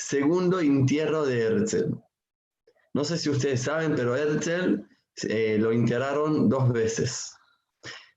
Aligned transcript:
segundo 0.00 0.60
entierro 0.60 1.24
de 1.26 1.42
Herzl. 1.42 1.94
No 2.94 3.04
sé 3.04 3.18
si 3.18 3.30
ustedes 3.30 3.62
saben, 3.62 3.94
pero 3.94 4.16
Herzl 4.16 4.82
eh, 5.28 5.58
lo 5.58 5.72
enterraron 5.72 6.48
dos 6.48 6.72
veces. 6.72 7.36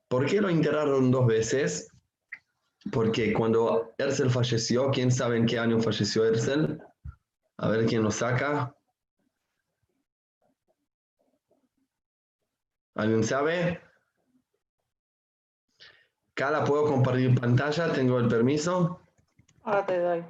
¿Por 0.07 0.25
qué 0.25 0.41
lo 0.41 0.49
enterraron 0.49 1.11
dos 1.11 1.27
veces? 1.27 1.89
Porque 2.91 3.33
cuando 3.33 3.93
Herzl 3.97 4.29
falleció, 4.29 4.89
¿quién 4.91 5.11
sabe 5.11 5.37
en 5.37 5.45
qué 5.45 5.59
año 5.59 5.79
falleció 5.79 6.25
Herzl? 6.25 6.79
A 7.57 7.69
ver 7.69 7.85
quién 7.85 8.03
lo 8.03 8.11
saca. 8.11 8.75
¿Alguien 12.95 13.23
sabe? 13.23 13.81
Cala, 16.33 16.63
¿puedo 16.63 16.85
compartir 16.85 17.39
pantalla? 17.39 17.91
¿Tengo 17.91 18.19
el 18.19 18.27
permiso? 18.27 19.01
Ahora 19.63 19.85
te 19.85 19.99
doy. 19.99 20.23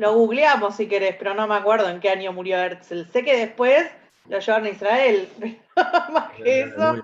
Lo 0.00 0.14
googleamos 0.14 0.76
si 0.76 0.88
querés, 0.88 1.14
pero 1.18 1.34
no 1.34 1.46
me 1.46 1.56
acuerdo 1.56 1.86
en 1.86 2.00
qué 2.00 2.08
año 2.08 2.32
murió 2.32 2.56
Herzl. 2.56 3.04
Sé 3.12 3.22
que 3.22 3.36
después 3.36 3.86
lo 4.30 4.38
llevaron 4.38 4.66
a 4.66 4.70
Israel, 4.70 5.28
más 6.10 6.32
que 6.38 6.62
eso. 6.62 6.96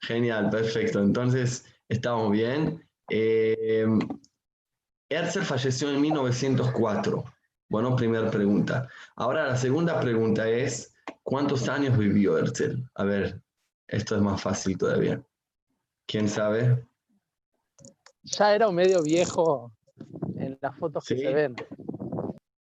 Genial, 0.00 0.48
perfecto. 0.48 1.00
Entonces, 1.00 1.66
estamos 1.86 2.32
bien. 2.32 2.82
Eh, 3.10 3.86
Herzl 5.10 5.42
falleció 5.42 5.90
en 5.90 6.00
1904. 6.00 7.24
Bueno, 7.68 7.94
primera 7.94 8.30
pregunta. 8.30 8.88
Ahora 9.16 9.46
la 9.46 9.56
segunda 9.58 10.00
pregunta 10.00 10.48
es, 10.48 10.94
¿cuántos 11.22 11.68
años 11.68 11.98
vivió 11.98 12.38
Herzl? 12.38 12.88
A 12.94 13.04
ver, 13.04 13.38
esto 13.86 14.16
es 14.16 14.22
más 14.22 14.40
fácil 14.40 14.78
todavía. 14.78 15.22
¿Quién 16.06 16.26
sabe? 16.26 16.86
Ya 18.22 18.54
era 18.54 18.66
un 18.66 18.74
medio 18.74 19.02
viejo 19.02 19.70
las 20.60 20.76
fotos 20.76 21.04
que 21.04 21.16
se 21.16 21.32
ven. 21.32 21.56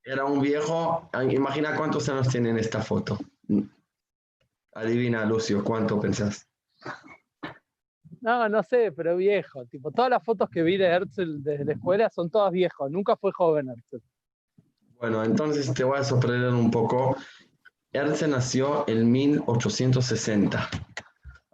Era 0.05 0.24
un 0.24 0.41
viejo. 0.41 1.10
Imagina 1.30 1.77
cuántos 1.77 2.09
años 2.09 2.28
tiene 2.28 2.51
en 2.51 2.59
esta 2.59 2.80
foto. 2.80 3.19
Adivina, 4.75 5.25
Lucio, 5.25 5.64
¿cuánto 5.64 6.00
pensás? 6.00 6.47
No, 8.20 8.48
no 8.48 8.62
sé, 8.62 8.92
pero 8.92 9.17
viejo. 9.17 9.64
Tipo, 9.67 9.91
todas 9.91 10.11
las 10.11 10.25
fotos 10.25 10.48
que 10.50 10.62
vi 10.62 10.77
de 10.77 10.86
Herzl 10.86 11.42
desde 11.42 11.64
la 11.64 11.72
escuela 11.72 12.11
son 12.11 12.30
todas 12.30 12.53
viejos. 12.53 12.91
Nunca 12.91 13.17
fue 13.17 13.33
joven 13.33 13.69
Herzl. 13.69 14.02
Bueno, 14.98 15.23
entonces 15.25 15.73
te 15.75 15.84
voy 15.84 15.98
a 15.98 16.05
sorprender 16.05 16.52
un 16.52 16.70
poco. 16.70 17.17
Herzl 17.92 18.30
nació 18.30 18.84
en 18.89 19.11
1860. 19.11 20.69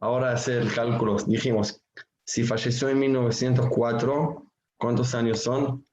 Ahora 0.01 0.33
hacer 0.33 0.63
el 0.63 0.73
cálculo. 0.73 1.17
Dijimos, 1.27 1.83
si 2.25 2.45
falleció 2.45 2.89
en 2.89 2.99
1904, 3.01 4.47
¿cuántos 4.79 5.15
años 5.15 5.41
son? 5.41 5.85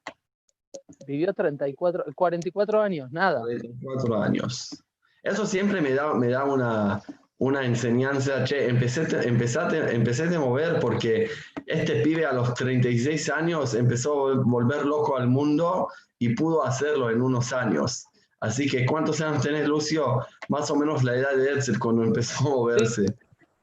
Vivió 1.06 1.34
34, 1.34 2.06
44 2.16 2.82
años, 2.82 3.12
nada. 3.12 3.42
44 3.42 4.22
años. 4.22 4.84
Eso 5.24 5.46
siempre 5.46 5.82
me 5.82 5.94
da, 5.94 6.14
me 6.14 6.30
da 6.30 6.46
una, 6.46 7.02
una 7.38 7.66
enseñanza, 7.66 8.44
che, 8.44 8.68
empecé, 8.68 9.02
empecé, 9.28 9.60
empecé 9.94 10.36
a 10.36 10.40
mover 10.40 10.80
porque 10.80 11.30
este 11.66 12.02
pibe 12.02 12.26
a 12.26 12.34
los 12.34 12.54
36 12.54 13.30
años 13.30 13.74
empezó 13.74 14.30
a 14.30 14.36
volver 14.44 14.86
loco 14.86 15.18
al 15.18 15.28
mundo 15.28 15.88
y 16.20 16.36
pudo 16.36 16.64
hacerlo 16.64 17.10
en 17.10 17.22
unos 17.22 17.52
años. 17.54 18.06
Así 18.42 18.68
que, 18.68 18.86
¿cuántos 18.86 19.22
años 19.22 19.44
tenés, 19.44 19.68
Lucio? 19.68 20.26
Más 20.50 20.70
o 20.72 20.76
menos 20.76 21.04
la 21.04 21.16
edad 21.16 21.36
de 21.36 21.50
Herzl 21.50 21.78
cuando 21.78 22.04
empezó 22.04 22.48
a 22.48 22.50
moverse. 22.50 23.06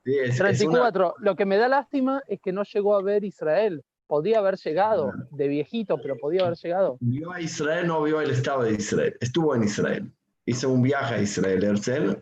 34. 0.04 1.14
Lo 1.18 1.36
que 1.36 1.44
me 1.44 1.56
da 1.56 1.68
lástima 1.68 2.22
es 2.26 2.40
que 2.40 2.52
no 2.52 2.62
llegó 2.62 2.96
a 2.96 3.02
ver 3.02 3.24
Israel. 3.24 3.84
Podía 4.08 4.40
haber 4.40 4.56
llegado, 4.56 5.12
de 5.30 5.46
viejito, 5.46 5.98
pero 6.02 6.16
podía 6.16 6.46
haber 6.46 6.56
llegado. 6.58 6.96
Vio 6.98 7.30
a 7.30 7.40
Israel, 7.40 7.86
no 7.86 8.02
vio 8.02 8.20
el 8.20 8.30
Estado 8.30 8.62
de 8.64 8.72
Israel. 8.72 9.16
Estuvo 9.20 9.54
en 9.54 9.62
Israel. 9.62 10.12
Hizo 10.46 10.70
un 10.70 10.82
viaje 10.82 11.14
a 11.14 11.22
Israel, 11.22 11.62
Herzl 11.62 12.16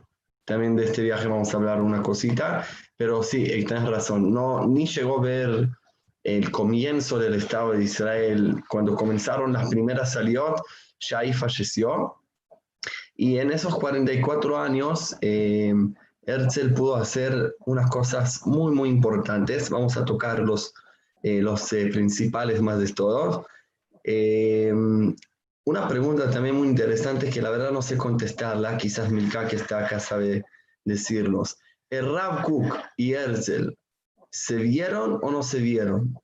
también 0.46 0.76
de 0.76 0.84
este 0.84 1.02
viaje 1.02 1.26
vamos 1.26 1.52
a 1.52 1.56
hablar 1.56 1.82
una 1.82 2.02
cosita, 2.02 2.64
pero 2.96 3.22
sí, 3.22 3.44
eh, 3.46 3.64
tienes 3.64 3.88
razón, 3.88 4.32
no, 4.32 4.64
ni 4.64 4.86
llegó 4.86 5.18
a 5.18 5.22
ver 5.22 5.68
el 6.22 6.50
comienzo 6.52 7.18
del 7.18 7.34
Estado 7.34 7.72
de 7.72 7.82
Israel, 7.82 8.62
cuando 8.68 8.94
comenzaron 8.94 9.52
las 9.52 9.68
primeras 9.68 10.12
saliot, 10.12 10.62
ya 11.00 11.18
ahí 11.18 11.32
falleció. 11.32 12.14
Y 13.16 13.38
en 13.38 13.50
esos 13.50 13.74
44 13.74 14.56
años, 14.56 15.16
eh, 15.20 15.74
Herzl 16.22 16.74
pudo 16.74 16.94
hacer 16.94 17.56
unas 17.66 17.90
cosas 17.90 18.46
muy, 18.46 18.72
muy 18.72 18.88
importantes. 18.88 19.70
Vamos 19.70 19.96
a 19.96 20.04
tocar 21.22 21.42
los, 21.42 21.72
eh, 21.72 21.88
principales 21.92 22.60
más 22.62 22.78
de 22.78 22.92
todos. 22.92 23.46
Una 25.68 25.88
pregunta 25.88 26.30
también 26.30 26.54
muy 26.54 26.68
interesante 26.68 27.28
que 27.28 27.42
la 27.42 27.50
verdad 27.50 27.72
no 27.72 27.82
sé 27.82 27.96
contestarla, 27.96 28.76
quizás 28.76 29.10
Milka 29.10 29.48
que 29.48 29.56
está 29.56 29.84
acá 29.84 29.98
sabe 29.98 30.44
decirnos. 30.84 31.58
¿El 31.90 32.14
Rab 32.14 32.44
Cook 32.44 32.72
y 32.96 33.14
Herzl 33.14 33.76
se 34.30 34.56
vieron 34.58 35.18
o 35.22 35.30
no 35.32 35.42
se 35.42 35.58
vieron? 35.58 36.14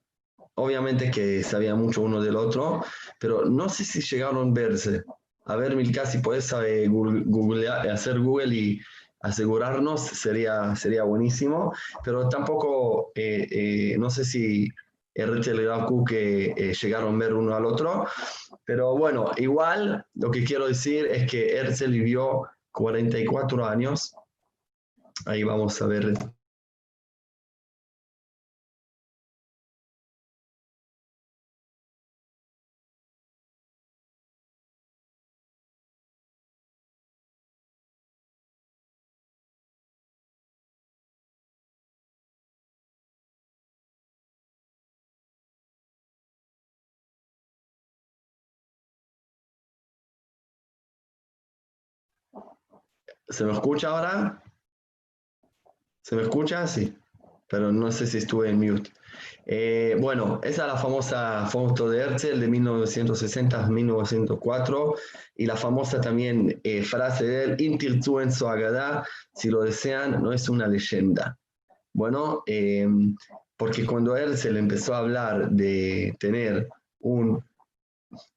Obviamente 0.54 1.10
que 1.10 1.42
sabía 1.42 1.74
mucho 1.74 2.02
uno 2.02 2.22
del 2.22 2.36
otro, 2.36 2.84
pero 3.18 3.44
no 3.44 3.68
sé 3.68 3.84
si 3.84 4.00
llegaron 4.00 4.50
a 4.50 4.54
verse. 4.54 5.02
A 5.46 5.56
ver, 5.56 5.74
Milka, 5.74 6.06
si 6.06 6.18
puedes 6.18 6.52
eh, 6.64 6.86
Google, 6.86 7.68
hacer 7.68 8.20
Google 8.20 8.54
y 8.54 8.80
asegurarnos, 9.22 10.00
sería, 10.00 10.74
sería 10.76 11.04
buenísimo, 11.04 11.72
pero 12.04 12.28
tampoco, 12.28 13.12
eh, 13.14 13.46
eh, 13.50 13.96
no 13.98 14.10
sé 14.10 14.24
si 14.24 14.68
Herzl 15.14 15.60
y 15.60 15.66
Rab 15.66 15.86
Cook 15.86 16.10
llegaron 16.10 17.14
a 17.14 17.18
ver 17.18 17.34
uno 17.34 17.54
al 17.54 17.66
otro, 17.66 18.06
pero 18.64 18.96
bueno, 18.96 19.30
igual 19.36 20.04
lo 20.14 20.30
que 20.30 20.44
quiero 20.44 20.66
decir 20.66 21.06
es 21.06 21.30
que 21.30 21.56
Herzl 21.56 21.90
vivió 21.90 22.48
44 22.72 23.66
años. 23.66 24.14
Ahí 25.26 25.42
vamos 25.44 25.80
a 25.80 25.86
ver 25.86 26.14
¿Se 53.32 53.44
me 53.44 53.52
escucha 53.52 53.88
ahora? 53.88 54.40
¿Se 56.02 56.14
me 56.14 56.22
escucha? 56.22 56.64
Sí, 56.66 56.94
pero 57.48 57.72
no 57.72 57.90
sé 57.90 58.06
si 58.06 58.18
estuve 58.18 58.50
en 58.50 58.58
mute. 58.58 58.92
Eh, 59.46 59.96
bueno, 59.98 60.38
esa 60.42 60.66
es 60.66 60.72
la 60.72 60.76
famosa 60.76 61.46
foto 61.46 61.88
de 61.88 62.02
Herzl 62.02 62.40
de 62.40 62.48
1960-1904 62.48 64.98
y 65.36 65.46
la 65.46 65.56
famosa 65.56 65.98
también 65.98 66.60
eh, 66.62 66.82
frase 66.82 67.24
de 67.24 67.44
él, 67.44 67.58
Intir 67.60 68.00
en 68.20 68.32
su 68.32 68.46
agada, 68.46 69.06
si 69.34 69.48
lo 69.48 69.62
desean, 69.62 70.22
no 70.22 70.34
es 70.34 70.50
una 70.50 70.66
leyenda. 70.66 71.38
Bueno, 71.94 72.42
eh, 72.46 72.86
porque 73.56 73.86
cuando 73.86 74.14
Herzl 74.14 74.58
empezó 74.58 74.94
a 74.94 74.98
hablar 74.98 75.48
de 75.50 76.14
tener 76.20 76.68
un, 77.00 77.42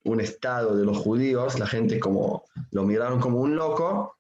un 0.06 0.22
estado 0.22 0.78
de 0.78 0.86
los 0.86 1.00
judíos, 1.00 1.60
la 1.60 1.68
gente 1.68 2.00
como 2.00 2.46
lo 2.72 2.84
miraron 2.84 3.20
como 3.20 3.42
un 3.42 3.58
loco, 3.58 4.15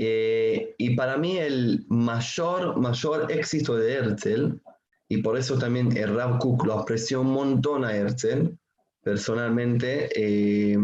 eh, 0.00 0.76
y 0.78 0.94
para 0.94 1.16
mí 1.16 1.38
el 1.38 1.84
mayor, 1.88 2.78
mayor 2.78 3.32
éxito 3.32 3.76
de 3.76 3.94
Herzl, 3.94 4.60
y 5.08 5.22
por 5.22 5.36
eso 5.36 5.58
también 5.58 5.96
el 5.96 6.14
Rav 6.14 6.38
Kook 6.38 6.64
lo 6.64 6.74
apreció 6.74 7.20
un 7.22 7.32
montón 7.32 7.84
a 7.84 7.96
Herzl, 7.96 8.56
personalmente, 9.02 10.08
eh, 10.14 10.78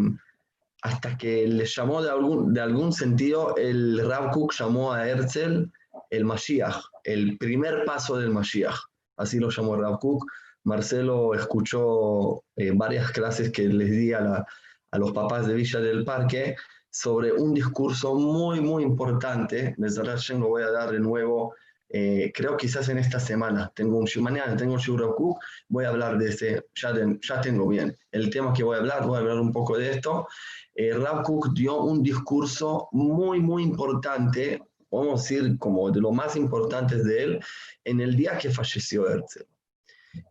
hasta 0.82 1.16
que 1.16 1.46
le 1.46 1.64
llamó 1.64 2.02
de 2.02 2.10
algún, 2.10 2.52
de 2.52 2.60
algún 2.60 2.92
sentido, 2.92 3.56
el 3.56 4.04
Rav 4.04 4.32
Kook 4.32 4.52
llamó 4.52 4.92
a 4.92 5.08
Herzl 5.08 5.70
el 6.10 6.24
Mashiach, 6.24 6.82
el 7.04 7.38
primer 7.38 7.84
paso 7.84 8.18
del 8.18 8.30
Mashiach, 8.30 8.76
así 9.16 9.38
lo 9.38 9.50
llamó 9.50 9.76
Rav 9.76 9.98
Kook. 10.00 10.26
Marcelo 10.64 11.34
escuchó 11.34 12.42
eh, 12.56 12.72
varias 12.74 13.10
clases 13.12 13.52
que 13.52 13.68
les 13.68 13.90
di 13.90 14.12
a, 14.14 14.44
a 14.90 14.98
los 14.98 15.12
papás 15.12 15.46
de 15.46 15.54
Villa 15.54 15.78
del 15.80 16.04
Parque 16.04 16.56
sobre 16.94 17.32
un 17.32 17.52
discurso 17.52 18.14
muy, 18.14 18.60
muy 18.60 18.84
importante. 18.84 19.74
Desde 19.76 20.04
lo 20.04 20.48
voy 20.48 20.62
a 20.62 20.70
dar 20.70 20.92
de 20.92 21.00
nuevo, 21.00 21.52
eh, 21.88 22.30
creo 22.32 22.56
quizás 22.56 22.88
en 22.88 22.98
esta 22.98 23.18
semana. 23.18 23.72
Tengo 23.74 23.98
un 23.98 24.06
mañana 24.22 24.56
tengo 24.56 24.74
un 24.74 24.78
Shuraku, 24.78 25.36
voy 25.68 25.86
a 25.86 25.88
hablar 25.88 26.16
de 26.18 26.28
ese, 26.28 26.66
ya, 26.72 26.94
ya 27.20 27.40
tengo 27.40 27.66
bien 27.66 27.98
el 28.12 28.30
tema 28.30 28.52
que 28.52 28.62
voy 28.62 28.76
a 28.76 28.78
hablar, 28.78 29.08
voy 29.08 29.16
a 29.16 29.20
hablar 29.22 29.40
un 29.40 29.50
poco 29.50 29.76
de 29.76 29.90
esto. 29.90 30.28
Eh, 30.72 30.92
Rav 30.94 31.24
dio 31.52 31.82
un 31.82 32.00
discurso 32.00 32.88
muy, 32.92 33.40
muy 33.40 33.64
importante, 33.64 34.62
vamos 34.88 35.18
a 35.18 35.22
decir 35.22 35.58
como 35.58 35.90
de 35.90 36.00
lo 36.00 36.12
más 36.12 36.36
importantes 36.36 37.04
de 37.04 37.24
él, 37.24 37.40
en 37.82 38.00
el 38.00 38.14
día 38.14 38.38
que 38.38 38.50
falleció 38.50 39.08
Herzl. 39.08 39.44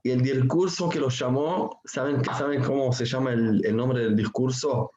Y 0.02 0.12
el 0.12 0.22
discurso 0.22 0.88
que 0.88 1.02
lo 1.02 1.10
llamó, 1.10 1.82
¿saben, 1.84 2.24
¿saben 2.24 2.64
cómo 2.64 2.94
se 2.94 3.04
llama 3.04 3.34
el 3.34 3.76
nombre 3.76 4.06
del 4.06 4.16
discurso? 4.16 4.94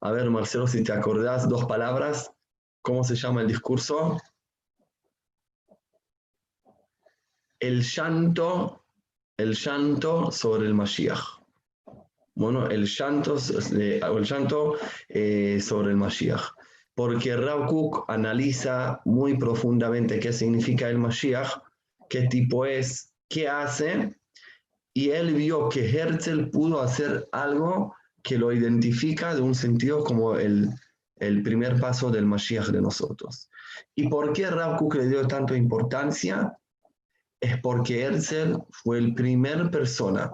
A 0.00 0.12
ver, 0.12 0.30
Marcelo, 0.30 0.66
si 0.66 0.84
te 0.84 0.92
acordás, 0.92 1.48
dos 1.48 1.64
palabras. 1.64 2.30
¿Cómo 2.82 3.02
se 3.02 3.16
llama 3.16 3.40
el 3.42 3.48
discurso? 3.48 4.16
El 7.58 7.82
llanto, 7.82 8.84
el 9.36 9.54
llanto 9.54 10.30
sobre 10.30 10.66
el 10.66 10.74
Mashiach. 10.74 11.40
Bueno, 12.36 12.68
el 12.68 12.86
llanto, 12.86 13.36
el 13.72 14.24
llanto 14.24 14.76
eh, 15.08 15.60
sobre 15.60 15.90
el 15.90 15.96
Mashiach. 15.96 16.42
Porque 16.94 17.36
Rav 17.36 17.66
Kook 17.66 18.04
analiza 18.08 19.00
muy 19.04 19.36
profundamente 19.36 20.20
qué 20.20 20.32
significa 20.32 20.88
el 20.88 20.98
Mashiach, 20.98 21.58
qué 22.08 22.28
tipo 22.28 22.64
es, 22.64 23.12
qué 23.28 23.48
hace, 23.48 24.16
y 24.94 25.10
él 25.10 25.34
vio 25.34 25.68
que 25.68 25.88
Herzl 25.88 26.50
pudo 26.50 26.80
hacer 26.80 27.28
algo 27.32 27.94
que 28.28 28.36
lo 28.36 28.52
identifica 28.52 29.34
de 29.34 29.40
un 29.40 29.54
sentido 29.54 30.04
como 30.04 30.34
el, 30.34 30.68
el 31.16 31.42
primer 31.42 31.80
paso 31.80 32.10
del 32.10 32.26
Mashiach 32.26 32.66
de 32.66 32.82
nosotros. 32.82 33.48
¿Y 33.94 34.10
por 34.10 34.34
qué 34.34 34.50
Rav 34.50 34.76
Kook 34.76 34.96
le 34.96 35.08
dio 35.08 35.26
tanta 35.26 35.56
importancia? 35.56 36.54
Es 37.40 37.58
porque 37.62 38.02
Herzl 38.02 38.58
fue 38.70 38.98
el 38.98 39.14
primer 39.14 39.70
persona, 39.70 40.30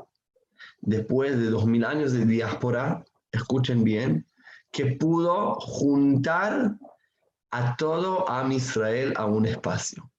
después 0.81 1.39
de 1.39 1.51
dos 1.51 1.67
mil 1.67 1.85
años 1.85 2.13
de 2.13 2.27
diáspora, 2.27 3.05
escuchen 3.31 3.85
bien, 3.85 4.27
que 4.73 4.97
pudo 4.97 5.55
juntar 5.61 6.77
a 7.53 7.77
todo 7.77 8.29
Am 8.29 8.51
Israel 8.51 9.15
a 9.17 9.27
un 9.27 9.47
espacio. 9.47 10.11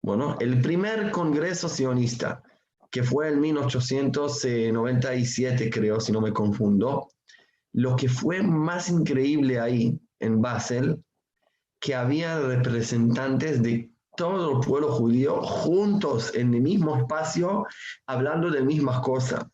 Bueno, 0.00 0.38
el 0.40 0.62
primer 0.62 1.10
congreso 1.10 1.68
sionista, 1.68 2.42
que 2.90 3.02
fue 3.02 3.28
en 3.28 3.38
1897, 3.40 5.68
creo, 5.68 6.00
si 6.00 6.10
no 6.10 6.22
me 6.22 6.32
confundo, 6.32 7.10
lo 7.78 7.94
que 7.94 8.08
fue 8.08 8.42
más 8.42 8.88
increíble 8.88 9.60
ahí 9.60 9.96
en 10.18 10.42
Basel, 10.42 11.00
que 11.80 11.94
había 11.94 12.40
representantes 12.40 13.62
de 13.62 13.88
todo 14.16 14.58
el 14.58 14.66
pueblo 14.66 14.90
judío 14.90 15.40
juntos 15.42 16.34
en 16.34 16.52
el 16.54 16.60
mismo 16.60 16.96
espacio, 16.96 17.66
hablando 18.04 18.50
de 18.50 18.62
mismas 18.62 18.98
cosas. 18.98 19.46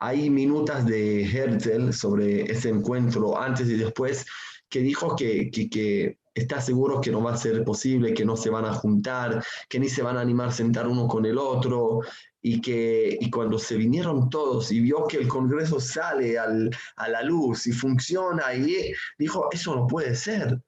Hay 0.00 0.28
minutas 0.30 0.84
de 0.84 1.22
Herzl 1.22 1.92
sobre 1.92 2.42
ese 2.50 2.70
encuentro 2.70 3.40
antes 3.40 3.68
y 3.68 3.76
después 3.76 4.26
que 4.68 4.80
dijo 4.80 5.14
que, 5.14 5.48
que, 5.52 5.70
que 5.70 6.18
está 6.38 6.60
seguro 6.60 7.00
que 7.00 7.10
no 7.10 7.22
va 7.22 7.32
a 7.32 7.36
ser 7.36 7.64
posible, 7.64 8.14
que 8.14 8.24
no 8.24 8.36
se 8.36 8.50
van 8.50 8.64
a 8.64 8.74
juntar, 8.74 9.42
que 9.68 9.78
ni 9.80 9.88
se 9.88 10.02
van 10.02 10.16
a 10.16 10.20
animar 10.20 10.48
a 10.48 10.52
sentar 10.52 10.86
uno 10.86 11.06
con 11.06 11.26
el 11.26 11.38
otro, 11.38 12.00
y 12.40 12.60
que 12.60 13.18
y 13.20 13.30
cuando 13.30 13.58
se 13.58 13.76
vinieron 13.76 14.30
todos 14.30 14.70
y 14.70 14.80
vio 14.80 15.06
que 15.06 15.18
el 15.18 15.28
Congreso 15.28 15.80
sale 15.80 16.38
al, 16.38 16.70
a 16.96 17.08
la 17.08 17.22
luz 17.22 17.66
y 17.66 17.72
funciona, 17.72 18.54
y 18.54 18.92
dijo, 19.18 19.48
eso 19.52 19.74
no 19.74 19.86
puede 19.86 20.14
ser. 20.14 20.60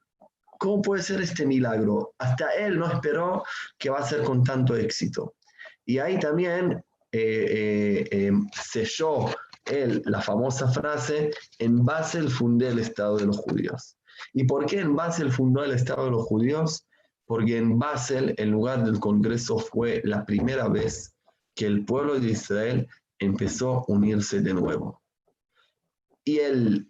¿Cómo 0.59 0.83
puede 0.83 1.03
ser 1.03 1.23
este 1.23 1.47
milagro? 1.47 2.15
Hasta 2.19 2.51
él 2.51 2.79
no 2.79 2.87
esperó 2.87 3.45
que 3.79 3.89
va 3.89 4.01
a 4.01 4.07
ser 4.07 4.23
con 4.23 4.45
tanto 4.45 4.77
éxito. 4.77 5.35
Y 5.87 5.99
ahí 5.99 6.19
también 6.19 6.85
eh, 7.13 7.19
eh, 7.23 8.09
eh, 8.11 8.33
selló 8.63 9.27
él 9.65 10.03
la 10.05 10.21
famosa 10.21 10.69
frase, 10.69 11.31
en 11.59 11.85
Basel 11.85 12.31
fundé 12.31 12.69
el 12.69 12.79
Estado 12.79 13.17
de 13.17 13.27
los 13.27 13.39
judíos. 13.39 13.97
¿Y 14.33 14.45
por 14.45 14.67
qué 14.67 14.81
en 14.81 14.97
Basel 14.97 15.31
fundó 15.31 15.65
el 15.65 15.73
Estado 15.73 16.07
de 16.07 16.11
los 16.13 16.25
judíos? 16.25 16.87
Porque 17.27 17.59
en 17.59 17.79
Basel, 17.79 18.35
en 18.39 18.51
lugar 18.51 18.85
del 18.85 18.99
Congreso, 18.99 19.59
fue 19.59 20.01
la 20.05 20.25
primera 20.25 20.69
vez 20.69 21.15
que 21.55 21.67
el 21.67 21.85
pueblo 21.85 22.19
de 22.19 22.31
Israel 22.31 22.89
empezó 23.19 23.79
a 23.79 23.85
unirse 23.89 24.41
de 24.41 24.55
nuevo. 24.55 25.03
Y, 26.25 26.39
el, 26.39 26.89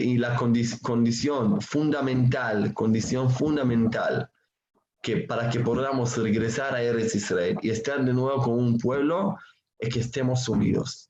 y 0.00 0.18
la 0.18 0.36
condición 0.36 1.60
fundamental, 1.60 2.72
condición 2.74 3.30
fundamental, 3.30 4.30
que 5.02 5.18
para 5.18 5.48
que 5.50 5.60
podamos 5.60 6.16
regresar 6.16 6.74
a 6.74 6.82
Eretz 6.82 7.14
Israel 7.14 7.58
y 7.62 7.70
estar 7.70 8.04
de 8.04 8.12
nuevo 8.12 8.42
con 8.42 8.54
un 8.54 8.78
pueblo, 8.78 9.36
es 9.78 9.92
que 9.92 10.00
estemos 10.00 10.48
unidos. 10.48 11.09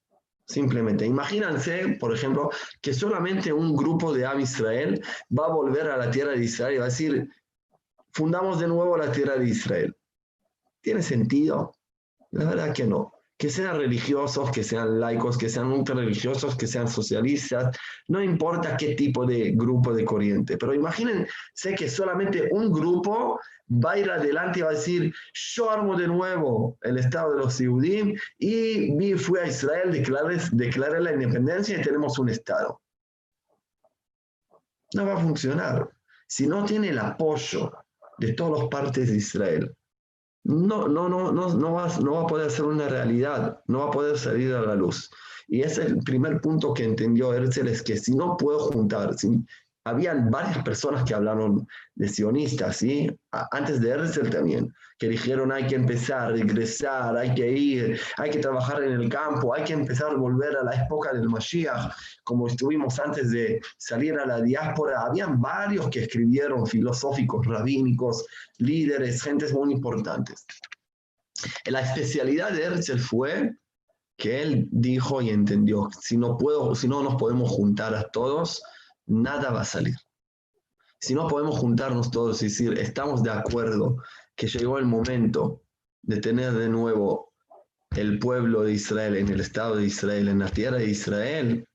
Simplemente, 0.51 1.07
imagínense, 1.07 1.97
por 2.01 2.13
ejemplo, 2.13 2.51
que 2.81 2.93
solamente 2.93 3.53
un 3.53 3.77
grupo 3.77 4.13
de 4.13 4.27
Am 4.27 4.41
Israel 4.41 5.01
va 5.31 5.47
a 5.47 5.53
volver 5.53 5.89
a 5.89 5.97
la 5.97 6.11
tierra 6.11 6.33
de 6.33 6.45
Israel 6.45 6.75
y 6.75 6.79
va 6.79 6.87
a 6.87 6.89
decir, 6.89 7.29
fundamos 8.11 8.59
de 8.59 8.67
nuevo 8.67 8.97
la 8.97 9.13
tierra 9.13 9.37
de 9.37 9.49
Israel. 9.49 9.97
¿Tiene 10.81 11.03
sentido? 11.03 11.73
La 12.33 12.47
verdad 12.47 12.75
que 12.75 12.85
no. 12.85 13.13
Que 13.41 13.49
sean 13.49 13.79
religiosos, 13.79 14.51
que 14.51 14.63
sean 14.63 15.01
laicos, 15.01 15.39
que 15.39 15.49
sean 15.49 15.73
ultra 15.73 15.95
religiosos, 15.95 16.57
que 16.57 16.67
sean 16.67 16.89
socialistas, 16.89 17.75
no 18.09 18.23
importa 18.23 18.77
qué 18.77 18.95
tipo 18.95 19.25
de 19.25 19.53
grupo 19.53 19.95
de 19.95 20.05
corriente, 20.05 20.59
pero 20.59 20.75
imagínense 20.75 21.75
que 21.75 21.89
solamente 21.89 22.51
un 22.53 22.71
grupo 22.71 23.41
va 23.71 23.93
a 23.93 23.99
ir 23.99 24.11
adelante 24.11 24.59
y 24.59 24.63
va 24.63 24.69
a 24.69 24.73
decir, 24.75 25.15
yo 25.33 25.71
armo 25.71 25.97
de 25.97 26.07
nuevo 26.07 26.77
el 26.83 26.99
Estado 26.99 27.33
de 27.33 27.39
los 27.39 27.59
Yehudim 27.59 28.15
y 28.39 29.15
fui 29.15 29.39
a 29.39 29.47
Israel, 29.47 29.91
declaré, 29.91 30.37
declaré 30.53 31.01
la 31.01 31.13
independencia 31.13 31.79
y 31.79 31.83
tenemos 31.83 32.19
un 32.19 32.29
Estado. 32.29 32.83
No 34.93 35.07
va 35.07 35.15
a 35.15 35.23
funcionar. 35.23 35.89
Si 36.27 36.47
no 36.47 36.67
tiene 36.67 36.91
el 36.91 36.99
apoyo 36.99 37.73
de 38.19 38.35
todas 38.35 38.61
las 38.61 38.69
partes 38.69 39.09
de 39.09 39.17
Israel, 39.17 39.75
no, 40.51 40.89
no, 40.89 41.09
no, 41.09 41.33
no, 41.33 41.55
no, 41.55 41.73
va, 41.73 41.89
no 42.01 42.15
va 42.15 42.23
a 42.23 42.27
poder 42.27 42.51
ser 42.51 42.65
una 42.65 42.89
realidad, 42.89 43.61
no 43.69 43.81
va 43.81 43.85
a 43.87 43.91
poder 43.91 44.19
salir 44.19 44.53
a 44.55 44.61
la 44.63 44.75
luz. 44.75 45.11
Y 45.49 45.63
ese 45.63 45.83
es 45.83 45.89
el 45.89 45.99
primer 45.99 46.41
punto 46.41 46.75
que 46.75 46.85
entendió 46.85 47.33
Herzl, 47.33 47.69
es 47.69 47.83
que 47.83 47.97
si 47.97 48.15
no 48.15 48.37
puedo 48.37 48.59
juntar, 48.59 49.17
si, 49.17 49.29
habían 49.85 50.31
varias 50.31 50.63
personas 50.63 51.05
que 51.05 51.15
hablaron 51.15 51.67
de 51.95 52.09
sionistas, 52.09 52.77
¿sí? 52.79 53.11
Antes 53.51 53.81
de 53.81 53.91
Herzl 53.91 54.29
también, 54.29 54.73
que 54.99 55.09
dijeron 55.09 55.51
hay 55.51 55.67
que 55.67 55.77
empezar, 55.77 56.33
regresar, 56.33 57.17
hay 57.17 57.35
que 57.35 57.51
ir, 57.51 58.01
hay 58.19 58.31
que 58.31 58.41
trabajar 58.41 58.83
en 58.83 58.93
el 58.93 59.09
campo, 59.09 59.55
hay 59.55 59.65
que 59.65 59.73
empezar 59.73 60.13
a 60.13 60.17
volver 60.17 60.57
a 60.57 60.65
la 60.65 60.85
época 60.85 61.13
del 61.15 61.29
Mashiach, 61.29 61.93
como 62.25 62.47
estuvimos 62.47 62.99
antes 62.99 63.31
de 63.31 63.61
salir 63.79 64.19
a 64.19 64.27
la 64.27 64.43
diáspora. 64.43 65.03
Habían 65.03 65.41
varios 65.41 65.89
que 65.89 66.01
escribieron, 66.01 66.67
filosóficos, 66.67 67.47
rabínicos, 67.47 68.27
líderes, 68.59 69.23
gentes 69.23 69.53
muy 69.53 69.73
importantes. 69.73 70.45
La 71.67 71.81
especialidad 71.81 72.53
de 72.53 72.65
Herzl 72.65 72.99
fue 72.99 73.57
que 74.19 74.43
él 74.43 74.69
dijo 74.71 75.23
y 75.23 75.31
entendió, 75.31 75.89
si 75.99 76.19
no, 76.19 76.37
puedo, 76.37 76.75
si 76.75 76.87
no 76.87 77.03
nos 77.03 77.15
podemos 77.15 77.51
juntar 77.51 77.95
a 77.95 78.05
todos, 78.11 78.63
nada 79.11 79.51
va 79.51 79.63
a 79.63 79.65
salir. 79.65 79.97
Si 80.99 81.15
no 81.15 81.29
podemos 81.29 81.59
juntarnos 81.59 82.11
todos 82.11 82.43
y 82.43 82.47
decir, 82.47 82.79
estamos 82.79 83.23
de 83.23 83.31
acuerdo 83.31 83.97
que 84.37 84.47
llegó 84.47 84.79
el 84.79 84.87
momento 84.87 85.63
de 86.03 86.21
tener 86.21 86.53
de 86.53 86.69
nuevo 86.69 87.33
el 87.91 88.19
pueblo 88.19 88.63
de 88.63 88.73
Israel 88.73 89.17
en 89.17 89.29
el 89.29 89.41
Estado 89.41 89.77
de 89.77 89.87
Israel, 89.87 90.29
en 90.29 90.39
la 90.39 90.51
tierra 90.51 90.79
de 90.79 90.87
Israel, 90.87 91.69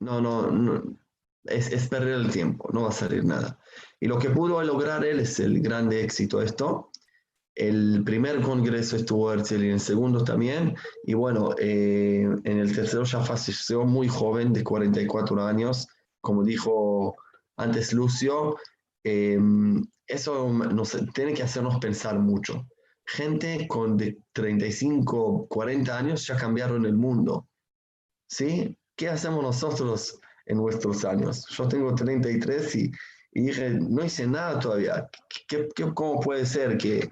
no, 0.00 0.20
no, 0.20 0.98
es, 1.44 1.72
es, 1.72 1.88
perder 1.88 2.14
el 2.14 2.30
tiempo, 2.30 2.68
no 2.72 2.82
va 2.82 2.88
a 2.90 2.92
salir 2.92 3.24
nada. 3.24 3.58
Y 4.00 4.06
lo 4.06 4.18
que 4.18 4.30
pudo 4.30 4.62
lograr 4.62 5.04
él 5.04 5.20
es 5.20 5.40
el 5.40 5.60
grande 5.60 6.02
éxito 6.02 6.40
de 6.40 6.46
esto. 6.46 6.91
El 7.54 8.02
primer 8.04 8.40
congreso 8.40 8.96
estuvo 8.96 9.32
Herzl 9.32 9.62
y 9.62 9.66
en 9.66 9.72
el 9.74 9.80
segundo 9.80 10.24
también. 10.24 10.74
Y 11.04 11.14
bueno, 11.14 11.54
eh, 11.58 12.26
en 12.44 12.58
el 12.58 12.74
tercero 12.74 13.04
ya 13.04 13.20
falleció 13.20 13.84
muy 13.84 14.08
joven, 14.08 14.52
de 14.52 14.64
44 14.64 15.44
años, 15.44 15.86
como 16.20 16.44
dijo 16.44 17.14
antes 17.56 17.92
Lucio. 17.92 18.56
Eh, 19.04 19.38
eso 20.06 20.48
nos 20.48 20.96
tiene 21.14 21.34
que 21.34 21.42
hacernos 21.42 21.78
pensar 21.78 22.18
mucho. 22.18 22.66
Gente 23.04 23.66
con 23.68 23.96
de 23.96 24.18
35, 24.32 25.46
40 25.48 25.98
años 25.98 26.26
ya 26.26 26.36
cambiaron 26.36 26.86
el 26.86 26.94
mundo. 26.94 27.48
¿Sí? 28.28 28.78
¿Qué 28.96 29.08
hacemos 29.08 29.42
nosotros 29.42 30.18
en 30.46 30.56
nuestros 30.58 31.04
años? 31.04 31.46
Yo 31.50 31.68
tengo 31.68 31.94
33 31.94 32.76
y, 32.76 32.90
y 33.32 33.42
dije, 33.42 33.70
no 33.70 34.04
hice 34.04 34.26
nada 34.26 34.58
todavía. 34.58 35.08
¿Qué, 35.48 35.68
qué, 35.74 35.92
cómo 35.92 36.20
puede 36.20 36.46
ser 36.46 36.78
que 36.78 37.10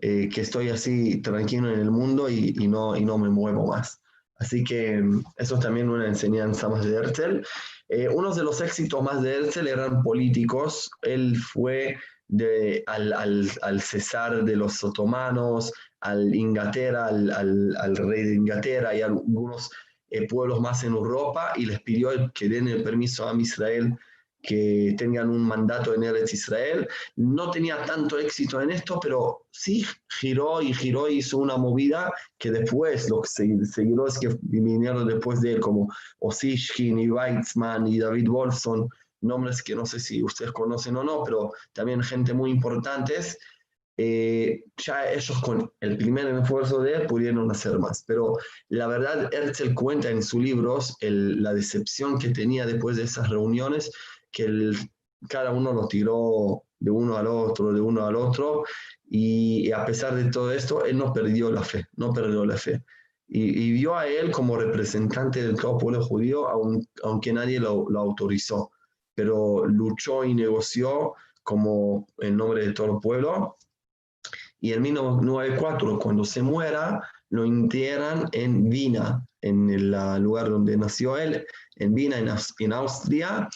eh, 0.00 0.28
que 0.28 0.40
estoy 0.40 0.70
así 0.70 1.22
tranquilo 1.22 1.72
en 1.72 1.80
el 1.80 1.90
mundo 1.90 2.28
y, 2.28 2.52
no, 2.68 2.96
y 2.96 3.04
no 3.04 3.18
me 3.18 3.28
muevo 3.28 3.66
más. 3.68 4.00
Así 4.36 4.64
que 4.64 5.00
mm, 5.00 5.22
eso 5.36 5.54
es 5.54 5.60
también 5.60 5.88
una 5.88 6.06
enseñanza 6.06 6.68
más 6.68 6.84
de 6.84 6.96
Herzl. 6.96 7.42
Eh, 7.88 8.08
de 8.08 8.42
los 8.42 8.60
éxitos 8.60 9.02
más 9.02 9.22
de 9.22 9.36
Herzl 9.36 9.68
eran 9.68 10.02
políticos. 10.02 10.90
Él 11.02 11.36
fue 11.36 11.96
de, 12.28 12.82
al, 12.86 13.12
al, 13.12 13.50
al, 13.62 13.80
cesar 13.80 14.44
de 14.44 14.56
los 14.56 14.82
otomanos, 14.82 15.72
al 16.00 16.34
Inglaterra, 16.34 17.06
al, 17.06 17.30
al 17.76 17.96
rey 17.96 18.24
de 18.24 18.34
Inglaterra 18.34 18.94
y 18.94 19.02
algunos 19.02 19.70
eh, 20.10 20.28
pueblos 20.28 20.60
más 20.60 20.84
en 20.84 20.92
Europa 20.92 21.52
y 21.56 21.66
les 21.66 21.80
pidió 21.80 22.10
que 22.32 22.48
den 22.48 22.68
el 22.68 22.84
permiso 22.84 23.28
a 23.28 23.34
Israel 23.34 23.98
que 24.46 24.94
tengan 24.98 25.30
un 25.30 25.42
mandato 25.42 25.94
en 25.94 26.04
Eretz 26.04 26.34
Israel. 26.34 26.86
No 27.16 27.50
tenía 27.50 27.82
tanto 27.84 28.18
éxito 28.18 28.60
en 28.60 28.70
esto, 28.70 29.00
pero 29.00 29.46
sí 29.50 29.84
giró 30.20 30.60
y 30.60 30.72
giró 30.74 31.08
hizo 31.08 31.38
una 31.38 31.56
movida 31.56 32.12
que 32.38 32.50
después 32.50 33.08
los 33.08 33.30
seguidores 33.30 34.18
que 34.18 34.36
vinieron 34.42 35.06
después 35.06 35.40
de 35.40 35.54
él, 35.54 35.60
como 35.60 35.92
Osishkin 36.18 36.98
y 36.98 37.10
Weizmann 37.10 37.86
y 37.86 37.98
David 37.98 38.28
Wolfson, 38.28 38.88
nombres 39.22 39.62
que 39.62 39.74
no 39.74 39.86
sé 39.86 39.98
si 39.98 40.22
ustedes 40.22 40.52
conocen 40.52 40.96
o 40.96 41.04
no, 41.04 41.24
pero 41.24 41.52
también 41.72 42.02
gente 42.02 42.34
muy 42.34 42.50
importantes, 42.50 43.38
eh, 43.96 44.64
ya 44.76 45.10
ellos 45.12 45.40
con 45.40 45.70
el 45.80 45.96
primer 45.96 46.26
esfuerzo 46.26 46.82
de 46.82 46.94
él 46.94 47.06
pudieron 47.06 47.50
hacer 47.50 47.78
más. 47.78 48.04
Pero 48.06 48.36
la 48.68 48.86
verdad, 48.88 49.32
Herzl 49.32 49.72
cuenta 49.72 50.10
en 50.10 50.22
sus 50.22 50.42
libros 50.42 50.96
la 51.00 51.54
decepción 51.54 52.18
que 52.18 52.30
tenía 52.30 52.66
después 52.66 52.96
de 52.96 53.04
esas 53.04 53.30
reuniones 53.30 53.90
que 54.34 54.72
cada 55.28 55.52
uno 55.52 55.72
lo 55.72 55.86
tiró 55.88 56.64
de 56.78 56.90
uno 56.90 57.16
al 57.16 57.26
otro, 57.26 57.72
de 57.72 57.80
uno 57.80 58.04
al 58.04 58.16
otro, 58.16 58.64
y, 59.08 59.70
a 59.72 59.84
pesar 59.86 60.14
de 60.14 60.30
todo 60.30 60.52
esto, 60.52 60.84
él 60.84 60.98
no 60.98 61.12
perdió 61.12 61.50
la 61.50 61.62
fe, 61.62 61.86
no 61.96 62.12
perdió 62.12 62.44
la 62.44 62.56
fe. 62.56 62.82
Y, 63.26 63.72
vio 63.72 63.96
a 63.96 64.06
él 64.06 64.30
como 64.30 64.56
representante 64.56 65.42
del 65.42 65.56
pueblo 65.56 66.04
judío, 66.04 66.46
aunque 67.02 67.32
nadie 67.32 67.58
lo, 67.58 67.86
autorizó, 67.96 68.70
pero 69.14 69.64
luchó 69.66 70.24
y 70.24 70.34
negoció 70.34 71.14
como 71.42 72.06
en 72.18 72.36
nombre 72.36 72.66
de 72.66 72.72
todo 72.72 72.94
el 72.94 73.00
pueblo. 73.00 73.56
Y 74.60 74.72
en 74.72 74.82
1994, 74.82 75.98
cuando 75.98 76.24
se 76.24 76.42
muera, 76.42 77.02
lo 77.30 77.44
entierran 77.44 78.28
en 78.32 78.68
Viena, 78.68 79.26
en 79.40 79.70
el 79.70 79.90
lugar 80.22 80.50
donde 80.50 80.76
nació 80.76 81.16
él, 81.16 81.46
en 81.76 81.94
Viena, 81.94 82.18
en 82.58 82.72
Austria, 82.72 83.48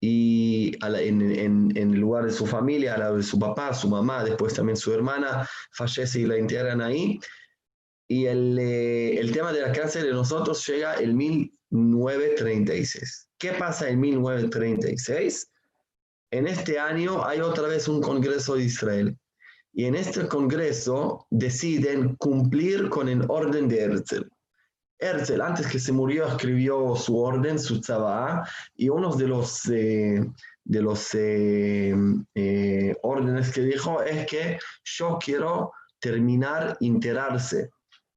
y 0.00 0.72
en, 0.82 1.76
el 1.76 2.00
lugar 2.00 2.24
de 2.24 2.32
su 2.32 2.46
familia, 2.46 2.94
al 2.94 3.00
lado 3.00 3.18
de 3.18 3.22
su 3.22 3.38
papá, 3.38 3.74
su 3.74 3.88
mamá, 3.88 4.24
después 4.24 4.54
también 4.54 4.76
su 4.76 4.94
hermana, 4.94 5.46
fallece 5.72 6.20
y 6.20 6.26
la 6.26 6.36
entierran 6.36 6.80
ahí. 6.80 7.20
Y 8.08 8.24
el, 8.26 8.58
eh, 8.58 9.18
el 9.18 9.30
tema 9.32 9.52
de 9.52 9.60
la 9.60 9.72
cárcel 9.72 10.04
de 10.04 10.12
nosotros 10.12 10.66
llega 10.66 10.94
el 10.94 11.12
1936. 11.14 13.28
¿Qué 13.38 13.52
pasa 13.52 13.90
en 13.90 14.00
1936? 14.00 15.50
En 16.32 16.46
este 16.46 16.78
año 16.78 17.24
hay 17.24 17.40
otra 17.40 17.66
vez 17.68 17.88
un 17.88 18.00
Congreso 18.00 18.54
de 18.54 18.64
Israel. 18.64 19.18
Y 19.72 19.84
en 19.84 19.94
este 19.94 20.26
Congreso 20.26 21.26
deciden 21.30 22.16
cumplir 22.16 22.88
con 22.88 23.08
el 23.08 23.24
orden 23.28 23.68
de 23.68 23.82
Herzl. 23.82 24.28
Herzl, 25.00 25.40
antes 25.40 25.66
que 25.66 25.78
se 25.78 25.92
murió, 25.92 26.26
escribió 26.26 26.94
su 26.94 27.18
orden, 27.18 27.58
su 27.58 27.80
tzabá, 27.80 28.46
y 28.76 28.88
uno 28.88 29.14
de 29.14 29.26
los, 29.26 29.68
eh, 29.68 30.24
de 30.64 30.82
los 30.82 31.14
eh, 31.14 31.94
eh, 32.34 32.94
órdenes 33.02 33.52
que 33.52 33.62
dijo 33.62 34.02
es 34.02 34.26
que 34.26 34.58
yo 34.84 35.18
quiero 35.24 35.72
terminar 36.00 36.76
enterarse 36.80 37.70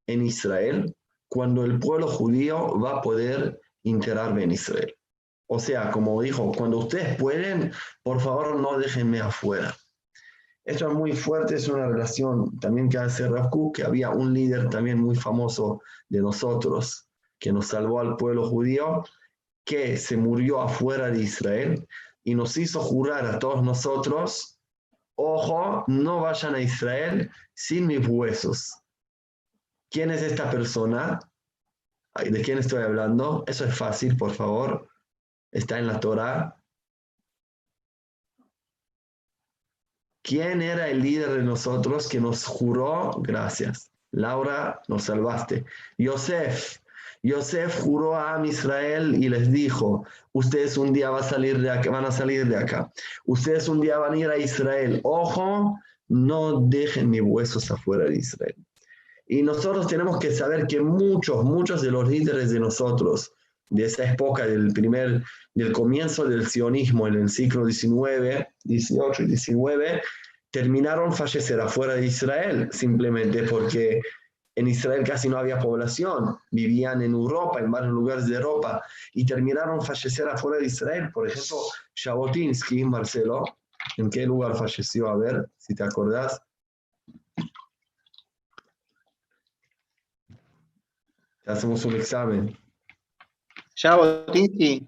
en 0.07 0.25
Israel 0.25 0.93
cuando 1.29 1.63
el 1.63 1.79
pueblo 1.79 2.07
judío 2.07 2.79
va 2.79 2.97
a 2.97 3.01
poder 3.01 3.59
enterarme 3.83 4.43
en 4.43 4.51
Israel. 4.51 4.93
O 5.47 5.59
sea, 5.59 5.91
como 5.91 6.21
dijo, 6.21 6.51
cuando 6.51 6.79
ustedes 6.79 7.17
pueden, 7.17 7.71
por 8.03 8.19
favor 8.19 8.59
no 8.59 8.77
déjenme 8.77 9.19
afuera. 9.21 9.75
Esto 10.65 10.87
es 10.87 10.93
muy 10.93 11.11
fuerte, 11.11 11.55
es 11.55 11.67
una 11.67 11.87
relación 11.87 12.57
también 12.59 12.87
que 12.87 12.97
hace 12.97 13.27
Rav 13.27 13.49
que 13.73 13.83
había 13.83 14.11
un 14.11 14.33
líder 14.33 14.69
también 14.69 14.99
muy 14.99 15.15
famoso 15.15 15.81
de 16.07 16.21
nosotros, 16.21 17.09
que 17.39 17.51
nos 17.51 17.67
salvó 17.67 17.99
al 17.99 18.15
pueblo 18.15 18.49
judío, 18.49 19.03
que 19.65 19.97
se 19.97 20.15
murió 20.15 20.61
afuera 20.61 21.09
de 21.09 21.21
Israel 21.21 21.87
y 22.23 22.35
nos 22.35 22.55
hizo 22.57 22.79
jurar 22.79 23.25
a 23.25 23.39
todos 23.39 23.61
nosotros, 23.63 24.59
ojo, 25.15 25.83
no 25.87 26.21
vayan 26.21 26.55
a 26.55 26.61
Israel 26.61 27.29
sin 27.53 27.87
mis 27.87 28.07
huesos. 28.07 28.73
¿Quién 29.89 30.11
es 30.11 30.21
esta 30.21 30.49
persona? 30.49 31.19
¿De 32.15 32.41
quién 32.41 32.57
estoy 32.57 32.83
hablando? 32.83 33.43
Eso 33.47 33.65
es 33.65 33.77
fácil, 33.77 34.15
por 34.15 34.31
favor. 34.31 34.87
Está 35.51 35.77
en 35.77 35.87
la 35.87 35.99
Torah. 35.99 36.62
¿Quién 40.23 40.61
era 40.61 40.87
el 40.87 41.01
líder 41.01 41.31
de 41.31 41.43
nosotros 41.43 42.07
que 42.07 42.19
nos 42.19 42.45
juró? 42.45 43.11
Gracias. 43.21 43.91
Laura, 44.11 44.81
nos 44.87 45.03
salvaste. 45.03 45.65
Yosef. 45.97 46.77
Yosef 47.23 47.81
juró 47.81 48.17
a 48.17 48.41
Israel 48.45 49.15
y 49.21 49.27
les 49.27 49.51
dijo, 49.51 50.05
ustedes 50.31 50.77
un 50.77 50.93
día 50.93 51.09
van 51.09 51.23
a, 51.23 52.11
salir 52.11 52.47
de 52.47 52.57
acá. 52.57 52.91
Ustedes 53.25 53.67
un 53.67 53.81
día 53.81 53.97
van 53.97 54.13
a 54.13 54.17
ir 54.17 54.29
a 54.29 54.37
Israel. 54.37 55.01
Ojo, 55.03 55.77
no 56.07 56.61
dejen 56.61 57.09
mis 57.09 57.21
huesos 57.21 57.69
afuera 57.69 58.05
de 58.05 58.15
Israel. 58.15 58.55
Y 59.27 59.41
nosotros 59.41 59.87
tenemos 59.87 60.19
que 60.19 60.31
saber 60.31 60.67
que 60.67 60.79
muchos, 60.79 61.43
muchos 61.43 61.81
de 61.81 61.91
los 61.91 62.07
líderes 62.07 62.51
de 62.51 62.59
nosotros, 62.59 63.33
de 63.69 63.85
esa 63.85 64.11
época 64.11 64.45
del 64.45 64.71
primer, 64.73 65.23
del 65.53 65.71
comienzo 65.71 66.25
del 66.25 66.47
sionismo 66.47 67.07
en 67.07 67.15
el 67.15 67.29
siglo 67.29 67.65
XIX, 67.65 68.45
18 68.63 69.23
y 69.23 69.27
19, 69.27 70.01
terminaron 70.51 71.13
fallecer 71.13 71.59
afuera 71.59 71.95
de 71.95 72.05
Israel, 72.05 72.69
simplemente 72.71 73.43
porque 73.43 74.01
en 74.55 74.67
Israel 74.67 75.03
casi 75.03 75.27
no 75.27 75.37
había 75.37 75.59
población, 75.59 76.37
vivían 76.51 77.01
en 77.01 77.13
Europa, 77.13 77.59
en 77.59 77.71
varios 77.71 77.93
lugares 77.93 78.27
de 78.27 78.35
Europa, 78.35 78.83
y 79.13 79.25
terminaron 79.25 79.81
fallecer 79.81 80.29
afuera 80.29 80.59
de 80.59 80.67
Israel. 80.67 81.09
Por 81.11 81.27
ejemplo, 81.27 81.57
Jabotinsky, 81.95 82.85
Marcelo, 82.85 83.43
¿en 83.97 84.09
qué 84.09 84.25
lugar 84.25 84.55
falleció? 84.55 85.09
A 85.09 85.17
ver, 85.17 85.49
si 85.57 85.73
te 85.73 85.83
acordás. 85.83 86.39
Hacemos 91.45 91.83
un 91.85 91.95
examen. 91.95 92.62
Jabotinsky. 93.75 94.87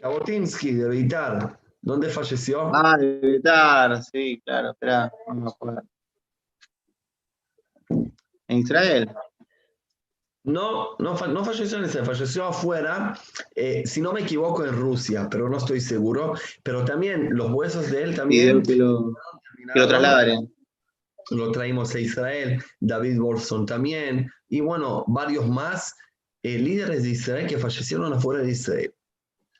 Jabotinsky, 0.00 0.72
de 0.72 0.88
Vitar. 0.88 1.58
¿Dónde 1.80 2.08
falleció? 2.08 2.70
Ah, 2.74 2.96
de 2.96 3.18
Vitar, 3.20 4.02
sí, 4.02 4.40
claro, 4.44 4.70
espera, 4.70 5.12
no 5.28 5.34
me 5.34 5.50
acuerdo. 5.50 5.82
¿En 8.48 8.58
Israel? 8.58 9.10
No, 10.44 10.96
no, 10.98 11.14
no 11.14 11.44
falleció 11.44 11.78
en 11.78 11.84
Israel, 11.84 12.06
falleció 12.06 12.44
afuera, 12.44 13.18
eh, 13.54 13.82
si 13.86 14.02
no 14.02 14.12
me 14.12 14.20
equivoco, 14.20 14.64
en 14.64 14.74
Rusia, 14.74 15.26
pero 15.30 15.48
no 15.48 15.56
estoy 15.56 15.80
seguro. 15.80 16.34
Pero 16.62 16.84
también 16.84 17.34
los 17.34 17.50
huesos 17.50 17.90
de 17.90 18.02
él 18.02 18.14
también. 18.14 18.62
que 18.62 18.76
lo, 18.76 19.14
que 19.72 19.82
lo. 19.82 20.48
Lo 21.30 21.50
traímos 21.52 21.94
a 21.94 22.00
Israel, 22.00 22.62
David 22.80 23.18
Bolson 23.18 23.64
también, 23.64 24.30
y 24.48 24.60
bueno, 24.60 25.04
varios 25.06 25.48
más 25.48 25.96
eh, 26.44 26.58
líderes 26.58 27.02
de 27.02 27.08
Israel 27.10 27.46
que 27.46 27.58
fallecieron 27.58 28.12
afuera 28.12 28.42
de 28.42 28.50
Israel. 28.50 28.94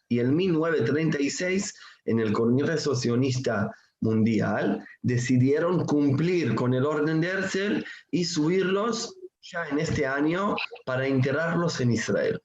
Y 0.09 0.21
en 0.21 0.37
1936, 0.37 1.75
en 2.05 2.21
el 2.21 2.33
Congreso 2.33 2.95
Sionista 2.95 3.75
Mundial, 4.01 4.87
decidieron 5.01 5.87
cumplir 5.87 6.55
con 6.55 6.75
el 6.75 6.85
orden 6.85 7.23
de 7.23 7.29
Herzl 7.29 7.85
y 8.11 8.27
subirlos 8.27 9.17
ya 9.41 9.67
en 9.71 9.79
este 9.79 10.07
año 10.07 10.57
para 10.85 11.07
enterrarlos 11.07 11.81
en 11.81 11.93
Israel. 11.93 12.41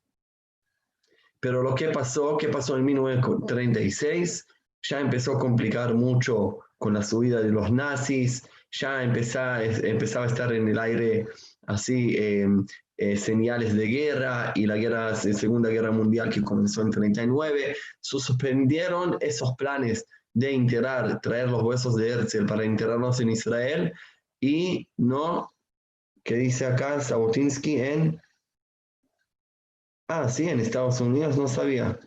Pero 1.41 1.61
lo 1.61 1.75
que 1.75 1.89
pasó, 1.89 2.37
¿qué 2.37 2.47
pasó 2.47 2.77
en 2.77 2.85
1936? 2.85 4.47
Ya 4.83 5.01
empezó 5.01 5.35
a 5.35 5.39
complicar 5.39 5.93
mucho 5.95 6.59
con 6.77 6.93
la 6.93 7.03
subida 7.03 7.41
de 7.41 7.49
los 7.49 7.69
nazis, 7.71 8.47
ya 8.71 9.03
empezaba, 9.03 9.63
empezaba 9.63 10.25
a 10.25 10.29
estar 10.29 10.53
en 10.53 10.69
el 10.69 10.79
aire 10.79 11.27
así 11.67 12.15
em, 12.17 12.65
eh, 13.01 13.15
señales 13.15 13.77
de 13.77 13.85
guerra 13.85 14.51
y 14.55 14.65
la 14.65 14.75
guerra, 14.75 15.15
Segunda 15.15 15.69
Guerra 15.69 15.89
Mundial 15.89 16.29
que 16.29 16.41
comenzó 16.41 16.81
en 16.81 16.91
39, 16.91 17.73
suspendieron 18.01 19.15
esos 19.21 19.55
planes 19.55 20.05
de 20.33 20.53
enterrar, 20.53 21.21
traer 21.21 21.49
los 21.49 21.63
huesos 21.63 21.95
de 21.95 22.09
Herzl 22.09 22.45
para 22.45 22.65
enterrarlos 22.65 23.21
en 23.21 23.29
Israel 23.29 23.93
y 24.41 24.89
no, 24.97 25.49
¿qué 26.25 26.35
dice 26.35 26.65
acá 26.65 26.99
Sabotinsky 26.99 27.79
en... 27.79 28.21
Ah, 30.09 30.27
sí, 30.27 30.49
en 30.49 30.59
Estados 30.59 30.99
Unidos 30.99 31.37
no 31.37 31.47
sabía. 31.47 31.97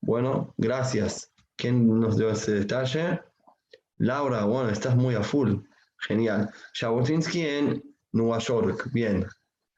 Bueno, 0.00 0.52
gracias. 0.56 1.30
¿Quién 1.54 1.86
nos 2.00 2.18
dio 2.18 2.28
ese 2.28 2.54
detalle? 2.54 3.20
Laura, 3.98 4.46
bueno, 4.46 4.70
estás 4.70 4.96
muy 4.96 5.14
a 5.14 5.22
full. 5.22 5.58
Genial. 5.98 6.50
Jabotinsky 6.74 7.46
en 7.46 7.84
Nueva 8.10 8.38
York. 8.38 8.88
Bien, 8.92 9.24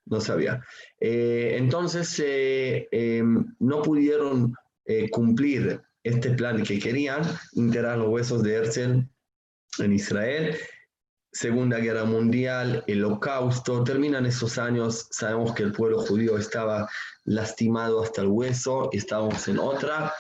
no 0.07 0.21
sabía. 0.21 0.63
Eh, 1.01 1.57
entonces, 1.59 2.19
eh, 2.25 2.89
em, 2.91 3.55
no 3.59 3.83
pudieron 3.83 4.55
eh, 4.85 5.11
cumplir 5.11 5.81
este 6.03 6.31
plan 6.31 6.63
que 6.63 6.79
querían, 6.79 7.23
enterrar 7.55 7.99
los 7.99 8.09
huesos 8.09 8.43
de 8.43 8.55
Herzl 8.55 9.09
en 9.79 9.93
Israel. 9.93 10.57
Segunda 11.33 11.79
Guerra 11.79 12.05
Mundial, 12.05 12.85
el 12.87 13.05
Holocausto, 13.05 13.85
terminan 13.85 14.27
esos 14.27 14.59
años, 14.59 15.09
sabemos 15.11 15.55
que 15.55 15.63
el 15.63 15.73
pueblo 15.73 16.01
judío 16.01 16.37
estaba 16.37 16.91
lastimado 17.25 18.03
hasta 18.03 18.21
el 18.21 18.29
hueso, 18.29 18.91
estábamos 18.93 19.49
en 19.49 19.59
otra. 19.59 20.13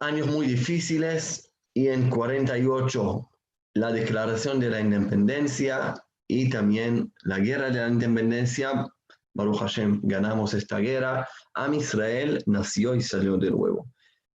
años 0.00 0.26
muy 0.26 0.46
difíciles 0.46 1.50
y 1.72 1.88
en 1.88 2.10
48 2.10 3.30
la 3.74 3.90
declaración 3.90 4.60
de 4.60 4.70
la 4.70 4.80
independencia 4.80 6.03
y 6.28 6.48
también 6.48 7.12
la 7.22 7.38
guerra 7.38 7.70
de 7.70 7.80
la 7.80 7.88
independencia. 7.88 8.86
Baruch 9.34 9.58
Hashem, 9.58 10.00
ganamos 10.04 10.54
esta 10.54 10.78
guerra. 10.78 11.28
Am 11.54 11.74
Israel 11.74 12.42
nació 12.46 12.94
y 12.94 13.02
salió 13.02 13.36
de 13.36 13.50
nuevo. 13.50 13.88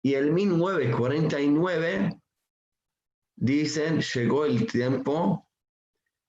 Y 0.02 0.14
en 0.14 0.32
1949 0.34 2.20
dicen, 3.36 4.00
llegó 4.00 4.44
el 4.44 4.66
tiempo 4.66 5.48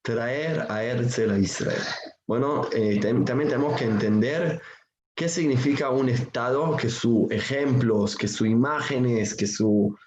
traer 0.01 0.65
a 0.69 0.83
Herzl 0.83 1.31
a 1.31 1.37
Israel. 1.37 1.81
Bueno, 2.27 2.67
eh, 2.71 2.99
también 2.99 3.49
tenemos 3.49 3.77
que 3.77 3.85
entender 3.85 4.61
qué 5.15 5.29
significa 5.29 5.89
un 5.89 6.09
Estado 6.09 6.75
que 6.77 6.89
sus 6.89 7.29
ejemplos, 7.31 8.15
que 8.15 8.27
sus 8.27 8.47
imágenes, 8.47 9.35
que, 9.35 9.47
su, 9.47 9.97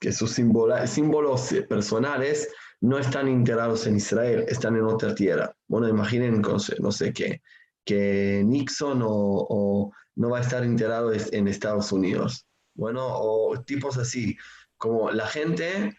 que 0.00 0.12
sus 0.12 0.32
símbolos 0.32 1.54
personales 1.68 2.48
no 2.80 2.98
están 2.98 3.28
integrados 3.28 3.86
en 3.86 3.96
Israel, 3.96 4.44
están 4.48 4.76
en 4.76 4.84
otra 4.84 5.14
tierra. 5.14 5.54
Bueno, 5.66 5.88
imaginen, 5.88 6.42
no 6.42 6.92
sé 6.92 7.12
qué, 7.12 7.42
que 7.84 8.42
Nixon 8.44 9.00
o, 9.04 9.92
no 10.16 10.30
va 10.30 10.38
a 10.38 10.42
estar 10.42 10.64
integrado 10.64 11.12
en 11.12 11.48
Estados 11.48 11.92
Unidos. 11.92 12.46
Bueno, 12.74 13.06
o 13.06 13.60
tipos 13.62 13.96
así, 13.98 14.36
como 14.76 15.10
la 15.10 15.26
gente, 15.26 15.96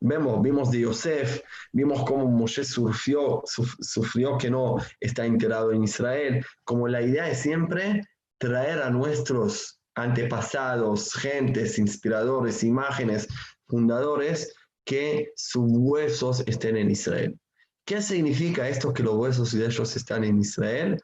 vemos, 0.00 0.42
vimos 0.42 0.70
de 0.70 0.80
Yosef, 0.80 1.40
vimos 1.72 2.04
cómo 2.04 2.26
Moshe 2.26 2.64
sufrió, 2.64 3.42
sufrió 3.46 4.38
que 4.38 4.50
no 4.50 4.76
está 5.00 5.26
integrado 5.26 5.72
en 5.72 5.84
Israel, 5.84 6.44
como 6.64 6.88
la 6.88 7.02
idea 7.02 7.30
es 7.30 7.40
siempre 7.40 8.02
traer 8.38 8.82
a 8.82 8.90
nuestros 8.90 9.80
antepasados, 9.94 11.12
gentes, 11.14 11.78
inspiradores, 11.78 12.62
imágenes, 12.64 13.28
fundadores, 13.66 14.54
que 14.84 15.32
sus 15.36 15.64
huesos 15.68 16.42
estén 16.46 16.76
en 16.76 16.90
Israel. 16.90 17.38
¿Qué 17.84 18.00
significa 18.00 18.68
esto 18.68 18.92
que 18.92 19.02
los 19.02 19.14
huesos 19.14 19.52
de 19.52 19.66
ellos 19.66 19.96
están 19.96 20.24
en 20.24 20.38
Israel? 20.38 21.00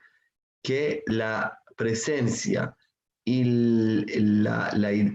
Que 0.62 1.02
la 1.06 1.58
presencia 1.76 2.74
y 3.24 3.44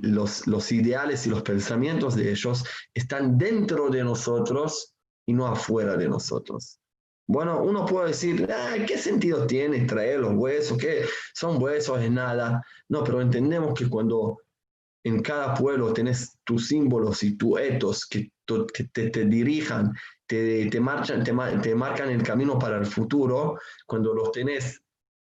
los, 0.01 0.47
los 0.47 0.71
ideales 0.71 1.25
y 1.25 1.29
los 1.29 1.41
pensamientos 1.41 2.15
de 2.15 2.31
ellos 2.31 2.63
están 2.93 3.37
dentro 3.37 3.89
de 3.89 4.03
nosotros 4.03 4.93
y 5.25 5.33
no 5.33 5.47
afuera 5.47 5.97
de 5.97 6.07
nosotros. 6.07 6.79
Bueno, 7.27 7.63
uno 7.63 7.85
puede 7.87 8.09
decir, 8.09 8.47
¿qué 8.87 8.97
sentido 8.99 9.47
tiene 9.47 9.85
traer 9.85 10.19
los 10.19 10.33
huesos? 10.35 10.77
¿Qué 10.77 11.05
son 11.33 11.61
huesos? 11.61 11.99
Es 11.99 12.11
nada. 12.11 12.63
No, 12.87 13.03
pero 13.03 13.21
entendemos 13.21 13.73
que 13.77 13.89
cuando 13.89 14.41
en 15.03 15.23
cada 15.23 15.55
pueblo 15.55 15.91
tenés 15.91 16.37
tus 16.43 16.67
símbolos 16.67 17.23
y 17.23 17.35
tus 17.35 17.59
etos 17.59 18.05
que, 18.05 18.31
te, 18.45 19.09
te, 19.09 19.25
dirijan, 19.25 19.93
te, 20.25 20.69
te, 20.69 20.79
marchan, 20.79 21.23
te, 21.23 21.33
te 21.61 21.75
marcan 21.75 22.09
el 22.09 22.23
camino 22.23 22.57
para 22.57 22.77
el 22.77 22.85
futuro, 22.85 23.59
cuando 23.85 24.13
los 24.13 24.31
tenés 24.31 24.81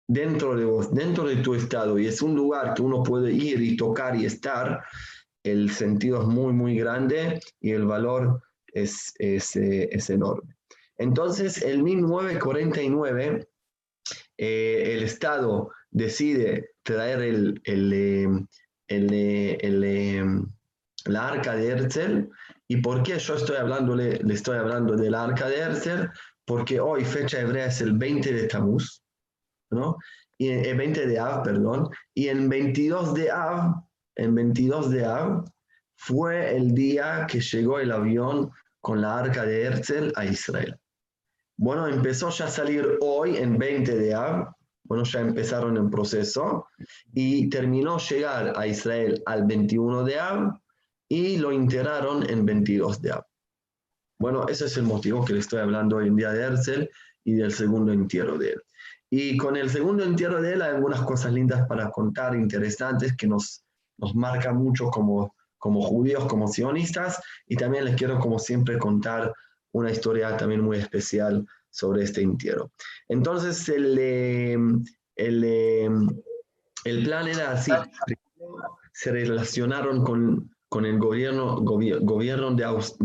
dentro 0.08 0.56
de 0.56 0.66
vos, 0.66 0.94
dentro 0.94 1.26
de 1.26 1.38
tu 1.38 1.56
estado, 1.56 1.98
y 1.98 2.08
es 2.08 2.22
un 2.22 2.36
lugar 2.36 2.74
que 2.74 2.82
uno 2.82 3.04
puede 3.04 3.32
ir 3.32 3.62
y 3.62 3.78
tocar 3.78 4.16
y 4.16 4.26
estar, 4.26 4.84
el 5.44 5.72
sentido 5.72 6.22
es 6.22 6.28
muy, 6.28 6.54
muy 6.54 6.76
grande 6.78 7.40
y 7.60 7.72
el 7.72 7.86
valor 7.86 8.42
es, 8.68 9.14
es, 9.18 9.56
eh, 9.56 9.90
es 9.92 10.10
enorme. 10.10 10.56
Entonces, 10.98 11.62
en 11.64 11.84
1949, 11.84 13.48
eh, 14.38 14.94
el 14.96 15.04
Estado 15.04 15.72
decide 15.90 16.72
traer 16.84 17.22
el, 17.22 17.62
el, 17.64 17.94
eh, 17.94 18.48
el, 18.88 19.84
em, 19.84 20.46
la 21.06 21.30
arca 21.30 21.56
de 21.56 21.68
Herzl. 21.68 22.30
¿Y 22.68 22.78
por 22.78 23.04
qué 23.04 23.20
yo 23.20 23.36
estoy 23.36 23.58
hablando, 23.58 23.96
le, 23.96 24.22
estoy 24.34 24.58
hablando 24.58 24.96
de 24.96 25.10
la 25.10 25.24
arca 25.24 25.48
de 25.48 25.60
Herzl? 25.60 26.10
Porque 26.46 26.80
hoy, 26.80 27.06
fecha 27.06 27.40
hebrea, 27.40 27.68
es 27.68 27.82
el 27.82 27.98
20 27.98 28.34
de 28.34 28.48
Tamuz, 28.48 29.04
¿no? 29.70 29.98
Y 30.38 30.50
el 30.50 30.78
20 30.78 31.08
de 31.08 31.20
Av, 31.20 31.44
perdón. 31.44 31.90
Y 32.14 32.28
en 32.28 32.50
22 32.50 33.14
de 33.14 33.32
Av, 33.32 33.84
en 34.16 34.36
22 34.36 34.90
de 34.90 35.06
Av, 35.06 35.46
fue 35.96 36.56
el 36.56 36.74
día 36.74 37.28
que 37.30 37.40
llegó 37.40 37.80
el 37.80 37.92
avión 37.92 38.52
con 38.80 39.02
la 39.02 39.20
arca 39.20 39.46
de 39.46 39.64
Herzl 39.64 40.12
a 40.16 40.26
Israel. 40.26 40.76
Bueno, 41.58 41.88
empezó 41.88 42.30
ya 42.32 42.46
a 42.46 42.50
salir 42.50 42.98
hoy 43.02 43.38
en 43.38 43.58
20 43.60 43.96
de 43.96 44.14
Av, 44.16 44.56
bueno, 44.92 45.06
ya 45.06 45.22
empezaron 45.22 45.78
el 45.78 45.90
proceso 45.90 46.68
y 47.14 47.50
terminó 47.50 47.98
llegar 47.98 48.54
a 48.58 48.68
Israel 48.68 49.24
al 49.26 49.46
21 49.46 50.04
de 50.04 50.20
Ab 50.20 50.60
y 51.12 51.36
lo 51.36 51.52
integraron 51.52 52.24
en 52.30 52.46
22 52.46 53.02
de 53.02 53.12
Ab. 53.12 53.26
Bueno, 54.18 54.48
ese 54.48 54.68
es 54.68 54.78
el 54.78 54.84
motivo 54.84 55.26
que 55.26 55.34
le 55.34 55.40
estoy 55.40 55.60
hablando 55.60 55.98
hoy 55.98 56.08
en 56.08 56.16
día 56.16 56.32
de 56.32 56.42
Herzl 56.42 56.90
y 57.26 57.34
del 57.34 57.52
segundo 57.52 57.92
entierro 57.92 58.38
de 58.38 58.52
él. 58.52 58.62
Y 59.10 59.36
con 59.36 59.58
el 59.58 59.70
segundo 59.70 60.06
entierro 60.06 60.42
de 60.42 60.54
él 60.54 60.62
hay 60.62 60.74
algunas 60.74 61.02
cosas 61.02 61.34
lindas 61.34 61.68
para 61.68 61.92
contar, 61.92 62.34
interesantes, 62.34 63.18
que 63.18 63.28
nos, 63.28 63.62
nos 63.98 64.16
marcan 64.16 64.56
mucho 64.56 64.86
como, 64.86 65.36
como 65.58 65.82
judíos, 65.82 66.28
como 66.28 66.48
sionistas, 66.48 67.22
y 67.46 67.58
también 67.58 67.84
les 67.84 67.98
quiero, 67.98 68.18
como 68.18 68.40
siempre, 68.40 68.78
contar 68.78 69.34
una 69.74 69.92
historia 69.92 70.38
también 70.38 70.62
muy 70.62 70.78
especial 70.78 71.46
sobre 71.70 72.06
este 72.06 72.22
entierro. 72.22 72.72
Entonces, 73.10 73.68
el, 73.68 74.00
em, 74.00 74.82
el, 75.18 75.44
em, 75.44 76.08
el 76.86 77.04
plan 77.04 77.28
era 77.28 77.52
así, 77.52 77.74
se 78.94 79.12
relacionaron 79.12 80.06
con, 80.06 80.50
con 80.72 80.86
el 80.86 81.00
gobierno, 81.00 81.58
gobierno 81.58 82.52
de, 82.56 82.64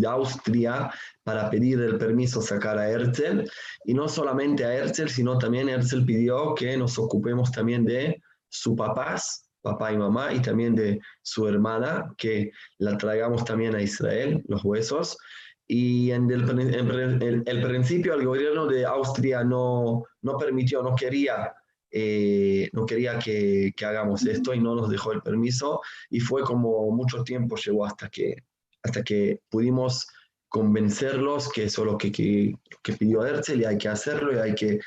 Austria 0.09 0.89
para 1.25 1.51
pedir 1.51 1.81
el 1.81 1.99
permiso 1.99 2.41
sacar 2.41 2.79
a 2.79 2.89
Herzl, 2.89 3.43
y 3.85 3.93
no 3.93 4.09
solamente 4.09 4.65
a 4.65 4.73
Herzl, 4.73 5.09
sino 5.09 5.37
también 5.37 5.69
Herzl 5.69 6.05
pidió 6.05 6.55
que 6.55 6.77
nos 6.77 6.97
ocupemos 6.97 7.51
también 7.51 7.85
de 7.85 8.23
sus 8.49 8.77
papás, 8.77 9.51
papá 9.63 9.93
y 9.93 9.99
mamá, 9.99 10.33
y 10.33 10.41
también 10.41 10.77
de 10.77 11.01
su 11.23 11.49
hermana, 11.49 12.15
que 12.17 12.53
la 12.79 12.97
traigamos 12.97 13.45
también 13.45 13.75
a 13.75 13.83
Israel, 13.83 14.45
los 14.47 14.65
huesos, 14.65 15.19
y 15.67 16.13
en 16.13 16.31
el, 16.31 17.43
el, 17.49 17.63
principio 17.63 18.15
el 18.15 18.25
gobierno 18.25 18.69
de 18.69 18.87
Austria 18.87 19.43
no, 19.43 20.05
no 20.23 20.39
permitió, 20.39 20.85
no 20.85 20.95
quería, 20.95 21.53
eh, 21.99 22.69
no 22.75 22.85
quería 22.85 23.19
que, 23.19 23.73
que, 23.75 23.87
hagamos 23.87 24.27
esto 24.27 24.53
y 24.53 24.61
no 24.61 24.75
nos 24.75 24.91
dejó 24.91 25.13
el 25.13 25.23
permiso 25.23 25.81
y 26.11 26.21
fue 26.21 26.43
como 26.43 26.91
mucho 26.91 27.25
tiempo 27.25 27.57
llegó 27.57 27.87
hasta 27.87 28.11
que, 28.11 28.45
hasta 28.83 29.03
que 29.03 29.41
pudimos 29.49 30.07
convencerlos 30.51 31.51
que 31.51 31.65
eso 31.65 31.83
es 31.83 31.87
lo 31.93 31.97
que, 31.97 32.13
que, 32.13 32.55
que 32.83 32.93
pidió 32.93 33.25
Herzl 33.25 33.63
y 33.63 33.65
hay 33.65 33.79
que 33.79 33.89
hacerlo 33.89 34.35
y 34.35 34.39
hay 34.39 34.55
que 34.55 34.79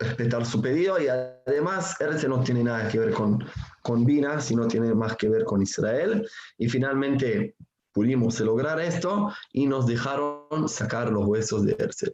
respetar 0.00 0.44
su 0.44 0.60
pedido 0.60 1.00
y 1.00 1.06
además 1.06 1.94
Herzl 2.00 2.30
no 2.30 2.42
tiene 2.42 2.64
nada 2.64 2.88
que 2.88 2.98
ver 2.98 3.12
con, 3.12 3.44
con 3.82 4.04
Vina, 4.04 4.40
sino 4.40 4.66
tiene 4.66 4.92
más 4.92 5.16
que 5.16 5.28
ver 5.28 5.44
con 5.44 5.62
Israel 5.62 6.28
y 6.58 6.68
finalmente 6.68 7.54
pudimos 7.92 8.40
lograr 8.40 8.80
esto 8.80 9.32
y 9.52 9.68
nos 9.68 9.86
dejaron 9.86 10.68
sacar 10.68 11.12
los 11.12 11.26
huesos 11.26 11.64
de 11.64 11.76
Herzl. 11.78 12.10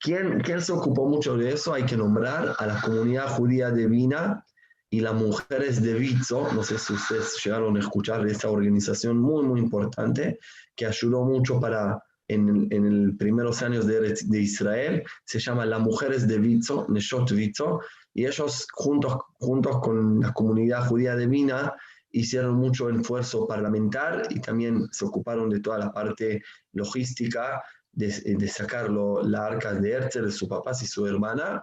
¿Quién, 0.00 0.40
¿Quién 0.40 0.62
se 0.62 0.72
ocupó 0.72 1.08
mucho 1.08 1.36
de 1.36 1.52
eso? 1.52 1.74
Hay 1.74 1.84
que 1.84 1.96
nombrar 1.96 2.54
a 2.58 2.66
la 2.66 2.80
comunidad 2.80 3.28
judía 3.28 3.70
de 3.70 3.86
Vina 3.86 4.44
y 4.90 5.00
las 5.00 5.14
mujeres 5.14 5.82
de 5.82 5.94
Vitzo, 5.94 6.50
no 6.52 6.62
sé 6.62 6.78
si 6.78 6.94
ustedes 6.94 7.38
llegaron 7.44 7.76
a 7.76 7.80
escuchar 7.80 8.24
de 8.24 8.32
esta 8.32 8.50
organización 8.50 9.18
muy, 9.18 9.44
muy 9.44 9.60
importante, 9.60 10.38
que 10.74 10.86
ayudó 10.86 11.24
mucho 11.24 11.60
para, 11.60 12.02
en, 12.28 12.68
en 12.70 13.06
los 13.08 13.16
primeros 13.16 13.62
años 13.62 13.86
de, 13.86 14.14
de, 14.14 14.40
Israel, 14.40 15.02
se 15.24 15.40
llama 15.40 15.66
las 15.66 15.80
mujeres 15.80 16.26
de 16.26 16.38
Vitzo, 16.38 16.86
Neshot 16.88 17.30
Vitzo, 17.32 17.80
y 18.14 18.24
ellos 18.24 18.66
juntos, 18.72 19.18
juntos 19.34 19.80
con 19.80 20.20
la 20.20 20.32
comunidad 20.32 20.86
judía 20.86 21.16
de 21.16 21.26
Vina 21.26 21.74
hicieron 22.10 22.54
mucho 22.54 22.88
esfuerzo 22.88 23.46
parlamentar 23.46 24.22
y 24.30 24.40
también 24.40 24.88
se 24.90 25.04
ocuparon 25.04 25.50
de 25.50 25.60
toda 25.60 25.78
la 25.78 25.92
parte 25.92 26.42
logística 26.72 27.62
de, 27.92 28.08
de 28.08 28.48
sacarlo 28.48 29.22
la 29.22 29.46
arca 29.46 29.74
de 29.74 29.90
Herzl, 29.90 30.26
de 30.26 30.32
sus 30.32 30.48
papás 30.48 30.82
y 30.82 30.86
su 30.86 31.06
hermana. 31.06 31.62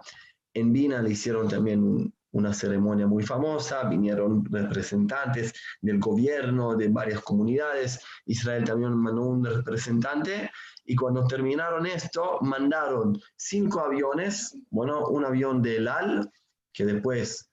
En 0.54 0.72
Vina 0.72 1.02
le 1.02 1.10
hicieron 1.10 1.48
también 1.48 2.12
una 2.36 2.52
ceremonia 2.52 3.06
muy 3.06 3.24
famosa, 3.24 3.84
vinieron 3.84 4.44
representantes 4.44 5.54
del 5.80 5.98
gobierno 5.98 6.76
de 6.76 6.88
varias 6.88 7.22
comunidades, 7.22 8.00
Israel 8.26 8.64
también 8.64 8.94
mandó 8.94 9.22
un 9.22 9.44
representante 9.44 10.50
y 10.84 10.94
cuando 10.94 11.26
terminaron 11.26 11.86
esto 11.86 12.38
mandaron 12.42 13.18
cinco 13.36 13.80
aviones, 13.80 14.54
bueno, 14.70 15.08
un 15.08 15.24
avión 15.24 15.62
de 15.62 15.78
El 15.78 15.88
Al, 15.88 16.30
que 16.72 16.84
después 16.84 17.50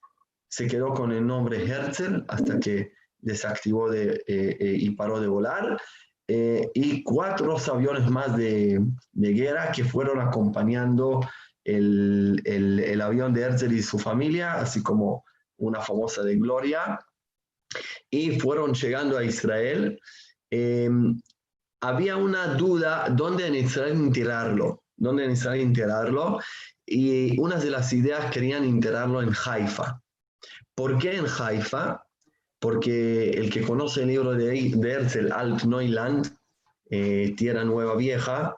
se 0.49 0.67
quedó 0.67 0.93
con 0.93 1.11
el 1.11 1.25
nombre 1.25 1.65
Herzl 1.65 2.25
hasta 2.27 2.59
que 2.59 2.91
desactivó 3.19 3.89
de, 3.89 4.15
eh, 4.27 4.57
eh, 4.59 4.75
y 4.77 4.91
paró 4.91 5.19
de 5.19 5.27
volar, 5.27 5.79
eh, 6.27 6.69
y 6.73 7.03
cuatro 7.03 7.57
aviones 7.57 8.09
más 8.09 8.35
de, 8.37 8.81
de, 9.11 9.33
guerra 9.33 9.71
que 9.71 9.83
fueron 9.83 10.21
acompañando 10.21 11.19
el, 11.65 12.41
el, 12.45 13.01
avión 13.01 13.33
de 13.33 13.41
Herzl 13.41 13.73
y 13.73 13.81
su 13.81 13.99
familia, 13.99 14.53
así 14.53 14.81
como 14.81 15.25
una 15.57 15.81
famosa 15.81 16.23
de 16.23 16.37
Gloria. 16.37 16.99
y 18.09 18.39
fueron 18.39 18.73
llegando 18.73 19.17
a 19.17 19.23
Israel, 19.23 19.99
em, 20.51 21.19
había 21.81 22.15
una 22.15 22.53
duda 22.53 23.09
dónde 23.09 23.47
en 23.47 23.55
Israel 23.55 23.93
enterrarlo, 23.93 24.83
dónde 24.95 25.25
en 25.25 25.31
Israel 25.31 25.73
y 26.85 27.39
una 27.39 27.57
de 27.57 27.71
las 27.71 27.91
ideas 27.93 28.31
querían 28.31 28.63
enterrarlo 28.63 29.21
en 29.21 29.33
Haifa. 29.33 29.99
¿Por 30.75 30.97
qué 30.99 31.17
en 31.17 31.25
Haifa? 31.25 32.02
Porque 32.63 33.31
el 33.31 33.51
que 33.51 33.61
conoce 33.61 34.03
el 34.03 34.07
libro 34.07 34.31
de, 34.31 34.71
de 34.73 34.89
Herzl, 34.89 35.33
Alt 35.33 35.65
Neuland, 35.65 36.33
eh, 36.89 37.35
Tierra 37.35 37.65
Nueva 37.65 37.97
Vieja, 37.97 38.55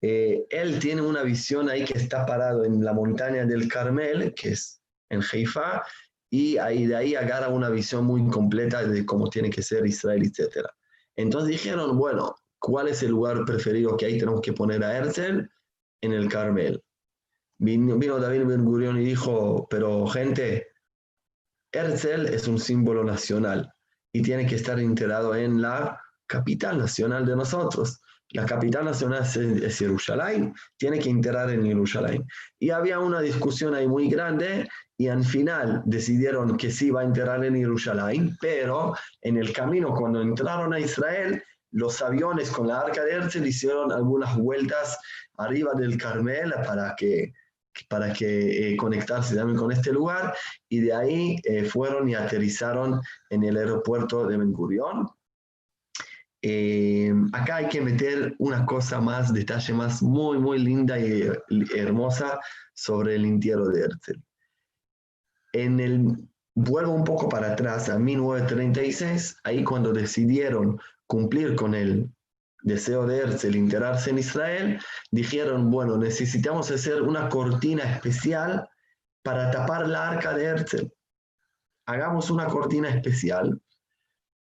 eh, 0.00 0.46
él 0.48 0.78
tiene 0.78 1.02
una 1.02 1.22
visión 1.22 1.68
ahí 1.68 1.84
que 1.84 1.98
está 1.98 2.24
parado 2.24 2.64
en 2.64 2.82
la 2.82 2.94
montaña 2.94 3.44
del 3.44 3.68
Carmel, 3.68 4.32
que 4.32 4.52
es 4.52 4.80
en 5.10 5.20
Haifa, 5.20 5.82
y 6.30 6.56
ahí 6.56 6.86
de 6.86 6.96
ahí 6.96 7.14
agarra 7.14 7.48
una 7.48 7.68
visión 7.68 8.06
muy 8.06 8.26
completa 8.28 8.84
de 8.86 9.04
cómo 9.04 9.28
tiene 9.28 9.50
que 9.50 9.62
ser 9.62 9.86
Israel, 9.86 10.22
etc. 10.22 10.66
Entonces 11.16 11.50
dijeron, 11.50 11.98
bueno, 11.98 12.34
¿cuál 12.58 12.88
es 12.88 13.02
el 13.02 13.10
lugar 13.10 13.44
preferido 13.44 13.98
que 13.98 14.06
ahí 14.06 14.18
tenemos 14.18 14.40
que 14.40 14.54
poner 14.54 14.82
a 14.82 14.96
Herzl? 14.96 15.46
En 16.00 16.12
el 16.14 16.30
Carmel. 16.30 16.82
Vino, 17.58 17.98
vino 17.98 18.18
David 18.18 18.46
Ben 18.46 18.64
Gurion 18.64 18.98
y 18.98 19.04
dijo, 19.04 19.66
pero 19.68 20.06
gente, 20.06 20.71
Herzl 21.72 22.26
es 22.26 22.46
un 22.46 22.58
símbolo 22.58 23.02
nacional 23.02 23.72
y 24.12 24.22
tiene 24.22 24.46
que 24.46 24.56
estar 24.56 24.78
integrado 24.78 25.34
en 25.34 25.62
la 25.62 26.00
capital 26.26 26.78
nacional 26.78 27.26
de 27.26 27.36
nosotros. 27.36 28.00
La 28.30 28.46
capital 28.46 28.86
nacional 28.86 29.24
es, 29.24 29.78
Jerusalén, 29.78 30.54
tiene 30.78 30.98
que 30.98 31.10
enterar 31.10 31.50
en 31.50 31.66
Jerusalén. 31.66 32.24
Y 32.58 32.70
había 32.70 32.98
una 32.98 33.20
discusión 33.20 33.74
ahí 33.74 33.86
muy 33.86 34.08
grande 34.08 34.68
y 34.96 35.08
al 35.08 35.24
final 35.24 35.82
decidieron 35.84 36.56
que 36.56 36.70
sí 36.70 36.90
va 36.90 37.02
a 37.02 37.04
enterrar 37.04 37.44
en 37.44 37.56
Jerusalén, 37.56 38.36
pero 38.40 38.94
en 39.20 39.36
el 39.36 39.52
camino 39.52 39.94
cuando 39.94 40.22
entraron 40.22 40.72
a 40.72 40.80
Israel, 40.80 41.42
los 41.72 42.00
aviones 42.00 42.50
con 42.50 42.68
la 42.68 42.80
arca 42.80 43.04
de 43.04 43.12
Herzl 43.12 43.46
hicieron 43.46 43.92
algunas 43.92 44.36
vueltas 44.36 44.98
arriba 45.36 45.72
del 45.74 45.96
Carmel 45.96 46.52
para 46.66 46.94
que 46.96 47.32
para 47.88 48.12
que 48.12 48.72
eh, 48.72 48.76
conectarse 48.76 49.34
también 49.34 49.58
con 49.58 49.72
este 49.72 49.92
lugar 49.92 50.34
y 50.68 50.80
de 50.80 50.94
ahí 50.94 51.36
eh, 51.44 51.64
fueron 51.64 52.08
y 52.08 52.14
aterrizaron 52.14 53.00
en 53.30 53.44
el 53.44 53.56
aeropuerto 53.56 54.26
de 54.26 54.36
Ben 54.36 54.52
Gurion 54.52 55.08
eh, 56.44 57.14
acá 57.32 57.56
hay 57.56 57.68
que 57.68 57.80
meter 57.80 58.34
una 58.38 58.66
cosa 58.66 59.00
más, 59.00 59.32
detalle 59.32 59.72
más 59.74 60.02
muy, 60.02 60.38
muy 60.38 60.58
linda 60.58 60.98
y 60.98 61.30
hermosa 61.76 62.40
sobre 62.74 63.14
el 63.14 63.24
entierro 63.24 63.68
de 63.68 63.82
Herzl. 63.82 64.20
En 65.52 65.78
el, 65.78 66.28
vuelvo 66.56 66.92
un 66.92 67.04
poco 67.04 67.28
para 67.28 67.52
atrás, 67.52 67.88
a 67.88 67.98
1936, 67.98 69.36
ahí 69.44 69.62
cuando 69.62 69.92
decidieron 69.92 70.80
cumplir 71.06 71.54
con 71.54 71.76
el 71.76 72.10
deseo 72.62 73.06
de 73.06 73.18
Herzl 73.18 73.54
enterarse 73.54 74.10
en 74.10 74.18
Israel, 74.18 74.80
dijeron, 75.10 75.70
bueno, 75.70 75.96
necesitamos 75.96 76.70
hacer 76.70 77.02
una 77.02 77.28
cortina 77.28 77.84
especial 77.84 78.68
para 79.22 79.50
tapar 79.50 79.88
la 79.88 80.10
arca 80.10 80.34
de 80.34 80.44
Herzl. 80.44 80.92
Hagamos 81.86 82.30
una 82.30 82.46
cortina 82.46 82.88
especial 82.88 83.60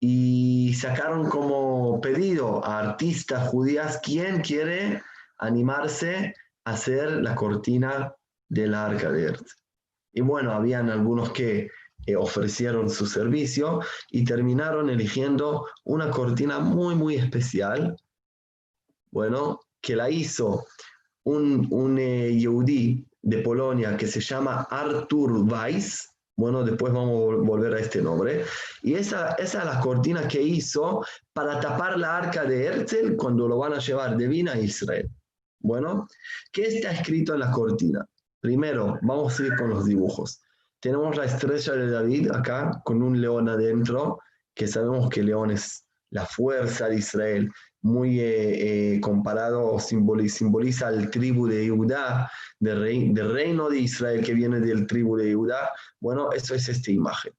y 0.00 0.74
sacaron 0.74 1.28
como 1.28 2.00
pedido 2.00 2.64
a 2.64 2.80
artistas 2.80 3.48
judías 3.48 4.00
quién 4.02 4.40
quiere 4.40 5.02
animarse 5.38 6.34
a 6.64 6.72
hacer 6.72 7.10
la 7.22 7.34
cortina 7.34 8.14
del 8.48 8.74
arca 8.74 9.10
de 9.10 9.24
Herzl. 9.24 9.56
Y 10.12 10.20
bueno, 10.20 10.52
habían 10.52 10.90
algunos 10.90 11.32
que 11.32 11.68
eh, 12.06 12.16
ofrecieron 12.16 12.88
su 12.88 13.06
servicio 13.06 13.80
y 14.10 14.24
terminaron 14.24 14.88
eligiendo 14.88 15.66
una 15.84 16.10
cortina 16.10 16.58
muy, 16.58 16.94
muy 16.94 17.16
especial, 17.16 17.96
bueno, 19.10 19.60
que 19.80 19.96
la 19.96 20.10
hizo 20.10 20.66
un, 21.24 21.66
un 21.70 21.98
eh, 21.98 23.04
de 23.22 23.38
Polonia 23.38 23.96
que 23.96 24.06
se 24.06 24.20
llama 24.20 24.66
Artur 24.70 25.32
Weiss, 25.32 26.08
bueno, 26.38 26.62
después 26.62 26.92
vamos 26.92 27.34
a 27.34 27.36
volver 27.42 27.74
a 27.74 27.80
este 27.80 28.00
nombre. 28.00 28.44
Y 28.82 28.94
esa, 28.94 29.32
esa 29.32 29.58
es 29.58 29.64
la 29.64 29.80
cortina 29.80 30.28
que 30.28 30.40
hizo 30.40 31.04
para 31.32 31.58
tapar 31.58 31.98
la 31.98 32.16
arca 32.16 32.44
de 32.44 32.64
Herzl 32.64 33.16
cuando 33.16 33.48
lo 33.48 33.58
van 33.58 33.72
a 33.72 33.80
llevar 33.80 34.16
de 34.16 34.28
Vina 34.28 34.52
a 34.52 34.58
Israel. 34.58 35.10
Bueno, 35.58 36.06
¿qué 36.52 36.66
está 36.66 36.92
escrito 36.92 37.34
en 37.34 37.40
la 37.40 37.50
cortina? 37.50 38.06
Primero, 38.40 39.00
vamos 39.02 39.38
a 39.40 39.46
ir 39.46 39.56
con 39.56 39.70
los 39.70 39.86
dibujos. 39.86 40.40
Tenemos 40.78 41.16
la 41.16 41.24
estrella 41.24 41.72
de 41.72 41.90
David 41.90 42.30
acá 42.30 42.80
con 42.84 43.02
un 43.02 43.20
león 43.20 43.48
adentro, 43.48 44.20
que 44.54 44.68
sabemos 44.68 45.08
que 45.08 45.20
el 45.20 45.26
león 45.26 45.50
es 45.50 45.84
la 46.10 46.24
fuerza 46.24 46.88
de 46.88 46.98
Israel, 46.98 47.50
muy 47.88 48.20
eh, 48.20 48.94
eh, 48.94 49.00
comparado 49.00 49.66
o 49.66 49.80
simboliza, 49.80 50.88
al 50.88 51.10
tribu 51.10 51.48
de 51.48 51.68
Judá, 51.68 52.30
del, 52.60 53.14
del, 53.14 53.32
reino 53.32 53.68
de 53.68 53.78
Israel 53.78 54.24
que 54.24 54.34
viene 54.34 54.60
del 54.60 54.86
tribu 54.86 55.16
de 55.16 55.34
Judá. 55.34 55.70
Bueno, 55.98 56.30
eso 56.32 56.54
es 56.54 56.68
esta 56.68 56.90
imagen. 56.90 57.32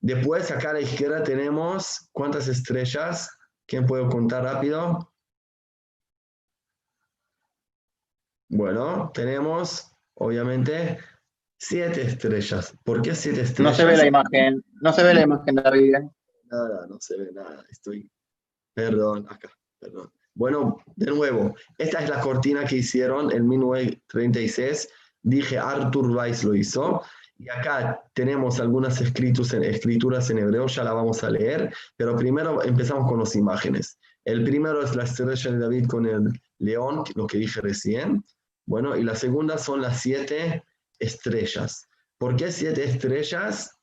Después, 0.00 0.50
acá 0.50 0.70
a 0.70 0.74
la 0.74 0.80
izquierda 0.80 1.22
tenemos 1.22 2.08
cuántas 2.12 2.48
estrellas. 2.48 3.30
¿Quién 3.66 3.86
puede 3.86 4.08
contar 4.08 4.44
rápido? 4.44 5.12
Bueno, 8.48 9.10
tenemos, 9.14 9.92
obviamente, 10.14 10.98
siete 11.56 12.02
estrellas. 12.02 12.76
¿Por 12.84 13.00
qué 13.02 13.14
siete 13.14 13.42
estrellas? 13.42 13.72
No 13.72 13.76
se 13.76 13.84
ve 13.84 13.96
la 13.96 14.06
imagen, 14.06 14.64
no 14.80 14.92
se 14.92 15.02
ve 15.02 15.14
la 15.14 15.22
imagen, 15.22 15.54
David. 15.54 15.94
Nada, 16.50 16.86
no 16.88 16.96
se 17.00 17.16
ve 17.16 17.32
nada. 17.32 17.64
Estoy 17.70 18.10
Perdón, 18.74 19.26
acá, 19.28 19.50
perdón. 19.78 20.10
Bueno, 20.34 20.78
de 20.96 21.06
nuevo, 21.06 21.54
esta 21.76 22.02
es 22.02 22.08
la 22.08 22.20
cortina 22.20 22.64
que 22.64 22.76
hicieron 22.76 23.30
en 23.32 23.46
1936. 23.46 24.88
Dije, 25.22 25.58
Arthur 25.58 26.10
Weiss 26.10 26.42
lo 26.44 26.54
hizo. 26.54 27.02
Y 27.38 27.50
acá 27.50 28.02
tenemos 28.14 28.60
algunas 28.60 29.00
escrituras 29.00 30.30
en 30.30 30.38
hebreo, 30.38 30.66
ya 30.68 30.84
la 30.84 30.92
vamos 30.92 31.24
a 31.24 31.30
leer, 31.30 31.74
pero 31.96 32.16
primero 32.16 32.62
empezamos 32.62 33.08
con 33.08 33.18
las 33.18 33.34
imágenes. 33.34 33.98
El 34.24 34.44
primero 34.44 34.82
es 34.82 34.94
la 34.94 35.02
estrella 35.02 35.50
de 35.50 35.58
David 35.58 35.86
con 35.88 36.06
el 36.06 36.40
león, 36.58 37.02
lo 37.16 37.26
que 37.26 37.38
dije 37.38 37.60
recién. 37.60 38.24
Bueno, 38.64 38.96
y 38.96 39.02
la 39.02 39.16
segunda 39.16 39.58
son 39.58 39.82
las 39.82 40.00
siete 40.00 40.62
estrellas. 41.00 41.88
¿Por 42.16 42.36
qué 42.36 42.52
siete 42.52 42.84
estrellas? 42.84 43.76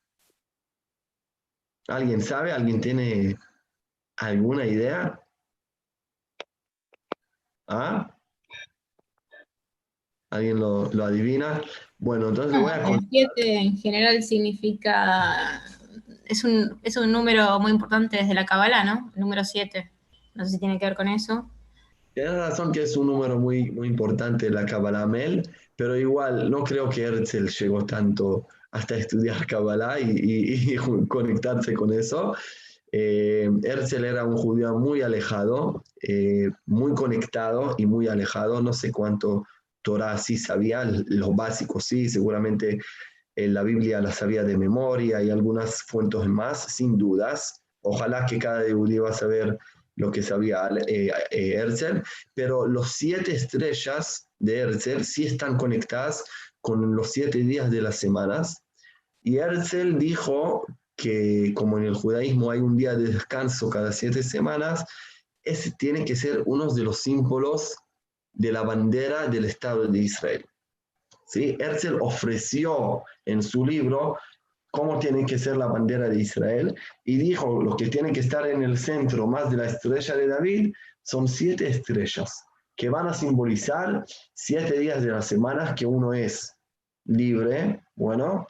¿Alguien 1.90 2.22
sabe? 2.22 2.54
¿Alguien 2.54 2.80
tiene 2.80 3.38
¿Alguna 4.20 4.66
idea? 4.66 5.18
¿Ah? 7.68 8.16
¿Alguien 10.30 10.60
lo, 10.60 10.90
adivina? 11.04 11.62
Bueno, 11.98 12.30
entonces 12.30 12.60
voy 12.60 12.72
a 12.72 12.90
El 12.90 13.00
7 13.10 13.56
en 13.56 13.78
general 13.78 14.22
significa. 14.22 15.64
Es 16.26 16.44
un, 16.44 16.80
es 16.84 16.98
un 16.98 17.12
número 17.12 17.60
muy 17.60 17.72
importante 17.72 18.18
desde 18.18 18.34
la 18.34 18.46
Kabbalah, 18.46 18.84
¿no? 18.84 19.12
El 19.16 19.22
número 19.22 19.44
7. 19.44 19.90
No 20.36 20.46
sé 20.46 20.52
si 20.52 20.60
tiene 20.60 20.78
que 20.78 20.86
ver 20.86 20.96
con 20.96 21.08
eso. 21.08 21.50
Tienes 22.14 22.34
razón 22.34 22.74
que 22.74 22.84
es 22.84 22.98
un 22.98 23.08
número 23.08 23.40
muy, 23.40 23.72
muy 23.72 23.88
importante 23.88 24.50
la 24.50 24.66
Kabbalah 24.66 25.08
Mel, 25.08 25.50
pero 25.78 25.96
igual 25.96 26.52
no 26.52 26.64
creo 26.66 26.90
que 26.90 27.04
Herzl 27.04 27.48
llegó 27.48 27.86
tanto 27.86 28.48
hasta 28.72 28.98
estudiar 28.98 29.48
Kabbalah 29.48 30.00
y 30.00 30.76
conectarse 31.08 31.74
con 31.74 31.94
eso. 31.94 32.36
Eh, 32.92 33.50
era 33.64 34.24
un 34.26 34.38
judío 34.38 34.78
muy 34.78 35.02
alejado, 35.02 35.84
eh, 36.02 36.50
muy 36.66 36.94
conectado 36.94 37.76
y 37.78 37.86
muy 37.86 38.08
alejado. 38.08 38.62
No 38.62 38.74
sé 38.74 38.92
cuánto 38.92 39.46
Torah 39.82 40.18
sí 40.18 40.38
sabía, 40.38 40.84
los 40.86 41.36
básicos 41.36 41.86
sí, 41.86 42.10
seguramente 42.10 42.80
eh, 43.36 43.48
la 43.48 43.64
Biblia 43.64 44.02
la 44.02 44.12
sabía 44.12 44.44
de 44.44 44.58
memoria 44.58 45.22
y 45.24 45.30
algunas 45.30 45.84
fuentes 45.84 46.26
más, 46.26 46.64
sin 46.76 46.98
dudas. 46.98 47.64
Ojalá 47.82 48.26
que 48.26 48.40
cada 48.40 48.70
judío 48.70 49.04
va 49.04 49.12
a 49.12 49.14
saber 49.14 49.58
lo 49.96 50.12
que 50.12 50.24
sabía 50.24 50.70
eh, 50.88 51.12
Herzl, 51.32 52.02
pero 52.34 52.66
los 52.66 52.94
siete 52.94 53.36
estrellas 53.36 54.30
de 54.40 54.60
Herzl 54.60 55.04
sí 55.04 55.26
están 55.26 55.58
conectadas 55.58 56.24
con 56.62 56.96
los 56.96 57.12
siete 57.12 57.40
días 57.40 57.70
de 57.70 57.82
las 57.82 57.98
semanas. 57.98 58.62
Y 59.24 59.38
Herzl 59.38 59.98
dijo 59.98 60.66
que 61.02 61.54
como 61.56 61.78
en 61.78 61.86
el 61.86 61.96
judaísmo 61.96 62.52
hay 62.52 62.60
un 62.60 62.76
día 62.76 62.96
de 62.96 63.14
descanso 63.14 63.70
cada 63.70 63.92
siete 63.92 64.22
semanas, 64.22 64.84
ese 65.44 65.72
tiene 65.78 66.04
que 66.04 66.16
ser 66.16 66.44
uno 66.46 66.74
de 66.74 66.84
los 66.84 67.02
símbolos 67.02 67.76
de 68.34 68.52
la 68.52 68.64
bandera 68.64 69.28
del 69.28 69.46
Estado 69.46 69.88
de 69.88 70.00
Israel. 70.00 70.46
¿Sí? 71.28 71.56
Herzl 71.60 71.98
ofreció 72.02 73.04
en 73.26 73.42
su 73.44 73.66
libro 73.66 74.18
cómo 74.72 75.00
tiene 75.00 75.26
que 75.26 75.38
ser 75.38 75.58
la 75.58 75.68
bandera 75.68 76.10
de 76.10 76.20
Israel 76.20 76.76
y 77.06 77.18
dijo 77.18 77.62
lo 77.62 77.76
que 77.76 77.88
tiene 77.88 78.12
que 78.12 78.20
estar 78.20 78.46
en 78.48 78.64
el 78.64 78.78
centro 78.78 79.28
más 79.28 79.50
de 79.50 79.58
la 79.58 79.68
estrella 79.68 80.16
de 80.16 80.28
David 80.28 80.74
son 81.04 81.28
siete 81.28 81.68
estrellas 81.68 82.44
que 82.76 82.90
van 82.90 83.08
a 83.08 83.14
simbolizar 83.14 84.06
siete 84.34 84.80
días 84.80 85.02
de 85.02 85.12
las 85.12 85.28
semanas 85.28 85.74
que 85.76 85.86
uno 85.86 86.14
es 86.14 86.56
libre, 87.06 87.82
bueno, 87.96 88.48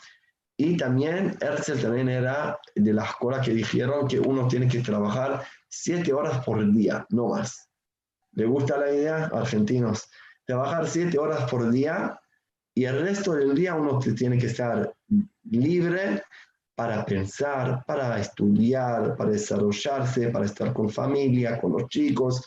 Y 0.62 0.76
también 0.76 1.38
Herzl 1.40 1.82
también 1.82 2.10
era 2.10 2.60
de 2.76 2.92
la 2.92 3.06
escuela 3.06 3.40
que 3.40 3.54
dijeron 3.54 4.10
que 4.10 4.20
uno 4.20 4.46
tiene 4.46 4.68
que 4.68 4.80
trabajar 4.80 5.46
siete 5.70 6.12
horas 6.12 6.44
por 6.44 6.70
día, 6.74 7.06
no 7.12 7.30
más. 7.30 7.70
¿Le 8.34 8.46
gusta 8.46 8.76
la 8.76 8.92
idea, 8.92 9.32
argentinos? 9.34 10.10
Trabajar 10.44 10.86
siete 10.86 11.18
horas 11.18 11.50
por 11.50 11.72
día 11.72 12.20
y 12.76 12.84
el 12.84 13.00
resto 13.00 13.36
del 13.36 13.56
día 13.56 13.74
uno 13.74 14.00
tiene 14.00 14.38
que 14.38 14.48
estar 14.48 14.94
libre 15.50 16.24
para 16.76 17.06
pensar, 17.06 17.86
para 17.86 18.20
estudiar, 18.20 19.16
para 19.16 19.30
desarrollarse, 19.30 20.28
para 20.28 20.44
estar 20.44 20.74
con 20.74 20.90
familia, 20.90 21.58
con 21.58 21.72
los 21.72 21.88
chicos, 21.88 22.46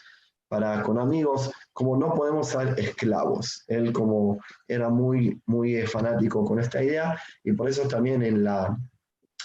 para 0.48 0.82
con 0.82 0.98
amigos, 0.98 1.50
como 1.72 1.96
no 1.96 2.14
podemos 2.14 2.48
ser 2.48 2.78
esclavos. 2.78 3.64
Él 3.66 3.92
como 3.92 4.38
era 4.68 4.88
muy, 4.88 5.40
muy 5.46 5.82
fanático 5.86 6.44
con 6.44 6.58
esta 6.58 6.82
idea 6.82 7.20
y 7.42 7.52
por 7.52 7.68
eso 7.68 7.88
también 7.88 8.22
en 8.22 8.44
la, 8.44 8.76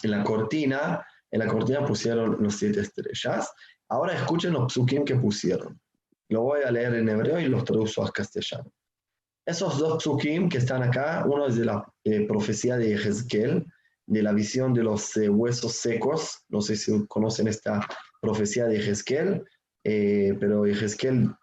en 0.03 0.11
la 0.11 0.23
cortina, 0.23 1.05
en 1.31 1.39
la 1.39 1.47
cortina 1.47 1.85
pusieron 1.85 2.37
los 2.41 2.55
siete 2.55 2.81
estrellas. 2.81 3.51
Ahora 3.89 4.13
escuchen 4.13 4.53
los 4.53 4.73
psukim 4.73 5.05
que 5.05 5.15
pusieron. 5.15 5.79
Lo 6.29 6.41
voy 6.41 6.61
a 6.63 6.71
leer 6.71 6.95
en 6.95 7.07
hebreo 7.07 7.39
y 7.39 7.47
los 7.47 7.63
traduzco 7.63 8.03
a 8.03 8.11
castellano. 8.11 8.69
Esos 9.45 9.79
dos 9.79 10.03
psukim 10.03 10.49
que 10.49 10.57
están 10.57 10.83
acá, 10.83 11.23
uno 11.25 11.47
es 11.47 11.55
de 11.55 11.65
la 11.65 11.85
eh, 12.03 12.27
profecía 12.27 12.75
de 12.75 12.93
Ezequiel, 12.93 13.65
de 14.05 14.21
la 14.21 14.33
visión 14.33 14.73
de 14.73 14.83
los 14.83 15.15
eh, 15.15 15.29
huesos 15.29 15.73
secos. 15.73 16.43
No 16.49 16.59
sé 16.59 16.75
si 16.75 17.05
conocen 17.07 17.47
esta 17.47 17.85
profecía 18.21 18.65
de 18.65 18.79
Ezequiel, 18.79 19.45
eh, 19.85 20.35
pero 20.37 20.65
Ezequiel 20.65 21.33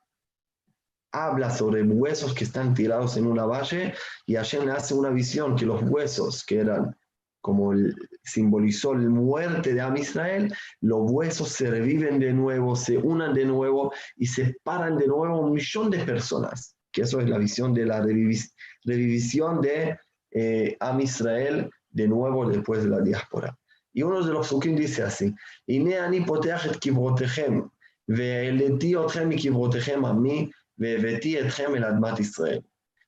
habla 1.14 1.50
sobre 1.50 1.83
huesos 1.83 2.35
que 2.35 2.44
están 2.44 2.74
tirados 2.74 3.16
en 3.16 3.27
una 3.27 3.46
valle 3.46 3.94
y 4.27 4.35
Hashem 4.35 4.66
le 4.66 4.72
hace 4.72 4.94
una 4.94 5.11
visión 5.11 5.55
que 5.57 5.64
los 5.64 5.83
huesos 5.85 6.44
que 6.44 6.59
eran 6.59 6.96
como 7.40 7.74
simbolizó 8.22 8.94
la 8.94 9.09
muerte 9.11 9.74
de 9.74 9.81
Am 9.83 9.98
Israel, 9.98 10.50
los 10.81 11.11
huesos 11.11 11.50
se 11.50 11.70
reviven 11.70 12.18
de 12.18 12.33
nuevo, 12.33 12.74
se 12.74 12.96
unan 12.96 13.35
de 13.35 13.44
nuevo 13.44 13.92
y 14.16 14.27
se 14.27 14.57
paran 14.62 14.96
de 14.96 15.07
nuevo 15.07 15.40
un 15.40 15.53
millón 15.53 15.90
de 15.90 15.98
personas, 15.98 16.74
que 16.90 17.03
eso 17.03 17.20
es 17.20 17.29
la 17.29 17.37
visión 17.37 17.74
de 17.74 17.85
la 17.85 18.00
revivisión 18.00 19.61
de 19.61 19.98
eh, 20.31 20.77
Am 20.81 21.00
Israel 21.03 21.70
de 21.90 22.09
nuevo 22.09 22.48
después 22.48 22.83
de 22.83 22.88
la 22.88 23.03
diáspora. 23.03 23.55
Y 23.92 24.03
uno 24.03 24.24
de 24.24 24.33
los 24.33 24.46
sukim 24.46 24.74
dice 24.74 25.03
así, 25.03 25.35
Ine 25.66 25.98
ani 25.98 26.22
poteach 26.22 26.64
et 26.64 26.79
kivrotechem, 26.79 27.70
ve'eleti 28.09 28.96
otchem 28.96 29.29
mikivrotechem 29.29 30.05
a 30.07 30.14
mí, 30.14 30.50
ve'veti 30.77 31.37
etchem 31.37 31.77
el 31.77 31.85
admat 31.85 32.21
Israel. 32.21 32.65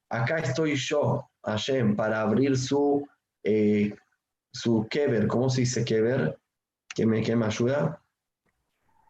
Acá 0.08 0.38
estoy 0.38 0.76
yo, 0.76 1.28
Hashem, 1.42 1.96
para 1.96 2.20
abrir 2.20 2.56
su 2.56 3.06
eh, 3.42 3.94
su 4.56 4.86
kever, 4.90 5.26
¿cómo 5.26 5.50
se 5.50 5.60
dice 5.60 5.84
kever? 5.84 6.38
¿Qué 6.94 7.06
me, 7.06 7.22
qué 7.22 7.36
me 7.36 7.46
ayuda? 7.46 8.02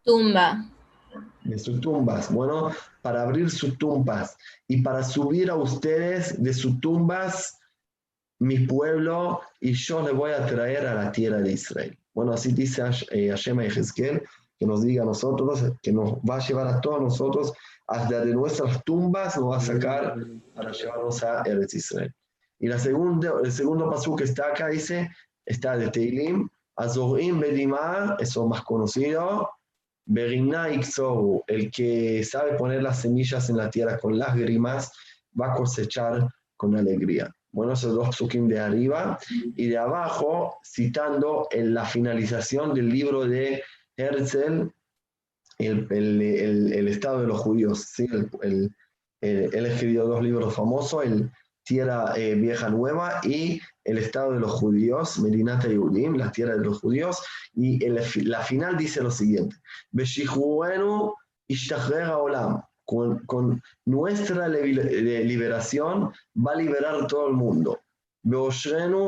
Tumba. 0.04 0.64
De 1.44 1.58
sus 1.58 1.80
tumbas. 1.80 2.32
Bueno, 2.32 2.72
para 3.00 3.22
abrir 3.22 3.50
sus 3.50 3.78
tumbas 3.78 4.36
y 4.66 4.82
para 4.82 5.02
subir 5.02 5.48
a 5.50 5.54
ustedes 5.54 6.42
de 6.42 6.52
sus 6.52 6.80
tumbas 6.80 7.58
mi 8.38 8.58
pueblo 8.66 9.40
y 9.60 9.72
yo 9.72 10.02
le 10.02 10.12
voy 10.12 10.32
a 10.32 10.44
traer 10.44 10.86
a 10.86 10.94
la 10.94 11.12
tierra 11.12 11.38
de 11.38 11.52
Israel. 11.52 11.96
Bueno, 12.12 12.32
así 12.32 12.52
dice 12.52 12.82
eh, 13.12 13.28
Hashem 13.30 13.60
y 13.60 13.66
Ezequiel, 13.66 14.22
que 14.58 14.66
nos 14.66 14.82
diga 14.82 15.02
a 15.02 15.06
nosotros, 15.06 15.64
que 15.82 15.92
nos 15.92 16.14
va 16.28 16.36
a 16.36 16.46
llevar 16.46 16.66
a 16.66 16.80
todos 16.80 17.00
nosotros 17.00 17.52
hasta 17.86 18.24
de 18.24 18.34
nuestras 18.34 18.82
tumbas, 18.84 19.36
nos 19.36 19.52
va 19.52 19.56
a 19.58 19.60
sacar 19.60 20.16
para 20.54 20.72
llevarnos 20.72 21.22
a 21.22 21.42
Eretz 21.44 21.74
Israel. 21.74 22.12
Y 22.58 22.68
la 22.68 22.78
segunda, 22.78 23.34
el 23.44 23.52
segundo 23.52 23.90
paso 23.90 24.16
que 24.16 24.24
está 24.24 24.48
acá 24.48 24.68
dice, 24.68 25.10
está 25.44 25.76
de 25.76 25.88
Teilim, 25.88 26.48
Azorim 26.76 27.40
Bedima, 27.40 28.16
eso 28.18 28.46
más 28.46 28.62
conocido, 28.62 29.50
Berina 30.06 30.70
Ixoru, 30.70 31.42
el 31.48 31.70
que 31.70 32.22
sabe 32.24 32.54
poner 32.54 32.82
las 32.82 33.00
semillas 33.00 33.50
en 33.50 33.56
la 33.56 33.70
tierra 33.70 33.98
con 33.98 34.18
lágrimas, 34.18 34.92
va 35.38 35.52
a 35.52 35.56
cosechar 35.56 36.28
con 36.56 36.76
alegría. 36.76 37.30
Bueno, 37.50 37.72
esos 37.72 37.94
dos 37.94 38.14
psukim 38.14 38.48
de 38.48 38.60
arriba 38.60 39.18
y 39.28 39.68
de 39.68 39.78
abajo, 39.78 40.58
citando 40.64 41.48
en 41.50 41.74
la 41.74 41.84
finalización 41.84 42.74
del 42.74 42.88
libro 42.88 43.26
de 43.26 43.62
Herzl, 43.96 44.70
el, 45.58 46.88
estado 46.88 47.22
de 47.22 47.26
los 47.26 47.40
judíos. 47.40 47.80
¿sí? 47.94 48.06
él 49.20 49.66
escribió 49.66 50.06
dos 50.06 50.22
libros 50.22 50.54
famosos, 50.54 51.04
el 51.04 51.30
Tierra 51.66 52.12
eh, 52.16 52.36
Vieja 52.36 52.68
Nueva 52.68 53.20
y 53.24 53.60
el 53.82 53.98
estado 53.98 54.32
de 54.32 54.40
los 54.40 54.52
judíos, 54.52 55.18
Medinata 55.18 55.66
Yehudim, 55.66 56.14
la 56.14 56.30
tierra 56.30 56.56
de 56.56 56.64
los 56.64 56.80
judíos, 56.80 57.20
y 57.54 57.78
la 57.88 58.42
final 58.42 58.76
dice 58.76 59.02
lo 59.02 59.10
siguiente, 59.10 59.56
Olam, 62.18 62.62
con, 62.84 63.26
con 63.26 63.60
nuestra 63.84 64.48
liberación 64.48 66.12
va 66.36 66.52
a 66.52 66.56
liberar 66.56 67.06
todo 67.08 67.28
el 67.28 67.34
mundo. 67.34 67.80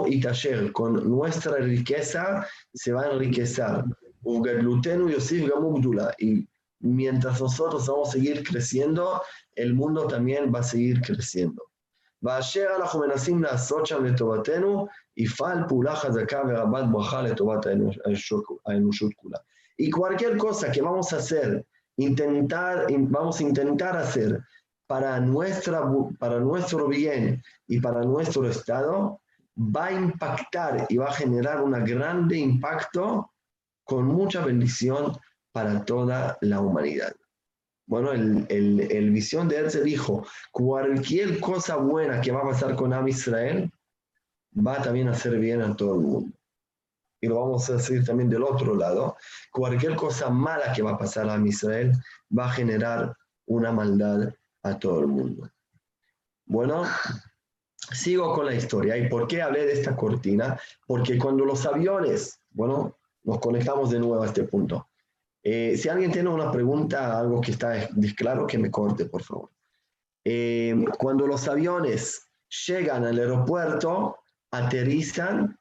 y 0.08 0.20
Tasher, 0.20 0.72
con 0.72 1.08
nuestra 1.08 1.58
riqueza 1.58 2.44
se 2.74 2.92
va 2.92 3.02
a 3.02 3.12
enriquecer. 3.12 3.84
Y 6.17 6.47
mientras 6.79 7.41
nosotros 7.41 7.87
vamos 7.87 8.09
a 8.09 8.11
seguir 8.11 8.43
creciendo, 8.43 9.21
el 9.55 9.73
mundo 9.73 10.07
también 10.07 10.51
va 10.53 10.59
a 10.59 10.63
seguir 10.63 11.01
creciendo. 11.01 11.63
ואשר 12.23 12.67
אנחנו 12.75 12.99
מנסים 12.99 13.43
לעשות 13.43 13.85
שם 13.85 14.05
לטובתנו, 14.05 14.87
יפעל 15.17 15.57
פעולה 15.67 15.95
חזקה 15.95 16.41
ורבת 16.47 16.83
ברכה 16.91 17.21
לטובת 17.21 17.65
האנושות 18.65 19.13
כולה. 19.15 19.37
Y 19.77 19.89
cualquier 19.89 20.37
cosa 20.37 20.71
que 20.71 20.81
vamos 20.81 21.11
a 21.13 21.17
hacer, 21.17 21.65
intentar, 21.97 22.85
vamos 23.09 23.39
a 23.39 23.43
intentar 23.43 23.97
hacer 23.97 24.39
para, 24.87 25.19
nuestra, 25.19 25.81
para 26.19 26.39
nuestro 26.39 26.87
bien 26.87 27.41
y 27.67 27.79
para 27.81 28.01
nuestro 28.03 28.47
estado, 28.47 29.19
va 29.57 29.85
a 29.87 29.91
impactar 29.91 30.85
y 30.89 30.97
va 30.97 31.07
a 31.07 31.13
generar 31.13 31.61
un 31.61 31.71
grande 31.83 32.37
impacto 32.37 33.31
con 33.88 34.04
mucha 34.04 34.44
bendición 34.44 35.16
para 35.50 35.82
toda 35.86 36.36
la 36.42 36.60
humanidad. 36.60 37.14
Bueno, 37.86 38.12
el, 38.12 38.46
el, 38.50 39.10
visión 39.10 39.48
de 39.48 39.60
él 39.60 39.70
se 39.70 39.82
dijo, 39.82 40.26
cualquier 40.52 41.40
cosa 41.40 41.76
buena 41.76 42.20
que 42.20 42.30
va 42.30 42.40
a 42.40 42.50
pasar 42.50 42.76
con 42.76 42.92
Am 42.92 43.08
Israel, 43.08 43.72
va 44.54 44.82
también 44.82 45.08
a 45.08 45.12
hacer 45.12 45.38
bien 45.38 45.62
a 45.62 45.74
todo 45.74 45.94
el 45.94 46.00
mundo. 46.02 46.36
Y 47.18 47.28
lo 47.28 47.40
vamos 47.40 47.70
a 47.70 47.76
decir 47.76 48.04
también 48.04 48.28
del 48.28 48.42
otro 48.42 48.76
lado, 48.76 49.16
cualquier 49.50 49.96
cosa 49.96 50.28
mala 50.28 50.70
que 50.74 50.82
va 50.82 50.90
a 50.90 50.98
pasar 50.98 51.30
a 51.30 51.38
Israel, 51.46 51.92
va 52.38 52.44
a 52.44 52.52
generar 52.52 53.16
una 53.46 53.72
maldad 53.72 54.34
a 54.64 54.78
todo 54.78 55.00
el 55.00 55.06
mundo. 55.06 55.50
Bueno, 56.44 56.84
sigo 57.92 58.34
con 58.34 58.44
la 58.44 58.54
historia. 58.54 58.98
¿Y 58.98 59.08
por 59.08 59.26
qué 59.26 59.40
hablé 59.40 59.64
de 59.64 59.72
esta 59.72 59.96
cortina? 59.96 60.60
Porque 60.86 61.16
cuando 61.16 61.46
los 61.46 61.64
aviones, 61.64 62.38
bueno, 62.50 62.97
nos 63.28 63.40
conectamos 63.40 63.90
de 63.90 63.98
nuevo 63.98 64.22
a 64.22 64.26
este 64.26 64.44
punto. 64.44 64.88
Eh, 65.42 65.76
si 65.76 65.90
alguien 65.90 66.10
tiene 66.10 66.30
una 66.30 66.50
pregunta, 66.50 67.18
algo 67.18 67.42
que 67.42 67.50
está 67.50 67.86
desclaro, 67.90 68.46
que 68.46 68.56
me 68.56 68.70
corte, 68.70 69.04
por 69.04 69.22
favor. 69.22 69.50
Eh, 70.24 70.74
cuando 70.98 71.26
los 71.26 71.46
aviones 71.46 72.26
llegan 72.66 73.04
al 73.04 73.18
aeropuerto, 73.18 74.16
aterrizan 74.50 75.58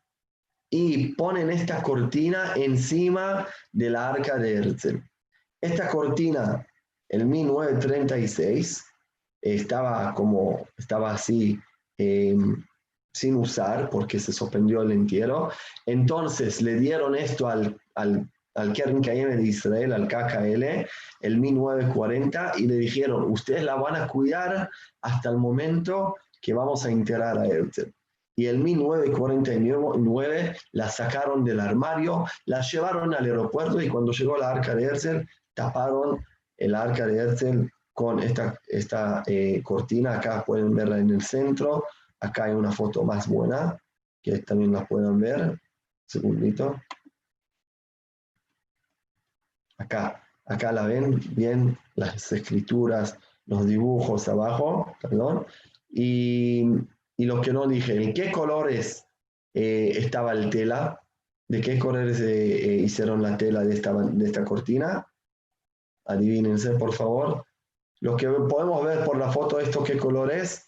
y 0.69 1.13
ponen 1.15 1.49
esta 1.49 1.83
cortina 1.83 2.53
encima 2.55 3.45
de 3.73 3.89
la 3.89 4.11
arca 4.11 4.37
de 4.37 4.55
Herzl. 4.55 5.03
Esta 5.59 5.89
cortina, 5.89 6.65
en 7.09 7.29
1936, 7.29 8.81
estaba 9.41 10.13
como, 10.13 10.65
estaba 10.77 11.11
así, 11.11 11.59
em, 11.97 12.63
sin 13.17 13.35
usar 13.35 13.89
porque 13.89 14.19
se 14.19 14.31
suspendió 14.31 14.81
el 14.81 14.91
entierro. 14.91 15.51
Entonces 15.85 16.61
le 16.61 16.75
dieron 16.75 17.15
esto 17.15 17.47
al, 17.47 17.77
al 17.95 18.29
al 18.57 18.73
Keren 18.73 19.01
de 19.01 19.43
Israel, 19.43 19.93
al 19.93 20.07
KKL, 20.07 20.87
el 21.21 21.37
1940, 21.37 22.53
y 22.57 22.65
le 22.65 22.75
dijeron, 22.75 23.31
ustedes 23.31 23.63
la 23.63 23.75
van 23.75 23.95
a 23.95 24.07
cuidar 24.07 24.69
hasta 25.01 25.29
el 25.29 25.37
momento 25.37 26.15
que 26.41 26.53
vamos 26.53 26.83
a 26.83 26.89
enterrar 26.89 27.37
a 27.37 27.45
Herzl. 27.45 27.93
Y 28.35 28.47
el 28.47 28.59
1949 28.59 30.55
la 30.71 30.89
sacaron 30.89 31.43
del 31.43 31.59
armario, 31.59 32.25
la 32.45 32.61
llevaron 32.61 33.13
al 33.13 33.25
aeropuerto 33.25 33.81
y 33.81 33.89
cuando 33.89 34.11
llegó 34.11 34.37
la 34.37 34.51
arca 34.51 34.75
de 34.75 34.85
Herzl, 34.85 35.27
taparon 35.53 36.23
el 36.57 36.75
arca 36.75 37.05
de 37.05 37.17
Herzl 37.17 37.67
con 37.93 38.19
esta, 38.19 38.59
esta 38.67 39.23
eh, 39.25 39.61
cortina. 39.63 40.17
Acá 40.17 40.43
pueden 40.45 40.75
verla 40.75 40.99
en 40.99 41.09
el 41.09 41.21
centro. 41.21 41.85
Acá 42.19 42.45
hay 42.45 42.53
una 42.53 42.71
foto 42.71 43.03
más 43.03 43.27
buena, 43.27 43.77
que 44.21 44.39
también 44.39 44.71
la 44.71 44.85
pueden 44.85 45.19
ver. 45.19 45.61
Segundito. 46.05 46.81
Acá, 49.77 50.23
acá 50.45 50.71
la 50.71 50.87
ven 50.87 51.19
bien 51.35 51.77
las 51.95 52.31
escrituras, 52.31 53.17
los 53.45 53.65
dibujos 53.65 54.27
abajo, 54.27 54.95
perdón. 55.01 55.45
Y, 55.89 56.65
y 57.15 57.25
lo 57.25 57.41
que 57.41 57.53
no 57.53 57.67
dije, 57.67 58.01
¿en 58.01 58.13
qué 58.13 58.31
colores 58.31 59.07
eh, 59.59 59.97
estaba 59.97 60.33
el 60.33 60.51
tela. 60.51 61.01
¿De 61.47 61.61
qué 61.61 61.79
colores 61.79 62.19
eh, 62.19 62.75
eh, 62.75 62.75
hicieron 62.75 63.23
la 63.23 63.35
tela 63.37 63.63
de 63.63 63.73
esta, 63.73 63.91
de 63.91 64.25
esta 64.25 64.45
cortina? 64.45 65.11
Adivínense, 66.05 66.71
por 66.75 66.93
favor. 66.93 67.43
Lo 68.01 68.15
que 68.15 68.27
podemos 68.27 68.85
ver 68.85 69.03
por 69.03 69.17
la 69.17 69.31
foto, 69.31 69.59
¿esto 69.59 69.83
qué 69.83 69.97
color 69.97 70.31
es? 70.31 70.66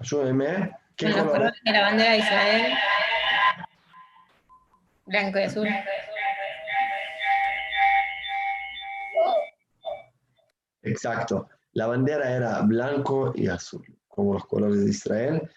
Ayúdenme. 0.00 0.70
¿Qué 0.96 1.06
Los 1.08 1.16
color? 1.16 1.32
colores 1.32 1.60
de 1.64 1.72
la 1.72 1.80
bandera 1.82 2.10
de 2.12 2.18
Israel. 2.18 2.72
Blanco 5.06 5.38
y 5.38 5.42
azul. 5.42 5.68
Exacto. 10.82 11.48
La 11.72 11.86
bandera 11.86 12.34
era 12.34 12.60
blanco 12.62 13.32
y 13.34 13.46
azul, 13.48 13.84
como 14.08 14.34
los 14.34 14.46
colores 14.46 14.84
de 14.84 14.90
Israel. 14.90 15.50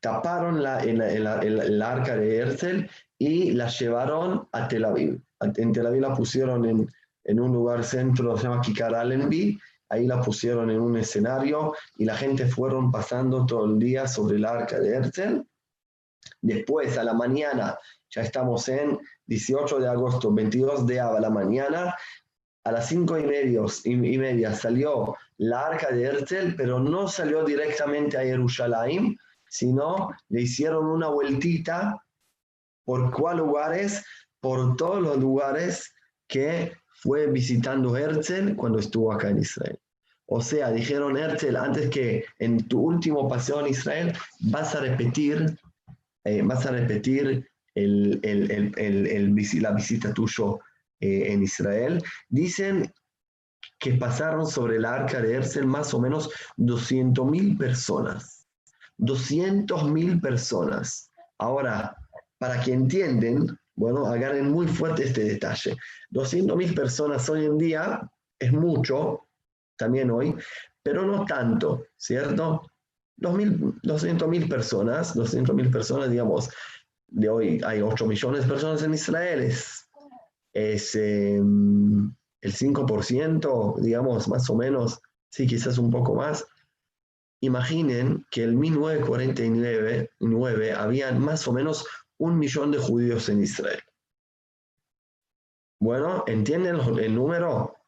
Taparon 0.00 0.62
la, 0.62 0.80
el, 0.82 1.00
el- 1.02 1.26
el- 1.26 1.60
el 1.60 1.82
arca 1.82 2.16
de 2.16 2.38
Herzl 2.38 2.88
y 3.18 3.52
la 3.52 3.68
llevaron 3.68 4.48
a 4.52 4.66
Tel 4.66 4.84
Aviv. 4.84 5.20
En 5.40 5.72
Tel 5.72 5.86
Aviv 5.86 6.00
la 6.00 6.14
pusieron 6.14 6.64
en, 6.64 6.88
en 7.24 7.40
un 7.40 7.52
lugar 7.52 7.84
centro, 7.84 8.36
se 8.36 8.44
llama 8.44 8.62
Kikar 8.62 8.94
Allenby. 8.94 9.58
Ahí 9.90 10.06
la 10.06 10.22
pusieron 10.22 10.70
en 10.70 10.80
un 10.80 10.96
escenario 10.96 11.74
y 11.98 12.04
la 12.04 12.16
gente 12.16 12.46
fueron 12.46 12.90
pasando 12.92 13.44
todo 13.44 13.64
el 13.66 13.78
día 13.78 14.06
sobre 14.06 14.36
el 14.36 14.44
arca 14.44 14.78
de 14.78 14.94
Herzl. 14.94 15.42
Después, 16.40 16.96
a 16.96 17.02
la 17.04 17.12
mañana, 17.12 17.76
ya 18.08 18.22
estamos 18.22 18.68
en 18.68 18.98
18 19.26 19.80
de 19.80 19.88
agosto, 19.88 20.32
22 20.32 20.86
de 20.86 21.00
a 21.00 21.18
la 21.18 21.28
mañana, 21.30 21.94
a 22.64 22.72
las 22.72 22.86
5 22.88 23.18
y, 23.18 23.24
medios- 23.24 23.84
y 23.84 23.92
y 23.94 24.18
media 24.18 24.54
salió 24.54 25.16
la 25.38 25.66
arca 25.66 25.90
de 25.90 26.04
Herzl, 26.04 26.54
pero 26.56 26.78
no 26.78 27.08
salió 27.08 27.44
directamente 27.44 28.16
a 28.16 28.22
Jerusalén, 28.22 29.16
sino 29.48 30.10
le 30.28 30.42
hicieron 30.42 30.86
una 30.86 31.08
vueltita 31.08 32.00
por 32.84 33.10
cuál 33.10 33.38
lugares, 33.38 34.04
por 34.40 34.76
todos 34.76 35.02
los 35.02 35.18
lugares 35.18 35.92
que 36.28 36.72
fue 37.02 37.26
visitando 37.26 37.96
Herzl 37.96 38.54
cuando 38.56 38.78
estuvo 38.78 39.10
acá 39.12 39.30
en 39.30 39.38
Israel. 39.38 39.79
O 40.32 40.40
sea, 40.40 40.70
dijeron 40.70 41.16
Herzl, 41.16 41.56
antes 41.56 41.90
que 41.90 42.24
en 42.38 42.68
tu 42.68 42.80
último 42.80 43.28
paseo 43.28 43.60
en 43.60 43.66
Israel, 43.66 44.12
vas 44.40 44.76
a 44.76 44.80
repetir, 44.80 45.58
eh, 46.24 46.40
vas 46.44 46.64
a 46.66 46.70
repetir 46.70 47.48
el, 47.74 48.20
el- 48.22 48.72
el- 48.76 49.62
la 49.62 49.72
visita 49.72 50.14
tuyo 50.14 50.60
eh, 51.00 51.32
en 51.32 51.42
Israel. 51.42 52.00
Dicen 52.28 52.92
que 53.80 53.94
pasaron 53.94 54.46
sobre 54.46 54.76
el 54.76 54.84
arca 54.84 55.20
de 55.20 55.34
Herzl 55.34 55.66
más 55.66 55.92
o 55.94 56.00
menos 56.00 56.30
200.000 56.58 57.56
personas. 57.58 58.46
200.000 58.98 60.20
personas. 60.20 61.10
Ahora, 61.38 61.96
para 62.38 62.60
que 62.62 62.72
entienden, 62.72 63.58
bueno, 63.74 64.06
agarren 64.06 64.50
muy 64.52 64.68
fuerte 64.68 65.04
este 65.06 65.24
detalle. 65.24 65.76
200.000 66.10 66.74
personas 66.74 67.28
hoy 67.28 67.46
en 67.46 67.58
día 67.58 68.00
es 68.38 68.52
mucho, 68.52 69.26
también 69.80 70.10
hoy, 70.10 70.36
pero 70.82 71.04
no 71.04 71.24
tanto, 71.24 71.86
¿cierto? 71.96 72.62
200.000 73.18 74.48
personas, 74.48 75.16
200.000 75.16 75.72
personas, 75.72 76.10
digamos, 76.10 76.50
de 77.08 77.28
hoy 77.28 77.60
hay 77.66 77.82
8 77.82 78.06
millones 78.06 78.42
de 78.42 78.48
personas 78.48 78.82
en 78.82 78.94
Israel, 78.94 79.40
es, 79.40 79.88
es 80.52 80.94
eh, 80.94 81.36
el 81.36 82.54
5%, 82.54 83.80
digamos, 83.80 84.28
más 84.28 84.48
o 84.48 84.56
menos, 84.56 85.00
sí, 85.30 85.46
quizás 85.46 85.78
un 85.78 85.90
poco 85.90 86.14
más. 86.14 86.46
Imaginen 87.42 88.24
que 88.30 88.44
en 88.44 88.58
1949 88.58 90.10
nueve, 90.20 90.72
habían 90.72 91.18
más 91.20 91.48
o 91.48 91.52
menos 91.52 91.86
un 92.18 92.38
millón 92.38 92.70
de 92.70 92.78
judíos 92.78 93.28
en 93.30 93.42
Israel. 93.42 93.80
Bueno, 95.80 96.24
¿entienden 96.26 96.76
el 96.76 97.14
número? 97.14 97.79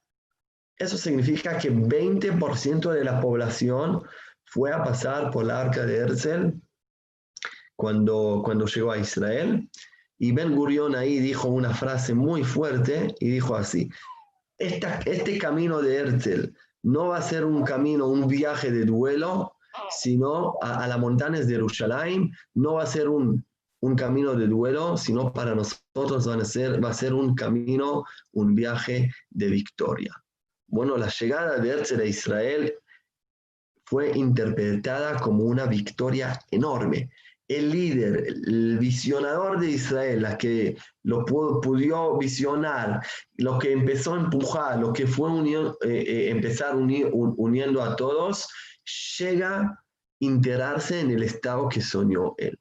Eso 0.82 0.96
significa 0.98 1.58
que 1.58 1.70
20% 1.70 2.90
de 2.90 3.04
la 3.04 3.20
población 3.20 4.02
fue 4.46 4.72
a 4.72 4.82
pasar 4.82 5.30
por 5.30 5.44
la 5.44 5.60
arca 5.60 5.86
de 5.86 5.96
Herzl 5.98 6.54
cuando, 7.76 8.42
cuando 8.44 8.66
llegó 8.66 8.90
a 8.92 8.98
Israel. 8.98 9.68
Y 10.18 10.32
Ben 10.32 10.54
Gurion 10.56 10.94
ahí 10.96 11.18
dijo 11.18 11.48
una 11.48 11.72
frase 11.74 12.14
muy 12.14 12.42
fuerte 12.44 13.14
y 13.20 13.28
dijo 13.30 13.54
así, 13.54 13.88
"Esta- 14.58 15.00
este 15.06 15.38
camino 15.38 15.80
de 15.80 15.96
Herzl 15.98 16.52
no 16.82 17.08
va 17.08 17.18
a 17.18 17.22
ser 17.22 17.44
un 17.44 17.62
camino, 17.64 18.06
un 18.08 18.26
viaje 18.26 18.70
de 18.72 18.84
duelo, 18.84 19.54
sino 19.90 20.56
a, 20.62 20.84
a 20.84 20.88
las 20.88 20.98
montañas 20.98 21.46
de 21.46 21.54
Jerusalén, 21.54 22.32
no 22.54 22.74
va 22.74 22.82
a 22.82 22.86
ser 22.86 23.08
un, 23.08 23.44
un 23.80 23.94
camino 23.96 24.34
de 24.34 24.46
duelo, 24.48 24.96
sino 24.96 25.32
para 25.32 25.54
nosotros 25.54 26.26
van 26.26 26.40
a 26.40 26.44
ser, 26.44 26.82
va 26.84 26.90
a 26.90 26.94
ser 26.94 27.14
un 27.14 27.34
camino, 27.34 28.04
un 28.32 28.54
viaje 28.54 29.12
de 29.30 29.46
victoria. 29.48 30.12
Bueno, 30.72 30.96
la 30.96 31.08
llegada 31.08 31.58
de 31.58 31.68
Herzl 31.68 32.00
a 32.00 32.04
Israel 32.06 32.74
fue 33.84 34.10
interpretada 34.16 35.20
como 35.20 35.44
una 35.44 35.66
victoria 35.66 36.40
enorme. 36.50 37.10
El 37.46 37.70
líder, 37.70 38.26
el 38.26 38.78
visionador 38.78 39.60
de 39.60 39.68
Israel, 39.72 40.22
la 40.22 40.38
que 40.38 40.78
lo 41.02 41.26
pu- 41.26 41.60
pudo 41.60 42.16
visionar, 42.16 43.04
lo 43.36 43.58
que 43.58 43.72
empezó 43.72 44.14
a 44.14 44.20
empujar, 44.20 44.78
lo 44.78 44.94
que 44.94 45.06
fue 45.06 45.28
unió- 45.28 45.76
eh, 45.82 46.04
eh, 46.06 46.30
empezar 46.30 46.74
un- 46.74 47.34
uniendo 47.36 47.82
a 47.82 47.94
todos, 47.94 48.48
llega 49.18 49.58
a 49.58 49.84
enterarse 50.20 51.00
en 51.00 51.10
el 51.10 51.22
estado 51.22 51.68
que 51.68 51.82
soñó 51.82 52.34
él. 52.38 52.58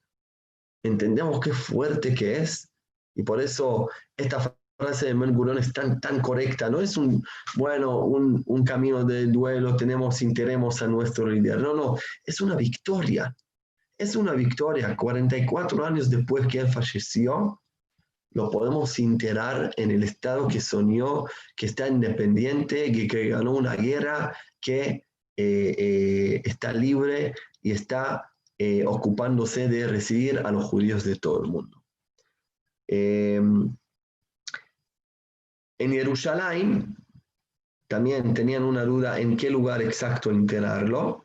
Entendemos 0.84 1.40
qué 1.40 1.54
fuerte 1.54 2.14
que 2.14 2.40
es 2.40 2.70
y 3.16 3.24
por 3.24 3.40
eso 3.40 3.90
esta 4.18 4.54
frase 4.82 5.14
de 5.14 5.14
Gurion 5.14 5.58
es 5.58 5.72
tan, 5.72 6.00
tan 6.00 6.20
correcta. 6.22 6.70
No 6.70 6.82
es 6.82 6.98
un, 6.98 7.24
bueno, 7.56 8.00
un, 8.00 8.44
un 8.46 8.64
camino 8.64 9.04
de 9.04 9.28
duelo, 9.28 9.76
tenemos, 9.76 10.22
interemos 10.22 10.82
a 10.82 10.88
nuestro 10.88 11.28
líder. 11.28 11.60
No, 11.60 11.74
no, 11.74 11.98
es 12.26 12.42
una 12.42 12.56
victoria. 12.56 13.36
Es 13.98 14.16
una 14.16 14.34
victoria. 14.34 14.96
44 14.96 15.86
años 15.86 16.10
después 16.10 16.48
que 16.48 16.60
él 16.60 16.68
falleció, 16.68 17.62
lo 18.34 18.50
podemos 18.50 18.98
enterar 18.98 19.74
en 19.78 19.92
el 19.92 20.04
estado 20.04 20.48
que 20.48 20.62
soñó, 20.62 21.26
que 21.56 21.68
está 21.68 21.88
independiente, 21.88 22.92
que, 22.92 23.08
que 23.08 23.30
ganó 23.30 23.52
una 23.52 23.76
guerra, 23.76 24.36
que 24.60 25.06
eh, 25.38 25.76
eh, 25.78 26.42
está 26.46 26.74
libre 26.74 27.34
y 27.62 27.72
está 27.72 28.32
eh, 28.58 28.86
ocupándose 28.86 29.68
de 29.68 29.88
recibir 29.88 30.40
a 30.40 30.52
los 30.52 30.66
judíos 30.66 31.04
de 31.04 31.16
todo 31.16 31.44
el 31.44 31.52
mundo. 31.52 31.84
En 35.82 35.92
Jerusalén 35.92 36.96
también 37.88 38.34
tenían 38.34 38.64
una 38.64 38.84
duda 38.86 39.20
en 39.20 39.36
qué 39.36 39.50
lugar 39.50 39.82
exacto 39.82 40.30
enterrarlo 40.30 41.24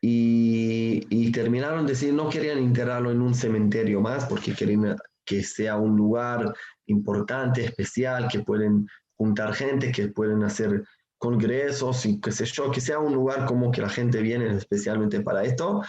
y, 0.00 1.06
y 1.08 1.30
terminaron 1.30 1.86
de 1.86 1.92
decir 1.92 2.12
no 2.12 2.28
querían 2.28 2.58
enterrarlo 2.58 3.12
en 3.12 3.22
un 3.22 3.34
cementerio 3.34 4.00
más 4.00 4.26
porque 4.26 4.54
querían 4.54 4.96
que 5.24 5.42
sea 5.42 5.76
un 5.76 5.96
lugar 5.96 6.52
importante, 6.86 7.64
especial, 7.64 8.28
que 8.28 8.40
pueden 8.40 8.88
juntar 9.14 9.54
gente, 9.54 9.92
que 9.92 10.08
pueden 10.08 10.42
hacer 10.42 10.84
congresos 11.18 12.06
y 12.06 12.20
qué 12.20 12.32
sé 12.32 12.44
yo, 12.44 12.70
que 12.72 12.80
sea 12.80 12.98
un 12.98 13.14
lugar 13.14 13.46
como 13.46 13.70
que 13.70 13.82
la 13.82 13.88
gente 13.88 14.20
viene 14.20 14.52
especialmente 14.56 15.20
para 15.20 15.44
esto. 15.44 15.82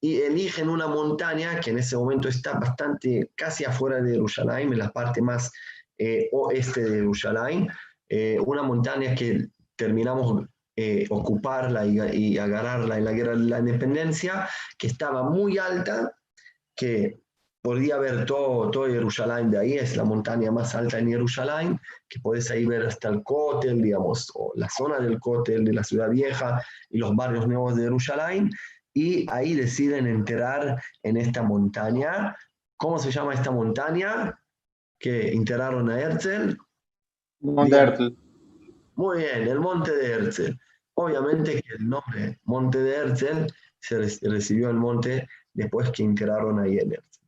Y 0.00 0.18
eligen 0.20 0.68
una 0.68 0.86
montaña 0.86 1.58
que 1.60 1.70
en 1.70 1.78
ese 1.78 1.96
momento 1.96 2.28
está 2.28 2.58
bastante 2.58 3.32
casi 3.34 3.64
afuera 3.64 4.00
de 4.00 4.12
Jerusalén, 4.12 4.72
en 4.72 4.78
la 4.78 4.90
parte 4.90 5.20
más 5.20 5.50
eh, 5.98 6.28
oeste 6.32 6.82
de 6.82 6.96
Jerusalén, 6.96 7.68
eh, 8.08 8.38
una 8.44 8.62
montaña 8.62 9.14
que 9.14 9.48
terminamos 9.76 10.46
eh, 10.76 11.06
ocuparla 11.10 11.84
y, 11.84 11.98
y 11.98 12.38
agarrarla 12.38 12.98
en 12.98 13.04
la 13.04 13.12
guerra 13.12 13.32
de 13.32 13.44
la 13.44 13.58
independencia, 13.58 14.48
que 14.78 14.86
estaba 14.86 15.28
muy 15.28 15.58
alta, 15.58 16.12
que 16.76 17.20
podía 17.60 17.98
ver 17.98 18.24
todo, 18.24 18.70
todo 18.70 18.86
Jerusalén 18.86 19.50
de 19.50 19.58
ahí, 19.58 19.72
es 19.74 19.96
la 19.96 20.04
montaña 20.04 20.50
más 20.50 20.74
alta 20.74 20.98
en 20.98 21.08
Jerusalén, 21.08 21.80
que 22.08 22.20
podés 22.20 22.50
ahí 22.50 22.64
ver 22.64 22.86
hasta 22.86 23.08
el 23.08 23.22
Kotel, 23.22 23.82
digamos, 23.82 24.30
o 24.34 24.52
la 24.54 24.68
zona 24.68 25.00
del 25.00 25.18
Kotel 25.18 25.64
de 25.64 25.72
la 25.72 25.82
ciudad 25.82 26.08
vieja 26.08 26.62
y 26.88 26.98
los 26.98 27.14
barrios 27.16 27.46
nuevos 27.46 27.76
de 27.76 27.82
Jerusalén, 27.82 28.50
y 28.94 29.26
ahí 29.30 29.54
deciden 29.54 30.06
enterrar 30.06 30.80
en 31.02 31.16
esta 31.16 31.42
montaña. 31.42 32.36
¿Cómo 32.76 32.98
se 32.98 33.10
llama 33.10 33.34
esta 33.34 33.50
montaña? 33.50 34.37
Que 34.98 35.32
enterraron 35.32 35.90
a 35.90 36.00
Herzl. 36.00 36.56
Monte 37.40 37.76
Herzl. 37.76 38.16
Muy 38.96 39.18
bien, 39.18 39.46
el 39.48 39.60
monte 39.60 39.92
de 39.94 40.12
Herzl. 40.12 40.58
Obviamente 40.94 41.62
que 41.62 41.74
el 41.74 41.88
nombre 41.88 42.38
Monte 42.44 42.78
de 42.78 42.94
Herzl 42.96 43.46
se 43.78 43.98
re- 43.98 44.18
recibió 44.30 44.70
el 44.70 44.76
monte 44.76 45.28
después 45.54 45.90
que 45.92 46.02
enterraron 46.02 46.58
ahí 46.58 46.78
en 46.78 46.92
Herzl. 46.92 47.20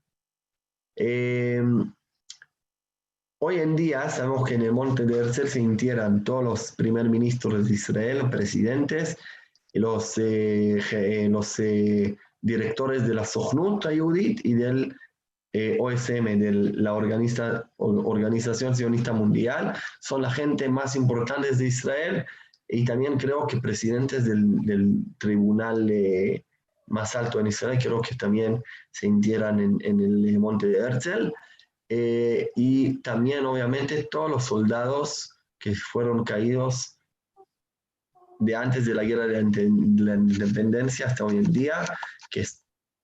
Eh, 0.96 1.62
hoy 3.38 3.56
en 3.60 3.76
día 3.76 4.08
sabemos 4.10 4.46
que 4.48 4.54
en 4.54 4.62
el 4.62 4.72
monte 4.72 5.06
de 5.06 5.18
Herzl 5.18 5.46
se 5.46 5.60
entierran 5.60 6.24
todos 6.24 6.42
los 6.44 6.72
primer 6.72 7.08
ministros 7.08 7.68
de 7.68 7.74
Israel, 7.74 8.28
presidentes, 8.30 9.16
los, 9.72 10.18
eh, 10.18 10.78
je- 10.80 11.28
los 11.30 11.58
eh, 11.60 12.16
directores 12.42 13.06
de 13.06 13.14
la 13.14 13.24
Sochnut 13.24 13.86
Ayudit 13.86 14.44
y 14.44 14.54
del 14.54 14.96
eh, 15.52 15.76
OSM, 15.80 16.38
de 16.38 16.52
la 16.52 16.94
organiza, 16.94 17.70
Organización 17.76 18.76
Sionista 18.76 19.12
Mundial. 19.12 19.74
Son 20.00 20.22
la 20.22 20.30
gente 20.30 20.68
más 20.68 20.96
importante 20.96 21.54
de 21.54 21.66
Israel 21.66 22.26
y 22.68 22.84
también 22.84 23.18
creo 23.18 23.46
que 23.46 23.60
presidentes 23.60 24.24
del, 24.24 25.04
tribunal 25.18 25.90
más 26.86 27.16
alto 27.16 27.40
en 27.40 27.48
Israel, 27.48 27.78
creo 27.82 28.00
que 28.00 28.14
también 28.14 28.62
se 28.92 29.06
entierran 29.06 29.60
en, 29.60 29.78
en 29.80 30.00
el 30.00 30.38
monte 30.38 30.66
de 30.66 30.78
Herzl. 30.78 31.32
Eh, 31.92 32.52
y 32.54 32.98
también, 33.02 33.44
obviamente, 33.44 34.06
todos 34.08 34.30
los 34.30 34.44
soldados 34.44 35.34
que 35.58 35.74
fueron 35.74 36.22
caídos 36.22 36.96
de 38.38 38.54
antes 38.54 38.86
de 38.86 38.94
la 38.94 39.02
guerra 39.02 39.26
de 39.26 39.42
la 39.42 40.14
independencia 40.14 41.06
hasta 41.06 41.24
hoy 41.24 41.38
en 41.38 41.52
día, 41.52 41.84
que 42.30 42.46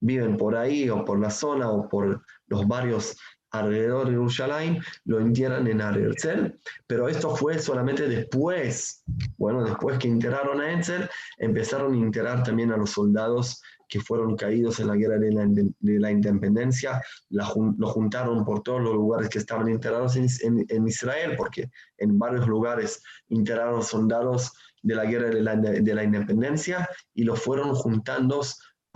viven 0.01 0.37
por 0.37 0.57
ahí 0.57 0.89
o 0.91 1.05
por 1.05 1.19
la 1.19 1.31
zona 1.31 1.71
o 1.71 1.89
por 1.89 2.23
los 2.49 2.67
barrios 2.67 3.17
alrededor 3.51 4.07
de 4.07 4.13
Jerusalén, 4.13 4.83
lo 5.05 5.21
entierran 5.21 5.67
en 5.67 5.81
Herzl, 5.81 6.59
pero 6.87 7.09
esto 7.09 7.35
fue 7.35 7.59
solamente 7.59 8.09
después, 8.09 9.03
bueno, 9.39 9.65
después 9.65 9.99
que 9.99 10.09
enterraron 10.09 10.61
a 10.61 10.73
Herzl, 10.73 11.09
empezaron 11.39 11.95
a 11.95 11.97
enterrar 11.97 12.43
también 12.43 12.73
a 12.73 12.77
los 12.77 12.91
soldados 12.91 13.63
que 13.89 14.01
fueron 14.01 14.37
caídos 14.37 14.81
en 14.81 14.89
la 14.89 14.97
guerra 14.97 15.19
de 15.19 15.99
la, 16.01 16.11
independencia, 16.11 17.01
lo 17.31 17.89
juntaron 17.89 18.45
por 18.45 18.63
todos 18.63 18.83
los 18.83 18.95
lugares 18.95 19.29
que 19.29 19.39
estaban 19.39 19.69
enterrados 19.69 20.17
en, 20.17 20.89
Israel, 20.89 21.35
porque 21.37 21.71
en 21.99 22.19
varios 22.19 22.47
lugares 22.49 23.03
enterraron 23.29 23.83
soldados 23.83 24.53
de 24.83 24.95
la 24.95 25.05
guerra 25.05 25.31
de 25.31 25.95
la, 25.95 26.05
independencia 26.05 26.89
y 27.15 27.25
lo 27.25 27.37
fueron 27.37 27.75
juntando 27.75 28.43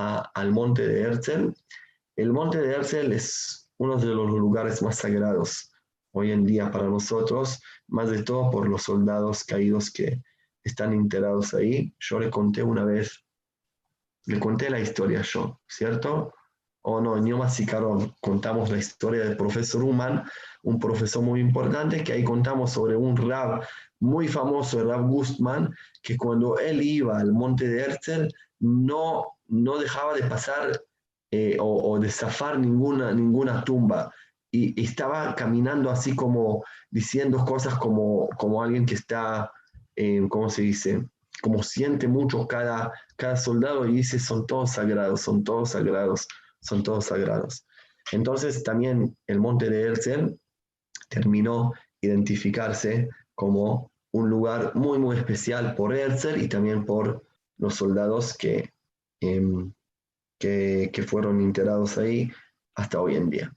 al 0.01 0.53
monte 0.53 0.87
de 0.87 1.03
Herzl. 1.03 1.53
El 2.17 2.33
monte 2.33 2.59
de 2.59 2.75
Herzl 2.75 3.13
es 3.13 3.71
uno 3.79 3.97
de 3.97 4.07
los 4.07 4.31
lugares 4.31 4.83
más 4.83 4.99
sagrados 4.99 5.73
hoy 6.13 6.33
en 6.33 6.45
día 6.45 6.71
para 6.71 6.89
nosotros, 6.89 7.61
más 7.89 8.11
de 8.11 8.23
todo 8.23 8.51
por 8.51 8.69
los 8.69 8.83
soldados 8.83 9.45
caídos 9.45 9.91
que 9.91 10.23
están 10.65 10.93
enterrados 10.93 11.55
ahí. 11.55 11.95
Yo 11.99 12.19
le 12.19 12.31
conté 12.31 12.63
una 12.63 12.85
vez 12.85 13.25
le 14.27 14.39
conté 14.39 14.71
la 14.71 14.81
historia 14.81 15.23
yo, 15.23 15.61
¿cierto? 15.69 16.35
O 16.83 17.01
no, 17.01 17.17
en 17.17 17.27
Yom 17.27 17.49
Sicarón 17.49 18.15
contamos 18.21 18.71
la 18.71 18.79
historia 18.79 19.25
del 19.25 19.37
profesor 19.37 19.83
Uman, 19.83 20.25
un 20.63 20.79
profesor 20.79 21.23
muy 21.23 21.41
importante, 21.41 22.03
que 22.03 22.13
ahí 22.13 22.25
contamos 22.25 22.73
sobre 22.73 22.97
un 22.97 23.17
rab 23.17 23.63
muy 23.99 24.29
famoso, 24.29 24.81
el 24.81 24.89
rab 24.89 25.07
Gustman, 25.07 25.75
que 26.03 26.17
cuando 26.17 26.59
él 26.59 26.83
iba 26.83 27.19
al 27.19 27.33
monte 27.33 27.69
de 27.69 27.83
Herzl, 27.83 28.29
no, 28.61 29.27
no 29.49 29.79
dejaba 29.79 30.15
de 30.15 30.23
pasar 30.23 30.83
eh, 31.31 31.57
o, 31.61 31.99
de 31.99 32.11
zafar 32.11 32.59
ninguna, 32.59 33.13
ninguna 33.13 33.63
tumba. 33.63 34.13
Y, 34.51 34.83
estaba 34.83 35.35
caminando 35.35 35.91
así 35.91 36.17
como 36.17 36.65
diciendo 36.91 37.45
cosas 37.45 37.75
como, 37.75 38.29
como 38.39 38.63
alguien 38.63 38.87
que 38.87 38.95
está, 38.95 39.53
eh, 39.97 40.27
¿cómo 40.29 40.49
se 40.49 40.63
dice? 40.63 41.05
como 41.41 41.63
siente 41.63 42.07
mucho 42.07 42.47
cada, 42.47 42.93
cada 43.17 43.37
soldado 43.37 43.87
y 43.87 43.97
dice, 43.97 44.19
son 44.19 44.47
todos 44.47 44.73
sagrados, 44.73 45.23
son 45.23 45.43
todos 45.43 45.71
sagrados, 45.71 46.29
son 46.61 46.83
todos 46.83 47.07
sagrados. 47.07 47.67
Entonces 48.13 48.63
también 48.63 49.17
el 49.27 49.41
monte 49.41 49.71
de 49.71 49.83
Herzl 49.83 50.39
terminó 51.09 51.73
identificarse 52.01 53.09
como 53.35 53.91
un 54.13 54.29
lugar 54.29 54.75
muy, 54.75 54.99
muy 54.99 55.17
especial 55.17 55.75
por 55.75 55.95
Herzl 55.95 56.41
y 56.41 56.49
también 56.49 56.85
por 56.85 57.25
los 57.59 57.75
soldados 57.75 58.37
que, 58.37 58.73
em, 59.21 59.73
que, 60.39 61.05
fueron 61.07 61.41
enterrados 61.41 61.99
ahí 61.99 62.31
hasta 62.75 63.01
hoy 63.01 63.17
en 63.17 63.31
día. 63.31 63.55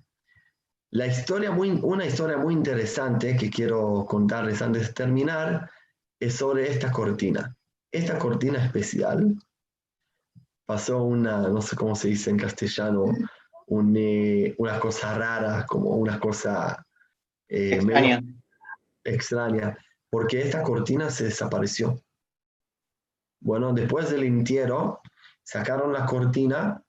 La 0.91 1.07
historia 1.07 1.51
muy, 1.51 1.71
una 1.81 2.05
historia 2.05 2.37
muy 2.37 2.53
interesante 2.53 3.35
que 3.35 3.49
quiero 3.49 4.05
contarles 4.05 4.61
antes 4.61 4.87
de 4.87 4.93
terminar 4.93 5.71
es 6.19 6.35
sobre 6.35 6.69
esta 6.69 6.91
cortina. 6.91 7.55
Esta 7.91 8.19
cortina 8.19 8.63
especial 8.63 9.35
pasó 10.65 11.03
una, 11.03 11.47
no 11.49 11.61
sé 11.61 11.75
cómo 11.75 11.95
se 11.95 12.09
dice 12.09 12.29
en 12.29 12.37
castellano, 12.37 13.05
eh, 13.95 14.55
una 14.57 14.79
cosa 14.79 15.17
rara, 15.17 15.65
como 15.65 15.91
una 15.91 16.19
cosa 16.19 16.85
eh, 17.47 17.75
extraña. 17.75 18.21
extraña, 19.03 19.77
porque 20.09 20.41
esta 20.41 20.63
cortina 20.63 21.09
se 21.09 21.25
desapareció. 21.25 22.01
Bueno, 23.39 23.73
después 23.73 24.09
del 24.09 24.23
entierro, 24.23 25.01
sacaron 25.43 25.91
la 25.91 26.05
cortina 26.05 26.81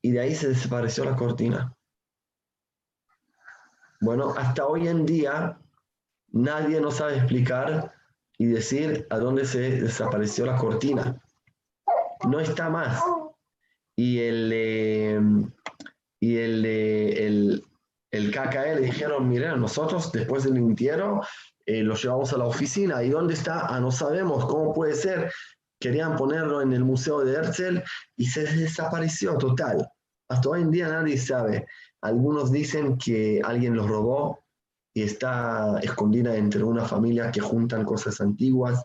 y 0.00 0.12
de 0.12 0.20
ahí 0.20 0.34
se 0.34 0.48
desapareció 0.48 1.04
la 1.04 1.16
cortina. 1.16 1.74
Bueno, 4.00 4.32
hasta 4.36 4.66
hoy 4.66 4.86
en 4.86 5.04
día 5.04 5.58
nadie 6.28 6.80
nos 6.80 6.96
sabe 6.96 7.16
explicar 7.16 7.92
y 8.38 8.46
decir 8.46 9.06
a 9.10 9.18
dónde 9.18 9.44
se 9.44 9.80
desapareció 9.82 10.46
la 10.46 10.56
cortina. 10.56 11.20
No 12.26 12.40
está 12.40 12.68
más. 12.70 13.02
Y 13.96 14.20
el, 14.20 15.52
y 16.20 16.36
el, 16.36 16.64
el, 16.64 17.64
el 18.10 18.30
KKE 18.30 18.76
le 18.76 18.80
dijeron, 18.82 19.28
miren, 19.28 19.60
nosotros 19.60 20.12
después 20.12 20.44
del 20.44 20.56
entierro 20.56 21.22
eh, 21.66 21.82
lo 21.82 21.94
llevamos 21.94 22.32
a 22.32 22.38
la 22.38 22.46
oficina. 22.46 23.02
¿Y 23.02 23.10
dónde 23.10 23.34
está? 23.34 23.66
Ah, 23.66 23.80
no 23.80 23.90
sabemos, 23.90 24.46
¿cómo 24.46 24.72
puede 24.72 24.94
ser? 24.94 25.32
Querían 25.80 26.16
ponerlo 26.16 26.62
en 26.62 26.72
el 26.72 26.84
museo 26.84 27.24
de 27.24 27.34
Herzl 27.34 27.82
y 28.16 28.26
se 28.26 28.44
desapareció 28.44 29.36
total. 29.36 29.88
Hasta 30.28 30.48
hoy 30.48 30.62
en 30.62 30.70
día 30.70 30.88
nadie 30.88 31.16
sabe. 31.18 31.66
Algunos 32.02 32.52
dicen 32.52 32.98
que 32.98 33.40
alguien 33.44 33.74
lo 33.74 33.86
robó, 33.86 34.44
y 34.98 35.02
está 35.02 35.78
escondida 35.80 36.34
entre 36.36 36.64
una 36.64 36.84
familia 36.84 37.30
que 37.30 37.40
juntan 37.40 37.84
cosas 37.84 38.20
antiguas. 38.20 38.82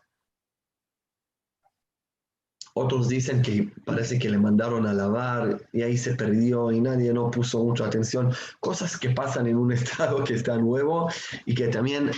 Otros 2.76 3.08
dicen 3.08 3.42
que 3.44 3.70
parece 3.86 4.18
que 4.18 4.30
le 4.30 4.40
mandaron 4.40 4.88
a 4.88 4.94
lavar 4.94 5.62
y 5.72 5.84
ahí 5.84 5.96
se 5.96 6.16
perdió 6.16 6.72
y 6.72 6.82
nadie 6.82 7.14
no 7.14 7.30
puso 7.30 7.64
mucha 7.64 7.86
atención. 7.86 8.34
Cosas 8.60 8.98
que 8.98 9.12
pasan 9.12 9.48
en 9.48 9.58
un 9.58 9.72
estado 9.74 10.24
que 10.24 10.34
está 10.34 10.58
nuevo 10.58 11.10
y 11.46 11.54
que 11.54 11.68
también 11.68 12.10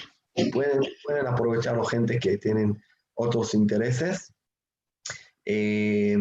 pueden, 0.54 0.82
pueden 1.04 1.28
aprovechar 1.28 1.78
la 1.78 1.86
gente 1.86 2.20
que 2.20 2.38
tienen 2.38 2.82
otros 3.16 3.54
intereses. 3.54 4.34
Eh, 5.44 6.18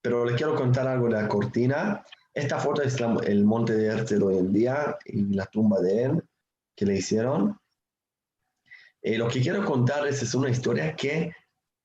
pero 0.00 0.24
le 0.24 0.36
quiero 0.36 0.54
contar 0.54 0.86
algo 0.86 1.06
de 1.06 1.14
la 1.14 1.28
cortina. 1.28 2.04
Esta 2.32 2.60
foto 2.60 2.82
es 2.82 2.96
el 3.24 3.44
monte 3.44 3.74
de 3.74 3.86
Herzl 3.88 4.22
hoy 4.22 4.38
en 4.38 4.52
día 4.52 4.96
y 5.04 5.34
la 5.34 5.46
tumba 5.46 5.80
de 5.80 6.04
él 6.04 6.22
que 6.76 6.86
le 6.86 6.96
hicieron. 6.96 7.58
Eh, 9.02 9.18
lo 9.18 9.26
que 9.26 9.40
quiero 9.40 9.64
contarles 9.64 10.22
es 10.22 10.34
una 10.34 10.50
historia 10.50 10.94
que, 10.94 11.32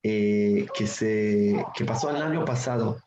eh, 0.02 0.66
que, 0.74 0.86
se, 0.86 1.64
que 1.74 1.84
pasó 1.84 2.10
el 2.10 2.22
año 2.22 2.44
pasado. 2.44 2.98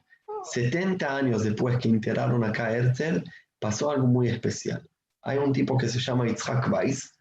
70 0.44 1.18
años 1.18 1.44
después 1.44 1.78
que 1.80 1.90
enterraron 1.90 2.44
acá 2.44 2.68
a 2.68 2.78
Herzl, 2.78 3.24
pasó 3.60 3.92
algo 3.92 4.08
muy 4.08 4.30
especial. 4.30 4.88
Hay 5.24 5.38
un 5.38 5.52
tipo 5.52 5.78
que 5.78 5.90
se 5.90 6.00
llama 6.00 6.30
Itzhak 6.30 6.72
Weiss, 6.72 7.12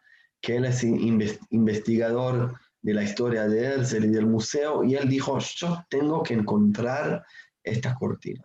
que 0.41 0.57
él 0.57 0.67
es 0.67 0.85
investigador 0.85 2.55
de 2.83 2.95
la 2.95 3.03
historia 3.03 3.49
de 3.49 3.65
Herzl 3.65 4.05
y 4.05 4.09
del 4.09 4.27
museo, 4.27 4.85
y 4.85 4.95
él 4.95 5.09
dijo, 5.09 5.39
yo 5.39 5.85
tengo 5.89 6.23
que 6.23 6.35
encontrar 6.35 7.25
esta 7.63 7.95
cortina. 7.95 8.45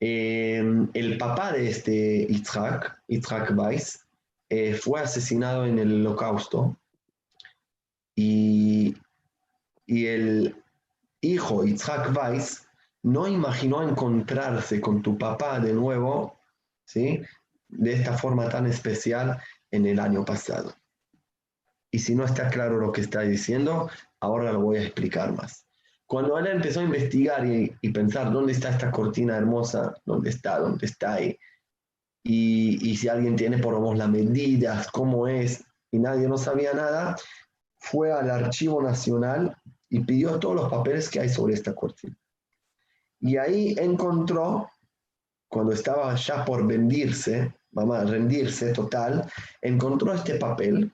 Eh, 0.00 0.62
el 0.94 1.18
papá 1.18 1.52
de 1.52 1.70
este 1.70 2.26
Itzhak, 2.28 3.02
Itzhak 3.06 3.56
Weiss, 3.56 4.04
eh, 4.50 4.74
fue 4.74 5.00
asesinado 5.00 5.66
en 5.66 5.78
el 5.78 6.06
holocausto 6.06 6.76
y, 8.16 8.96
y 9.88 10.06
el 10.06 10.62
hijo 11.20 11.64
Itzhak 11.64 12.16
Weiss 12.16 12.68
no 13.02 13.26
imaginó 13.26 13.82
encontrarse 13.82 14.80
con 14.80 15.02
tu 15.02 15.18
papá 15.18 15.58
de 15.58 15.72
nuevo, 15.72 16.38
¿sí? 16.84 17.22
De 17.68 17.94
esta 17.94 18.16
forma 18.16 18.48
tan 18.48 18.66
especial 18.66 19.42
en 19.72 19.86
el 19.86 19.98
año 19.98 20.24
pasado. 20.24 20.74
Y 21.90 21.98
si 21.98 22.14
no 22.14 22.24
está 22.24 22.50
claro 22.50 22.78
lo 22.78 22.92
que 22.92 23.00
está 23.00 23.22
diciendo, 23.22 23.90
ahora 24.20 24.52
lo 24.52 24.60
voy 24.60 24.76
a 24.76 24.82
explicar 24.82 25.32
más. 25.32 25.66
Cuando 26.06 26.38
él 26.38 26.46
empezó 26.46 26.80
a 26.80 26.84
investigar 26.84 27.46
y, 27.46 27.74
y 27.80 27.90
pensar 27.90 28.30
dónde 28.30 28.52
está 28.52 28.68
esta 28.68 28.90
cortina 28.90 29.36
hermosa, 29.36 29.94
dónde 30.04 30.30
está, 30.30 30.58
dónde 30.58 30.86
está 30.86 31.14
ahí, 31.14 31.38
y, 32.22 32.94
si 32.96 33.08
alguien 33.08 33.36
tiene, 33.36 33.56
por 33.56 33.72
lo 33.72 33.94
las 33.94 34.08
medidas, 34.08 34.90
cómo 34.90 35.26
es, 35.28 35.64
y 35.90 35.98
nadie 35.98 36.28
no 36.28 36.36
sabía 36.36 36.74
nada, 36.74 37.16
fue 37.78 38.12
al 38.12 38.30
Archivo 38.30 38.82
Nacional 38.82 39.56
y 39.90 40.00
pidió 40.00 40.38
todos 40.38 40.54
los 40.54 40.70
papeles 40.70 41.08
que 41.08 41.20
hay 41.20 41.28
sobre 41.28 41.54
esta 41.54 41.74
cortina. 41.74 42.16
Y 43.20 43.36
ahí 43.36 43.74
encontró, 43.78 44.70
cuando 45.48 45.72
estaba 45.72 46.14
ya 46.14 46.44
por 46.44 46.66
vendirse, 46.66 47.54
mamá, 47.72 48.04
rendirse 48.04 48.72
total, 48.72 49.30
encontró 49.62 50.12
este 50.12 50.34
papel. 50.34 50.92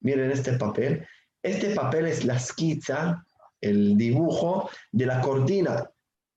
Miren 0.00 0.30
este 0.30 0.54
papel. 0.54 1.06
Este 1.42 1.74
papel 1.74 2.06
es 2.06 2.24
la 2.24 2.36
esquiza, 2.36 3.26
el 3.60 3.96
dibujo 3.96 4.70
de 4.92 5.06
la 5.06 5.20
cortina 5.20 5.88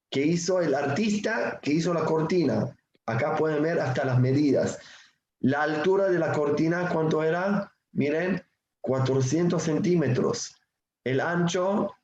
que 0.10 0.22
hizo 0.22 0.62
el 0.62 0.74
artista 0.74 1.60
que 1.62 1.74
hizo 1.74 1.94
la 1.94 2.06
cortina. 2.06 2.76
Acá 3.06 3.36
pueden 3.36 3.64
ver 3.64 3.80
hasta 3.80 4.06
las 4.06 4.20
medidas. 4.20 4.80
La 5.40 5.64
altura 5.64 6.10
de 6.10 6.20
la 6.20 6.32
cortina, 6.32 6.90
¿cuánto 6.90 7.24
era? 7.24 7.72
Miren, 7.92 8.42
400 8.82 9.62
centímetros. 9.62 10.56
El 11.08 11.22
ancho, 11.22 11.96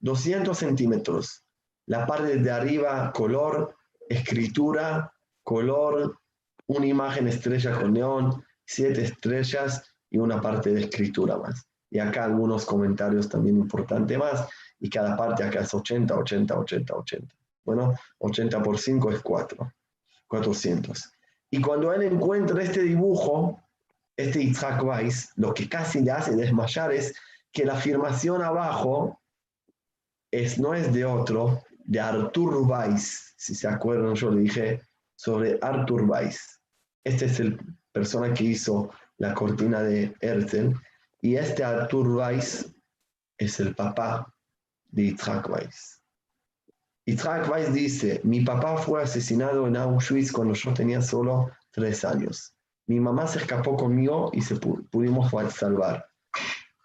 200 0.00 0.58
centímetros. 0.58 1.42
La 1.86 2.06
parte 2.06 2.36
de 2.36 2.50
arriba, 2.50 3.10
color, 3.10 3.74
escritura, 4.06 5.10
color, 5.42 6.18
una 6.66 6.84
imagen 6.84 7.26
estrella 7.26 7.72
con 7.72 7.94
neón, 7.94 8.44
siete 8.66 9.04
estrellas 9.04 9.82
y 10.10 10.18
una 10.18 10.42
parte 10.42 10.74
de 10.74 10.82
escritura 10.82 11.38
más. 11.38 11.66
Y 11.90 11.98
acá 11.98 12.24
algunos 12.24 12.66
comentarios 12.66 13.30
también 13.30 13.56
importantes 13.56 14.18
más. 14.18 14.46
Y 14.78 14.90
cada 14.90 15.16
parte 15.16 15.42
acá 15.42 15.60
es 15.60 15.72
80, 15.72 16.14
80, 16.14 16.58
80, 16.58 16.94
80. 16.94 17.34
Bueno, 17.64 17.94
80 18.18 18.62
por 18.62 18.78
5 18.78 19.10
es 19.10 19.22
4. 19.22 19.72
400. 20.28 21.12
Y 21.48 21.62
cuando 21.62 21.94
él 21.94 22.02
encuentra 22.02 22.62
este 22.62 22.82
dibujo, 22.82 23.58
este 24.18 24.42
Itzhak 24.42 24.84
Weiss, 24.84 25.32
lo 25.36 25.54
que 25.54 25.66
casi 25.66 26.02
le 26.02 26.10
hace 26.10 26.36
desmayar 26.36 26.92
es 26.92 27.14
que 27.54 27.64
la 27.64 27.74
afirmación 27.74 28.42
abajo 28.42 29.22
es, 30.30 30.58
no 30.58 30.74
es 30.74 30.92
de 30.92 31.04
otro, 31.04 31.62
de 31.84 32.00
Artur 32.00 32.56
Weiss. 32.68 33.32
Si 33.38 33.54
se 33.54 33.68
acuerdan, 33.68 34.16
yo 34.16 34.30
le 34.32 34.42
dije 34.42 34.82
sobre 35.14 35.58
Artur 35.62 36.02
Weiss. 36.02 36.60
Este 37.04 37.26
es 37.26 37.38
el 37.38 37.58
persona 37.92 38.34
que 38.34 38.44
hizo 38.44 38.90
la 39.18 39.32
cortina 39.34 39.82
de 39.82 40.12
Herzl. 40.20 40.74
Y 41.22 41.36
este 41.36 41.62
Artur 41.62 42.08
Weiss 42.08 42.74
es 43.38 43.60
el 43.60 43.72
papá 43.74 44.34
de 44.90 45.04
Yitzhak 45.04 45.48
Weiss. 45.48 46.02
Yitzhak 47.06 47.48
Weiss 47.48 47.72
dice, 47.72 48.20
mi 48.24 48.40
papá 48.40 48.78
fue 48.78 49.00
asesinado 49.00 49.68
en 49.68 49.76
Auschwitz 49.76 50.32
cuando 50.32 50.54
yo 50.54 50.74
tenía 50.74 51.00
solo 51.00 51.52
tres 51.70 52.04
años. 52.04 52.56
Mi 52.86 52.98
mamá 52.98 53.28
se 53.28 53.38
escapó 53.38 53.76
conmigo 53.76 54.30
y 54.32 54.42
se 54.42 54.56
pudimos 54.56 55.30
salvar. 55.54 56.04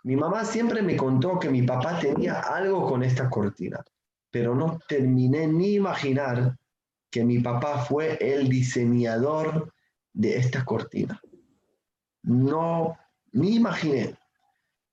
Mi 0.03 0.15
mamá 0.15 0.45
siempre 0.45 0.81
me 0.81 0.95
contó 0.95 1.39
que 1.39 1.49
mi 1.49 1.63
papá 1.63 1.99
tenía 1.99 2.39
algo 2.39 2.87
con 2.87 3.03
esta 3.03 3.29
cortina, 3.29 3.83
pero 4.31 4.55
no 4.55 4.79
terminé 4.87 5.47
ni 5.47 5.75
imaginar 5.75 6.57
que 7.11 7.23
mi 7.23 7.39
papá 7.39 7.79
fue 7.79 8.17
el 8.21 8.47
diseñador 8.47 9.73
de 10.13 10.37
esta 10.37 10.63
cortina. 10.63 11.19
No, 12.23 12.97
ni 13.31 13.55
imaginé. 13.55 14.15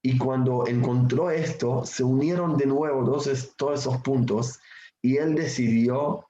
Y 0.03 0.19
cuando 0.19 0.67
encontró 0.67 1.31
esto, 1.31 1.85
se 1.85 2.05
unieron 2.05 2.57
de 2.57 2.67
nuevo 2.67 3.05
todos, 3.05 3.27
esos 3.27 3.97
puntos 4.03 4.59
y 5.03 5.17
él 5.17 5.35
decidió 5.35 6.29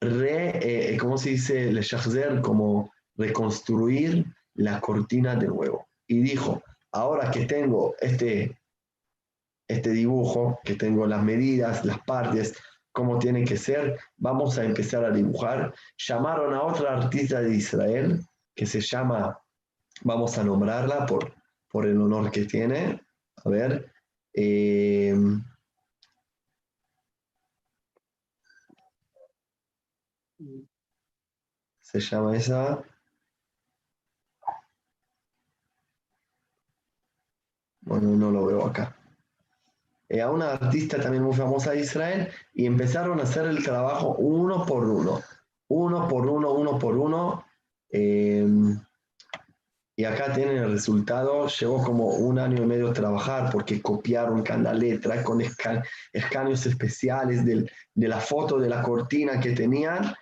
re, 0.00 0.92
eh, 0.92 0.96
¿cómo 0.96 1.16
se 1.18 1.30
dice? 1.30 1.72
Le 1.72 1.82
como 2.42 2.92
reconstruir 3.16 4.26
la 4.54 4.80
cortina 4.80 5.36
de 5.36 5.46
nuevo. 5.48 5.86
Y 6.06 6.20
dijo, 6.20 6.62
ahora 6.92 7.30
que 7.30 7.46
tengo 7.46 7.94
este, 8.00 8.58
este 9.68 9.90
dibujo, 9.90 10.60
que 10.64 10.74
tengo 10.74 11.06
las 11.06 11.22
medidas, 11.22 11.84
las 11.84 12.00
partes, 12.00 12.54
cómo 12.92 13.18
tiene 13.18 13.44
que 13.44 13.56
ser, 13.56 13.98
vamos 14.16 14.58
a 14.58 14.64
empezar 14.64 15.04
a 15.04 15.10
dibujar. 15.10 15.74
Llamaron 15.96 16.54
a 16.54 16.62
otra 16.62 16.96
artista 16.96 17.40
de 17.40 17.54
Israel 17.54 18.20
que 18.54 18.66
se 18.66 18.80
llama, 18.80 19.38
vamos 20.02 20.36
a 20.38 20.44
nombrarla 20.44 21.06
por, 21.06 21.34
por 21.68 21.86
el 21.86 22.00
honor 22.00 22.30
que 22.30 22.44
tiene. 22.44 23.00
A 23.44 23.48
ver. 23.48 23.92
Eh, 24.34 25.14
se 31.80 32.00
llama 32.00 32.36
esa. 32.36 32.82
Bueno, 37.82 38.10
no 38.10 38.30
lo 38.30 38.46
veo 38.46 38.66
acá. 38.66 38.96
Eh, 40.08 40.20
a 40.20 40.28
una 40.28 40.52
artista 40.52 41.00
también 41.00 41.22
muy 41.22 41.36
famosa 41.36 41.70
de 41.70 41.80
Israel 41.80 42.28
y 42.52 42.66
empezaron 42.66 43.20
a 43.20 43.22
hacer 43.22 43.46
el 43.46 43.62
trabajo 43.62 44.16
uno 44.18 44.66
por 44.66 44.84
uno, 44.84 45.20
uno 45.68 46.08
por 46.08 46.26
uno, 46.26 46.52
uno 46.52 46.78
por 46.78 46.96
uno. 46.96 47.44
Em, 47.88 48.76
y 49.94 50.04
acá 50.04 50.32
tienen 50.32 50.56
el 50.56 50.72
resultado. 50.72 51.46
Llevó 51.46 51.84
como 51.84 52.08
un 52.08 52.40
año 52.40 52.62
y 52.62 52.66
medio 52.66 52.92
trabajar 52.92 53.50
porque 53.52 53.80
copiaron 53.80 54.42
cada 54.42 54.74
letra 54.74 55.22
con 55.22 55.40
escaneos 55.40 56.66
especiales 56.66 57.44
de 57.44 58.08
la 58.08 58.18
foto 58.18 58.58
de 58.58 58.68
la 58.68 58.82
cortina 58.82 59.38
que 59.38 59.52
tenían. 59.52 60.12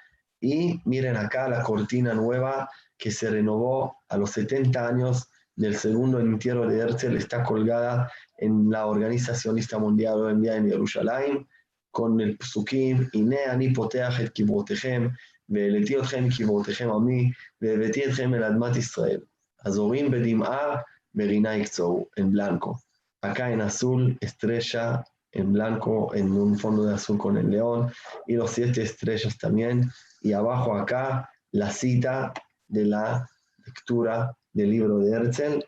Y 0.40 0.82
miren 0.84 1.16
acá 1.16 1.48
la 1.48 1.62
cortina 1.62 2.12
nueva 2.12 2.68
que 2.98 3.10
se 3.10 3.30
renovó 3.30 4.02
a 4.08 4.18
los 4.18 4.32
70 4.32 4.86
años 4.86 5.30
del 5.57 5.75
segundo 5.75 6.19
entierro 6.19 6.67
de 6.67 6.79
Herzl 6.79 7.15
está 7.15 7.43
colgada 7.43 8.11
en 8.37 8.69
la 8.69 8.87
Organizacionista 8.87 9.77
Mundial 9.77 10.15
hoy 10.15 10.31
en 10.33 10.41
día 10.41 10.55
en 10.55 10.69
Jerusalén, 10.69 11.47
con 11.91 12.19
el 12.19 12.37
psukim, 12.37 13.09
הנה 13.13 13.51
אני 13.51 13.73
פותח 13.73 14.21
את 14.21 14.29
קברותיכם, 14.29 15.07
והעליתי 15.49 15.99
אתכם 15.99 16.27
קברותיכם 16.37 16.89
עמי, 16.89 17.31
והבאתי 17.61 18.05
אתכם 18.05 18.33
אל 18.33 18.43
אדמת 18.43 18.75
ישראל. 18.75 19.19
הזורים 19.65 20.11
בדמעה, 20.11 20.75
מרינה 21.15 21.55
יקצור, 21.55 22.09
en 22.19 22.31
blanco. 22.31 22.75
Acá 23.21 23.51
en 23.51 23.61
azul, 23.61 24.17
estrella, 24.21 25.03
en 25.31 25.53
blanco, 25.53 26.13
en 26.15 26.31
un 26.31 26.57
fondo 26.57 26.83
de 26.85 26.95
azul 26.95 27.17
con 27.17 27.37
el 27.37 27.49
león, 27.49 27.91
y 28.27 28.33
los 28.33 28.51
siete 28.51 28.81
estrellas 28.81 29.37
también. 29.37 29.91
Y 30.21 30.33
abajo 30.33 30.75
acá, 30.75 31.29
la 31.51 31.69
cita 31.69 32.33
de 32.67 32.85
la 32.85 33.29
lectura 33.65 34.35
de 34.56 34.62
Herzl, 34.62 35.60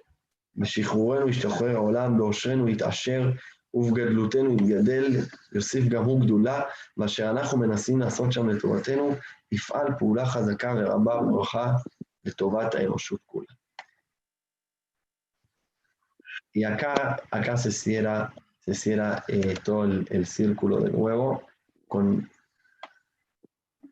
בשחרורנו 0.56 1.28
ישתחרר 1.28 1.76
העולם, 1.76 2.18
בעושרנו 2.18 2.68
יתעשר 2.68 3.30
ובגדלותנו 3.74 4.52
יתגדל, 4.52 5.16
יוסיף 5.52 5.88
גם 5.88 6.04
הוא 6.04 6.20
גדולה, 6.20 6.62
מה 6.96 7.08
שאנחנו 7.08 7.58
מנסים 7.58 8.00
לעשות 8.00 8.32
שם 8.32 8.48
לטובתנו, 8.48 9.14
יפעל 9.52 9.86
פעולה 9.98 10.26
חזקה 10.26 10.74
ורבה 10.76 11.20
וברכה 11.20 11.72
לטובת 12.24 12.74
האנושות 12.74 13.20
כולה. 13.26 13.46
Y 16.52 16.64
acá, 16.64 17.16
acá 17.30 17.56
se 17.56 17.70
cierra, 17.70 18.34
se 18.58 18.74
cierra 18.74 19.22
eh, 19.28 19.54
todo 19.62 19.84
el, 19.84 20.04
el 20.10 20.26
círculo 20.26 20.80
de 20.80 20.90
nuevo 20.90 21.42
con 21.86 22.28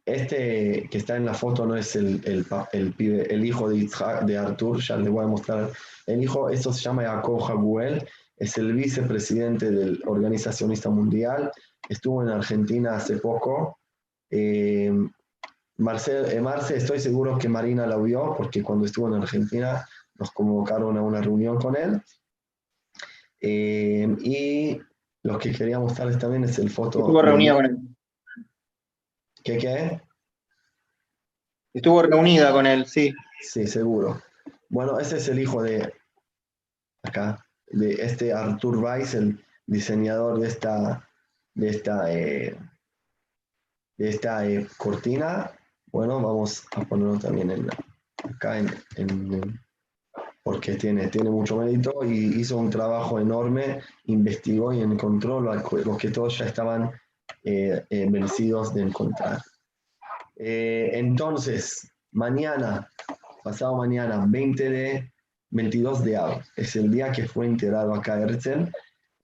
Este 0.08 0.88
que 0.90 0.98
está 0.98 1.16
en 1.16 1.26
la 1.26 1.34
foto 1.34 1.66
no 1.66 1.76
es 1.76 1.94
el, 1.94 2.22
el, 2.24 2.46
el, 2.72 2.92
pibe, 2.94 3.32
el 3.32 3.44
hijo 3.44 3.68
de, 3.68 3.88
de 4.24 4.38
Artur, 4.38 4.80
ya 4.80 4.96
les 4.96 5.10
voy 5.10 5.24
a 5.24 5.28
mostrar. 5.28 5.70
El 6.06 6.22
hijo, 6.22 6.48
esto 6.48 6.72
se 6.72 6.80
llama 6.80 7.04
Jacob 7.04 7.42
Haguel, 7.42 8.08
es 8.36 8.56
el 8.56 8.72
vicepresidente 8.72 9.70
del 9.70 10.02
Organizacionista 10.06 10.88
Mundial, 10.88 11.52
estuvo 11.88 12.22
en 12.22 12.30
Argentina 12.30 12.96
hace 12.96 13.18
poco. 13.18 13.80
Eh, 14.30 14.92
Marcel, 15.76 16.24
eh, 16.32 16.40
Marce, 16.40 16.76
estoy 16.76 17.00
seguro 17.00 17.38
que 17.38 17.48
Marina 17.48 17.86
la 17.86 17.98
vio, 17.98 18.34
porque 18.36 18.62
cuando 18.62 18.86
estuvo 18.86 19.08
en 19.08 19.22
Argentina 19.22 19.86
nos 20.14 20.30
convocaron 20.30 20.96
a 20.96 21.02
una 21.02 21.20
reunión 21.20 21.58
con 21.58 21.76
él. 21.76 22.00
Eh, 23.40 24.16
y 24.22 24.80
lo 25.22 25.38
que 25.38 25.52
quería 25.52 25.78
mostrarles 25.78 26.18
también 26.18 26.44
es 26.44 26.58
el 26.58 26.70
foto. 26.70 27.00
Estuvo 27.00 27.22
reunida 27.22 27.54
con 27.54 27.66
él. 27.66 27.78
¿Qué 29.48 29.56
qué? 29.56 30.00
Estuvo 31.72 32.02
reunida 32.02 32.52
con 32.52 32.66
él, 32.66 32.84
sí. 32.84 33.14
Sí, 33.40 33.66
seguro. 33.66 34.20
Bueno, 34.68 35.00
ese 35.00 35.16
es 35.16 35.28
el 35.28 35.38
hijo 35.38 35.62
de 35.62 35.90
acá, 37.02 37.42
de 37.68 37.94
este 37.94 38.34
Artur 38.34 38.76
Weiss, 38.76 39.14
el 39.14 39.42
diseñador 39.66 40.38
de 40.38 40.48
esta, 40.48 41.08
de 41.54 41.68
esta, 41.70 42.12
eh, 42.12 42.58
de 43.96 44.08
esta 44.10 44.46
eh, 44.46 44.66
cortina. 44.76 45.50
Bueno, 45.86 46.20
vamos 46.20 46.66
a 46.76 46.82
ponerlo 46.84 47.18
también 47.18 47.50
en, 47.50 47.70
acá 48.24 48.58
en, 48.58 48.68
en, 48.96 49.58
porque 50.42 50.74
tiene, 50.74 51.08
tiene 51.08 51.30
mucho 51.30 51.56
mérito 51.56 52.04
y 52.04 52.38
hizo 52.38 52.58
un 52.58 52.68
trabajo 52.68 53.18
enorme, 53.18 53.80
investigó 54.04 54.74
y 54.74 54.82
encontró 54.82 55.40
lo, 55.40 55.54
lo 55.54 55.96
que 55.96 56.10
todos 56.10 56.36
ya 56.36 56.44
estaban 56.44 56.92
eh, 57.44 57.84
eh, 57.90 58.06
vencidos 58.10 58.74
de 58.74 58.82
encontrar. 58.82 59.40
Eh, 60.36 60.90
entonces, 60.94 61.90
mañana, 62.12 62.90
pasado 63.42 63.76
mañana, 63.76 64.24
20 64.28 64.70
de, 64.70 65.12
22 65.50 66.04
de 66.04 66.16
abril, 66.16 66.42
es 66.56 66.76
el 66.76 66.90
día 66.90 67.12
que 67.12 67.26
fue 67.26 67.46
enterrado 67.46 67.94
acá 67.94 68.20
Herzl. 68.20 68.70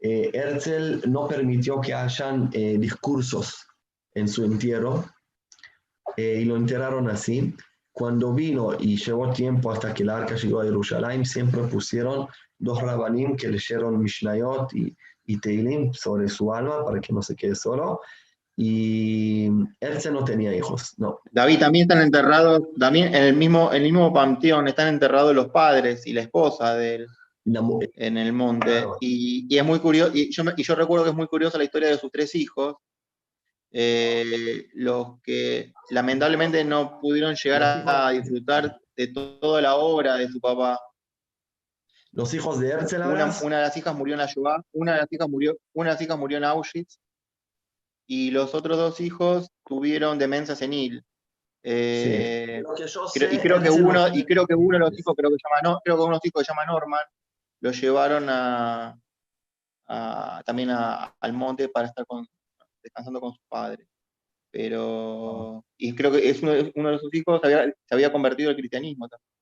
Herzl 0.01 1.11
no 1.11 1.27
permitió 1.27 1.81
que 1.81 1.95
hayan 1.95 2.51
discursos 2.51 3.67
en 4.13 4.29
su 4.29 4.45
entierro 4.45 5.07
y 6.17 6.45
lo 6.45 6.57
enterraron 6.57 7.09
así. 7.09 7.55
Cuando 7.91 8.35
vino 8.35 8.75
y 8.79 8.97
llevó 8.97 9.33
tiempo 9.33 9.71
hasta 9.71 9.95
que 9.95 10.03
el 10.03 10.11
arca 10.11 10.35
llegó 10.35 10.61
a 10.61 10.65
Jerusalén, 10.65 11.25
siempre 11.25 11.63
pusieron 11.63 12.27
dos 12.59 12.83
rabanim 12.83 13.37
que 13.37 13.49
leyeron 13.49 13.99
Mishnayot 13.99 14.75
y, 14.75 14.95
y 15.27 15.41
Teilim 15.41 15.93
sobre 15.93 16.29
su 16.29 16.53
alma 16.53 16.85
para 16.85 17.01
que 17.01 17.13
no 17.13 17.23
se 17.23 17.35
quede 17.35 17.55
solo. 17.55 18.01
Y 18.57 19.49
Herzl 19.81 20.13
no 20.13 20.25
tenía 20.25 20.55
hijos, 20.55 20.95
no. 20.99 21.19
David 21.33 21.59
también 21.59 21.83
están 21.91 22.03
enterrados, 22.03 22.63
también 22.79 23.13
en 23.15 23.25
el 23.25 23.35
mismo, 23.35 23.71
en 23.73 23.83
el 23.83 23.83
mismo 23.83 24.13
panteón 24.13 24.69
están 24.69 24.89
enterrados 24.89 25.35
los 25.35 25.49
padres 25.49 26.07
y 26.07 26.13
la 26.13 26.21
esposa 26.21 26.77
de 26.77 26.95
él 26.95 27.07
en 27.97 28.17
el 28.17 28.33
monte. 28.33 28.67
Claro. 28.67 28.97
Y, 29.01 29.47
y 29.49 29.59
es 29.59 29.65
muy 29.65 29.81
curioso, 29.81 30.13
y 30.15 30.33
yo, 30.33 30.45
y 30.57 30.63
yo 30.63 30.75
recuerdo 30.77 31.05
que 31.05 31.11
es 31.11 31.17
muy 31.17 31.27
curiosa 31.27 31.59
la 31.59 31.65
historia 31.65 31.89
de 31.89 31.99
sus 31.99 32.13
tres 32.13 32.33
hijos, 32.37 32.77
eh, 33.73 34.69
los 34.75 35.21
que 35.21 35.73
lamentablemente 35.91 36.65
no 36.65 37.01
pudieron 37.01 37.35
llegar 37.35 37.63
a, 37.65 38.07
a 38.07 38.11
disfrutar 38.13 38.79
de 38.97 39.09
to- 39.09 39.41
toda 39.41 39.61
la 39.61 39.75
obra 39.75 40.15
de 40.15 40.29
su 40.29 40.41
papá. 40.41 40.79
Los 42.15 42.33
hijos 42.35 42.61
de 42.61 42.71
Herzl 42.71 42.97
Una, 43.45 43.57
de 43.57 43.63
las 43.63 43.77
hijas 43.77 43.95
murió 43.95 44.15
en 44.15 44.19
la 44.19 44.27
Shoah, 44.27 44.63
una 44.73 44.93
de 44.93 44.99
las 44.99 45.13
hijas 45.13 45.29
murió, 45.29 45.57
una 45.73 45.91
de 45.91 45.95
las 45.95 46.03
hijas 46.03 46.19
murió 46.19 46.39
en 46.39 46.45
Auschwitz, 46.45 46.99
y 48.07 48.31
los 48.31 48.55
otros 48.55 48.77
dos 48.77 49.01
hijos 49.01 49.51
tuvieron 49.67 50.19
demencia 50.19 50.55
senil. 50.55 51.03
Eh, 51.63 52.63
creo- 53.15 53.33
y 53.33 53.39
creo 53.39 53.57
que 53.63 53.71
uno, 53.71 53.93
no- 53.95 54.15
y 54.15 54.25
creo 54.25 54.47
que 54.47 54.55
uno 54.55 54.75
de 54.79 54.81
los 54.91 54.99
hijos, 54.99 55.15
creo 55.17 55.31
que 55.31 55.37
se 55.37 55.49
llama, 55.49 55.61
no, 55.75 55.81
creo 55.83 55.97
que 55.97 56.03
uno 56.03 56.11
de 56.11 56.17
los 56.17 56.25
hijos 56.25 56.43
que 56.43 56.45
se 56.45 56.53
llama 56.53 56.67
Norman, 56.67 57.01
lo 57.61 57.71
llevaron 57.73 58.27
a, 58.29 58.99
a- 59.87 60.43
también 60.45 60.71
a- 60.71 61.15
al 61.19 61.33
monte 61.33 61.69
para 61.69 61.89
estar 61.89 62.05
con, 62.07 62.27
descansando 62.83 63.21
con 63.21 63.31
sus 63.33 63.43
padres. 63.49 63.89
Pero, 64.51 65.65
y 65.79 65.95
creo 65.97 66.13
que 66.13 66.29
es 66.29 66.43
uno, 66.43 66.53
de- 66.53 66.73
uno 66.77 66.91
de 66.91 66.99
sus 66.99 67.13
hijos 67.15 67.41
se 67.43 67.47
había, 67.53 67.75
se 67.89 67.95
había 67.95 68.13
convertido 68.13 68.51
al 68.51 68.57
cristianismo. 68.57 69.09
también. 69.09 69.34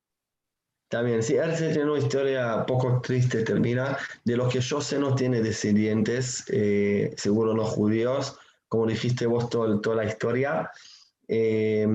También, 0.93 1.23
sí, 1.23 1.37
Herzl 1.37 1.73
tiene 1.73 1.91
una 1.91 2.01
historia 2.01 2.67
poco 2.67 3.01
triste, 3.01 3.43
termina. 3.45 3.97
De 4.27 4.37
lo 4.37 4.47
que 4.47 4.61
yo 4.61 4.79
sé, 4.83 4.99
no 4.99 5.15
tiene 5.15 5.41
descendientes, 5.41 6.45
eh, 6.49 7.15
seguro 7.17 7.55
no 7.55 7.65
judíos, 7.65 8.37
como 8.69 8.87
dijiste 8.87 9.25
vos 9.25 9.49
todo- 9.49 9.81
toda 9.81 9.97
la 9.97 10.05
historia. 10.05 10.71
Eh, 11.29 11.89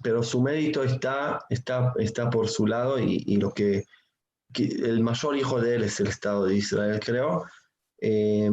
pero 0.00 0.22
su 0.22 0.40
mérito 0.40 0.84
está, 0.84 1.44
está, 1.50 1.92
está 1.98 2.30
por 2.30 2.48
su 2.48 2.68
lado 2.68 3.00
y, 3.00 3.24
y 3.26 3.36
lo 3.38 3.52
que, 3.52 3.84
que 4.52 4.66
el 4.66 5.00
mayor 5.00 5.36
hijo 5.36 5.60
de 5.60 5.74
él 5.74 5.82
es 5.82 5.98
el 5.98 6.06
Estado 6.06 6.46
de 6.46 6.54
Israel, 6.54 7.00
creo. 7.04 7.46
Eh, 8.00 8.48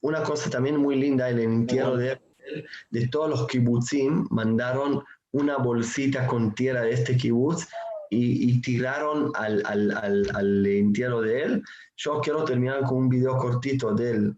una 0.00 0.22
cosa 0.22 0.48
también 0.48 0.78
muy 0.78 0.96
linda, 0.96 1.28
el 1.28 1.40
entierro 1.40 1.98
de 1.98 2.12
Herzl, 2.12 2.64
de 2.88 3.08
todos 3.08 3.28
los 3.28 3.46
kibbutzim, 3.46 4.26
mandaron 4.30 5.04
una 5.32 5.58
bolsita 5.58 6.26
con 6.26 6.54
tierra 6.54 6.80
de 6.80 6.92
este 6.92 7.14
kibutz 7.14 7.68
y, 8.12 8.50
y 8.50 8.60
tiraron 8.60 9.32
al, 9.34 9.62
al, 9.64 9.90
al, 9.90 10.30
al 10.34 10.66
entierro 10.66 11.22
de 11.22 11.42
él. 11.42 11.62
Yo 11.96 12.20
quiero 12.20 12.44
terminar 12.44 12.82
con 12.82 12.98
un 12.98 13.08
video 13.08 13.38
cortito 13.38 13.94
del, 13.94 14.36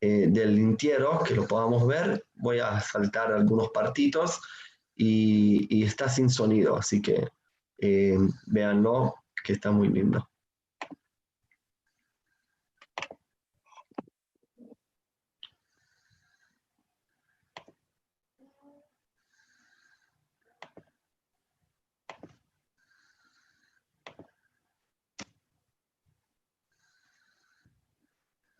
eh, 0.00 0.26
del 0.28 0.58
entierro, 0.58 1.22
que 1.22 1.36
lo 1.36 1.46
podamos 1.46 1.86
ver. 1.86 2.26
Voy 2.34 2.58
a 2.58 2.80
saltar 2.80 3.32
algunos 3.32 3.68
partitos 3.68 4.40
y, 4.96 5.68
y 5.70 5.84
está 5.84 6.08
sin 6.08 6.28
sonido, 6.28 6.76
así 6.76 7.00
que 7.00 7.28
eh, 7.78 8.18
véanlo, 8.46 9.14
que 9.44 9.52
está 9.52 9.70
muy 9.70 9.88
lindo. 9.88 10.28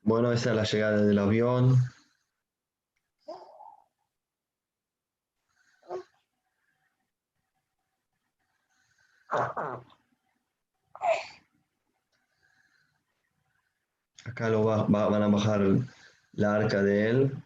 Bueno, 0.03 0.31
esa 0.33 0.51
es 0.51 0.57
la 0.57 0.65
llegada 0.65 1.03
del 1.03 1.19
avión. 1.19 1.77
Acá 14.25 14.49
lo 14.49 14.65
va- 14.65 14.85
va- 14.87 15.09
van 15.09 15.23
a 15.23 15.29
bajar 15.29 15.61
la 16.33 16.55
arca 16.55 16.83
de 16.83 17.09
él. 17.11 17.37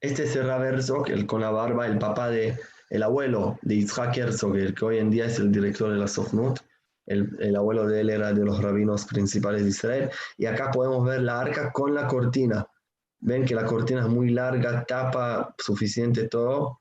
Este 0.00 0.24
es 0.24 0.44
Rav 0.44 0.64
Herzog, 0.64 1.08
el 1.10 1.26
con 1.26 1.40
la 1.40 1.50
barba, 1.50 1.86
el 1.86 1.98
papá 1.98 2.28
de, 2.30 2.58
el 2.90 3.02
abuelo 3.02 3.58
de 3.62 3.76
Yitzhak 3.76 4.16
Herzog, 4.16 4.56
el 4.56 4.74
que 4.74 4.84
hoy 4.84 4.98
en 4.98 5.10
día 5.10 5.26
es 5.26 5.38
el 5.38 5.50
director 5.52 5.90
de 5.92 5.98
la 5.98 6.08
Sochnut. 6.08 6.60
El, 7.08 7.36
el 7.40 7.56
abuelo 7.56 7.86
de 7.86 8.00
él 8.02 8.10
era 8.10 8.32
de 8.32 8.44
los 8.44 8.62
rabinos 8.62 9.06
principales 9.06 9.64
de 9.64 9.70
Israel. 9.70 10.10
Y 10.36 10.46
acá 10.46 10.70
podemos 10.70 11.04
ver 11.06 11.22
la 11.22 11.40
arca 11.40 11.72
con 11.72 11.94
la 11.94 12.06
cortina. 12.06 12.66
Ven 13.20 13.44
que 13.44 13.54
la 13.54 13.64
cortina 13.64 14.02
es 14.02 14.08
muy 14.08 14.30
larga, 14.30 14.84
tapa 14.84 15.54
suficiente 15.58 16.28
todo. 16.28 16.80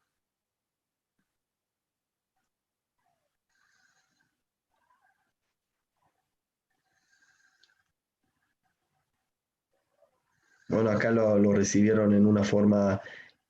Bueno, 10.70 10.90
acá 10.92 11.12
lo, 11.12 11.38
lo 11.40 11.54
recibieron 11.54 12.14
en 12.14 12.26
una 12.26 12.44
forma 12.44 13.02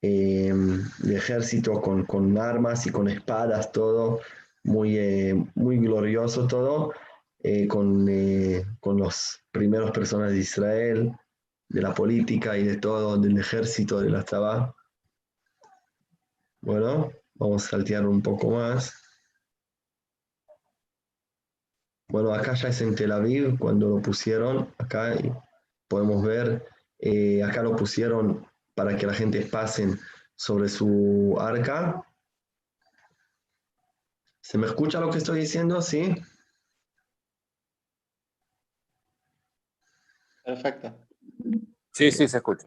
eh, 0.02 0.54
de 1.00 1.16
ejército 1.16 1.82
con, 1.82 2.06
con 2.06 2.38
armas 2.38 2.86
y 2.86 2.92
con 2.92 3.08
espadas, 3.08 3.72
todo 3.72 4.22
muy, 4.68 4.97
eh, 4.97 5.34
muy 5.55 5.80
glorioso 5.80 6.45
todo, 6.47 6.93
eh, 7.39 7.68
con, 7.68 8.07
eh, 8.09 8.65
con 8.80 8.97
los 8.97 9.41
primeros 9.51 9.91
personas 9.91 10.32
de 10.32 10.38
Israel, 10.39 11.11
de 11.70 11.82
la 11.82 11.93
política 11.93 12.57
y 12.57 12.63
de 12.63 12.78
todo, 12.78 13.18
del 13.18 13.38
ejército, 13.38 13.99
de 13.99 14.09
la 14.09 14.24
Tzabá. 14.24 14.76
Bueno, 16.61 17.11
vamos 17.36 17.65
a 17.65 17.70
saltear 17.70 18.05
un 18.05 18.22
poco 18.22 18.51
más. 18.51 18.93
Bueno, 22.09 22.34
acá 22.34 22.53
ya 22.53 22.70
es 22.70 22.82
en 22.82 22.95
Tel 22.95 23.11
Aviv, 23.11 23.59
cuando 23.59 23.89
lo 23.89 24.01
pusieron, 24.01 24.74
acá 24.78 25.13
podemos 25.89 26.24
ver, 26.24 26.65
eh, 26.99 27.43
acá 27.43 27.61
lo 27.63 27.76
pusieron 27.76 28.47
para 28.76 28.95
que 28.95 29.05
la 29.05 29.13
gente 29.13 29.41
pasen 29.45 29.99
sobre 30.36 30.70
su 30.70 31.36
arca. 31.39 32.01
¿Se 34.48 34.58
me 34.58 34.66
escucha 34.66 35.02
lo 35.02 35.12
que 35.12 35.18
estoy 35.18 35.41
diciendo? 35.41 35.82
¿Sí? 35.82 36.16
Perfecto. 40.41 40.98
Sí, 41.91 42.10
sí, 42.12 42.30
se 42.30 42.38
escucha. 42.38 42.66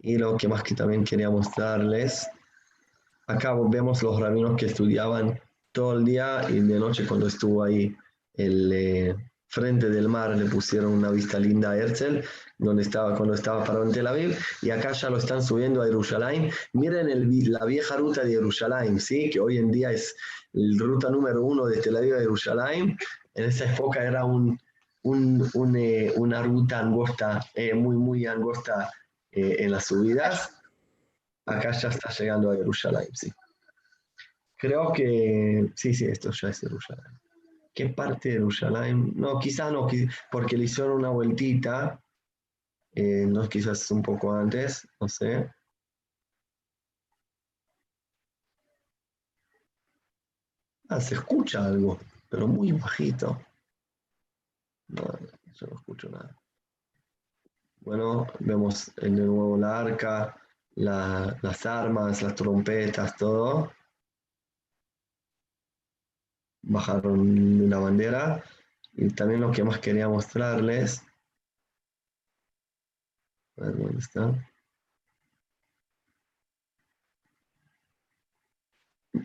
Y 0.00 0.18
lo 0.18 0.36
que 0.36 0.48
más 0.48 0.64
que 0.64 0.74
también 0.74 1.04
quería 1.04 1.30
mostrarles, 1.30 2.28
acá 3.28 3.54
vemos 3.54 4.02
los 4.02 4.18
rabinos 4.18 4.56
que 4.56 4.66
estudiaban 4.66 5.40
todo 5.70 5.92
el 5.92 6.04
día 6.04 6.50
y 6.50 6.58
de 6.58 6.80
noche 6.80 7.06
cuando 7.06 7.28
estuvo 7.28 7.62
ahí 7.62 7.96
el 8.32 8.72
eh, 8.72 9.31
frente 9.52 9.90
del 9.90 10.08
mar 10.08 10.34
le 10.34 10.46
pusieron 10.46 10.92
una 10.92 11.10
vista 11.10 11.38
linda 11.38 11.72
a 11.72 11.76
Herzl, 11.76 12.24
donde 12.56 12.82
estaba 12.82 13.14
cuando 13.14 13.34
estaba 13.34 13.62
parado 13.62 13.84
en 13.84 13.92
Tel 13.92 14.06
Aviv, 14.06 14.34
y 14.62 14.70
acá 14.70 14.92
ya 14.92 15.10
lo 15.10 15.18
están 15.18 15.42
subiendo 15.42 15.82
a 15.82 15.86
Jerusalén. 15.86 16.50
Miren 16.72 17.52
la 17.52 17.64
vieja 17.66 17.98
ruta 17.98 18.24
de 18.24 18.30
Jerusalén, 18.30 18.98
¿sí? 18.98 19.28
que 19.28 19.40
hoy 19.40 19.58
en 19.58 19.70
día 19.70 19.92
es 19.92 20.16
la 20.52 20.82
ruta 20.86 21.10
número 21.10 21.44
uno 21.44 21.66
de 21.66 21.82
Tel 21.82 21.98
Aviv 21.98 22.14
a 22.14 22.20
Jerusalén. 22.20 22.96
En 23.34 23.44
esa 23.44 23.70
época 23.70 24.02
era 24.02 24.22
eh, 24.22 26.12
una 26.16 26.42
ruta 26.42 26.78
angosta, 26.78 27.40
eh, 27.54 27.74
muy, 27.74 27.96
muy 27.96 28.24
angosta 28.24 28.90
eh, 29.30 29.56
en 29.58 29.70
las 29.70 29.84
subidas. 29.84 30.62
Acá 31.44 31.72
ya 31.72 31.90
está 31.90 32.10
llegando 32.10 32.52
a 32.52 32.56
Jerusalén, 32.56 33.08
sí. 33.12 33.30
Creo 34.56 34.92
que 34.94 35.70
sí, 35.74 35.92
sí, 35.92 36.06
esto 36.06 36.30
ya 36.30 36.48
es 36.48 36.60
Jerusalén. 36.60 37.20
¿Qué 37.74 37.88
parte 37.90 38.28
de 38.30 38.34
Jerusalén? 38.36 39.12
No, 39.16 39.38
quizá 39.38 39.70
no, 39.70 39.86
porque 40.30 40.56
le 40.56 40.64
hicieron 40.64 40.92
una 40.98 41.10
vueltita. 41.10 42.00
eh, 42.94 43.26
no, 43.28 43.48
quizás 43.48 43.90
un 43.92 44.02
poco 44.02 44.32
antes, 44.34 44.86
no 45.00 45.08
sé. 45.08 45.50
Ah, 50.90 51.00
se 51.00 51.16
escucha 51.16 51.64
algo, 51.66 51.98
pero 52.30 52.46
muy 52.46 52.70
bajito. 52.70 53.36
No, 54.90 55.02
yo 55.54 55.66
no 55.66 55.74
escucho 55.74 56.08
nada. 56.08 56.36
Bueno, 57.80 58.26
vemos 58.40 58.94
de 58.96 59.10
nuevo 59.10 59.58
la 59.58 59.80
arca, 59.80 60.34
la- 60.76 61.36
las 61.42 61.66
armas, 61.66 62.22
las 62.22 62.34
trompetas, 62.34 63.14
todo. 63.16 63.70
Bajaron 66.62 67.68
la 67.68 67.78
bandera. 67.78 68.42
Y 68.92 69.08
también 69.08 69.40
lo 69.40 69.52
que 69.52 69.64
más 69.64 69.78
quería 69.78 70.08
mostrarles. 70.08 71.02
A 73.56 73.64
ver 73.64 73.76
dónde 73.76 73.98
está. 73.98 74.48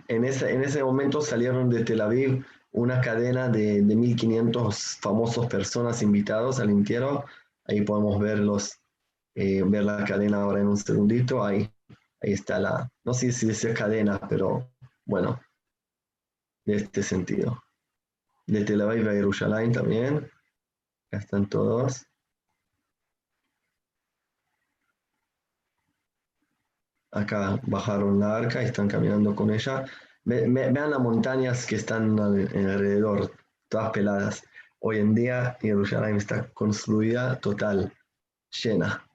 En 0.07 0.25
ese, 0.25 0.53
en 0.53 0.63
ese 0.63 0.83
momento 0.83 1.21
salieron 1.21 1.69
de 1.69 1.83
Tel 1.83 2.01
Aviv 2.01 2.45
una 2.71 3.01
cadena 3.01 3.49
de, 3.49 3.81
de 3.81 3.95
1.500 3.95 4.99
famosos 4.99 5.47
personas 5.47 6.01
invitados 6.01 6.59
al 6.59 6.69
entierro. 6.69 7.25
Ahí 7.65 7.81
podemos 7.81 8.19
ver 8.19 8.39
los, 8.39 8.79
eh, 9.35 9.63
ver 9.65 9.83
la 9.83 10.03
cadena 10.05 10.41
ahora 10.41 10.61
en 10.61 10.67
un 10.67 10.77
segundito. 10.77 11.43
Ahí, 11.43 11.69
ahí 12.21 12.33
está 12.33 12.59
la, 12.59 12.89
no 13.03 13.13
sé 13.13 13.31
si 13.31 13.47
dice 13.47 13.73
cadena, 13.73 14.19
pero 14.27 14.69
bueno, 15.05 15.39
de 16.67 16.75
este 16.75 17.01
sentido. 17.01 17.63
De 18.45 18.65
Tel 18.65 18.81
Aviv 18.81 19.07
a 19.07 19.13
Jerusalén 19.13 19.71
también. 19.71 20.29
Acá 21.07 21.17
están 21.23 21.47
todos. 21.47 22.05
Acá 27.11 27.59
bajaron 27.63 28.19
la 28.19 28.35
arca 28.35 28.61
y 28.61 28.65
están 28.65 28.89
caminando 28.89 29.33
con 29.33 29.49
ella. 29.49 29.85
Ve- 30.25 30.45
ve- 30.49 30.71
vean 30.73 30.91
las 30.91 30.99
montañas 30.99 31.65
que 31.65 31.77
están 31.77 32.19
al- 32.19 32.47
alrededor, 32.53 33.31
todas 33.69 33.91
peladas. 33.91 34.43
Hoy 34.79 34.97
en 34.99 35.15
día 35.15 35.57
Jerusalén 35.61 36.17
está 36.17 36.49
construida 36.49 37.39
total, 37.39 37.93
llena. 38.61 39.06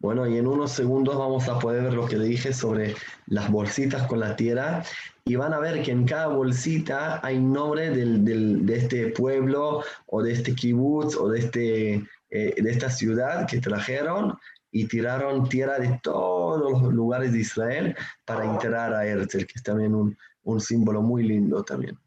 Bueno, 0.00 0.26
y 0.26 0.38
en 0.38 0.46
unos 0.46 0.72
segundos 0.72 1.16
vamos 1.18 1.46
a 1.48 1.58
poder 1.58 1.84
ver 1.84 1.92
lo 1.92 2.06
que 2.06 2.16
le 2.16 2.24
dije 2.24 2.54
sobre 2.54 2.94
las 3.26 3.50
bolsitas 3.50 4.06
con 4.06 4.18
la 4.18 4.34
tierra 4.34 4.82
y 5.26 5.36
van 5.36 5.52
a 5.52 5.58
ver 5.60 5.82
que 5.82 5.90
en 5.92 6.06
cada 6.06 6.28
bolsita 6.28 7.20
hay 7.24 7.38
nombre 7.38 7.90
del- 7.90 8.24
del- 8.24 8.64
de 8.64 8.76
este 8.78 9.08
pueblo 9.08 9.84
o 10.06 10.22
de 10.22 10.32
este 10.32 10.54
kibutz 10.54 11.16
o 11.16 11.28
de, 11.28 11.38
este, 11.40 11.94
eh, 12.30 12.54
de 12.62 12.70
esta 12.70 12.88
ciudad 12.88 13.46
que 13.46 13.60
trajeron 13.60 14.38
y 14.72 14.86
tiraron 14.86 15.48
tierra 15.50 15.78
de 15.78 16.00
todos 16.02 16.80
los 16.82 16.94
lugares 16.94 17.32
de 17.34 17.40
Israel 17.40 17.94
para 18.24 18.46
enterrar 18.46 18.94
a 18.94 19.04
Herzl, 19.06 19.44
que 19.44 19.52
es 19.56 19.62
también 19.62 19.94
un, 19.94 20.16
un 20.44 20.60
símbolo 20.62 21.02
muy 21.02 21.24
lindo 21.24 21.62
también. 21.62 21.98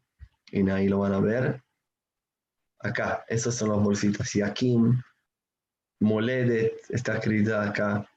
Y 0.50 0.68
ahí 0.68 0.88
lo 0.88 0.98
van 0.98 1.12
a 1.14 1.20
ver. 1.20 1.62
Acá, 2.80 3.24
esas 3.28 3.54
son 3.54 3.68
las 3.70 3.78
bolsitas. 3.78 4.34
Y 4.34 4.42
aquí, 4.42 4.76
Moledet 6.04 6.74
está 6.90 7.16
escrita 7.16 7.62
acá. 7.62 8.08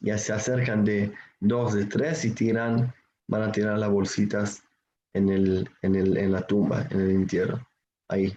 Ya 0.00 0.16
se 0.16 0.32
acercan 0.32 0.84
de 0.84 1.12
dos, 1.40 1.74
de 1.74 1.84
tres 1.84 2.24
y 2.24 2.32
tiran, 2.32 2.92
van 3.28 3.42
a 3.42 3.52
tirar 3.52 3.78
las 3.78 3.90
bolsitas 3.90 4.62
en, 5.12 5.28
el, 5.28 5.68
en, 5.82 5.94
el, 5.94 6.16
en 6.16 6.32
la 6.32 6.46
tumba, 6.46 6.86
en 6.90 7.00
el 7.00 7.10
entierro. 7.10 7.68
Ahí 8.08 8.36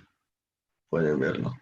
pueden 0.89 1.19
verlo. 1.19 1.53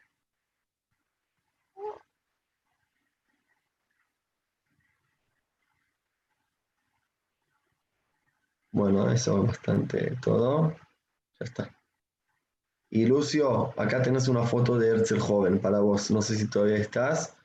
Bueno, 8.71 9.11
eso 9.11 9.41
es 9.43 9.47
bastante 9.47 10.17
todo. 10.21 10.75
Ya 11.39 11.45
está. 11.45 11.80
Y 12.93 13.05
Lucio, 13.05 13.73
acá 13.79 14.01
tenés 14.01 14.27
una 14.27 14.43
foto 14.43 14.77
de 14.77 14.89
Herzl 14.89 15.17
joven 15.17 15.61
para 15.61 15.79
vos. 15.79 16.11
No 16.11 16.21
sé 16.21 16.35
si 16.35 16.49
todavía 16.49 16.75
estás. 16.75 17.37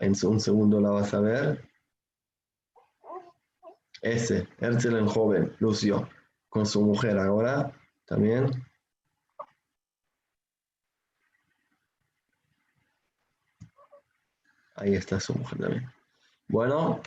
En 0.00 0.12
un 0.24 0.38
segundo 0.38 0.78
la 0.82 0.90
vas 0.90 1.14
a 1.14 1.20
ver. 1.20 1.66
Ese, 4.02 4.46
Herzl 4.58 4.98
en 4.98 5.06
joven, 5.06 5.56
Lucio, 5.60 6.10
con 6.50 6.66
su 6.66 6.82
mujer 6.82 7.18
ahora 7.18 7.72
también. 8.04 8.50
Ahí 14.74 14.94
está 14.94 15.18
su 15.20 15.32
mujer 15.32 15.58
también. 15.58 15.90
Bueno, 16.48 17.00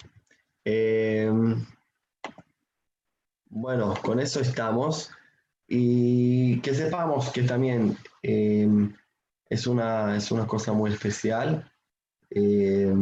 eh, 0.63 1.31
bueno, 3.45 3.93
con 4.01 4.19
eso 4.19 4.39
estamos. 4.39 5.11
Y 5.67 6.59
que 6.61 6.73
sepamos 6.73 7.29
que 7.29 7.43
también 7.43 7.97
eh, 8.21 8.67
es, 9.49 9.67
una, 9.67 10.15
es 10.17 10.31
una 10.31 10.45
cosa 10.45 10.73
muy 10.73 10.91
especial 10.91 11.71
eh, 12.29 12.93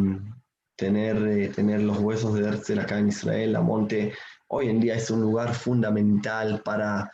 tener, 0.76 1.18
eh, 1.28 1.50
tener 1.50 1.82
los 1.82 2.00
huesos 2.00 2.34
de 2.36 2.48
Herzl 2.48 2.80
acá 2.80 3.00
en 3.00 3.10
Israel. 3.10 3.54
La 3.54 3.62
Monte 3.62 4.14
hoy 4.48 4.70
en 4.70 4.80
día 4.80 4.96
es 4.96 5.10
un 5.10 5.22
lugar 5.22 5.54
fundamental 5.54 6.62
para 6.64 7.12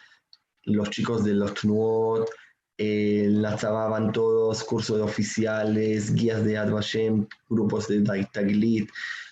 los 0.63 0.89
chicos 0.89 1.23
de 1.23 1.33
los 1.33 1.53
Tnuot. 1.53 2.29
Eh, 2.77 3.27
la 3.29 3.55
van 3.57 4.13
todos, 4.13 4.63
cursos 4.63 4.97
de 4.97 5.03
oficiales, 5.03 6.13
guías 6.13 6.45
de 6.45 6.57
Ad 6.57 6.71
grupos 7.49 7.89
de 7.89 8.25
Taglit, 8.31 8.89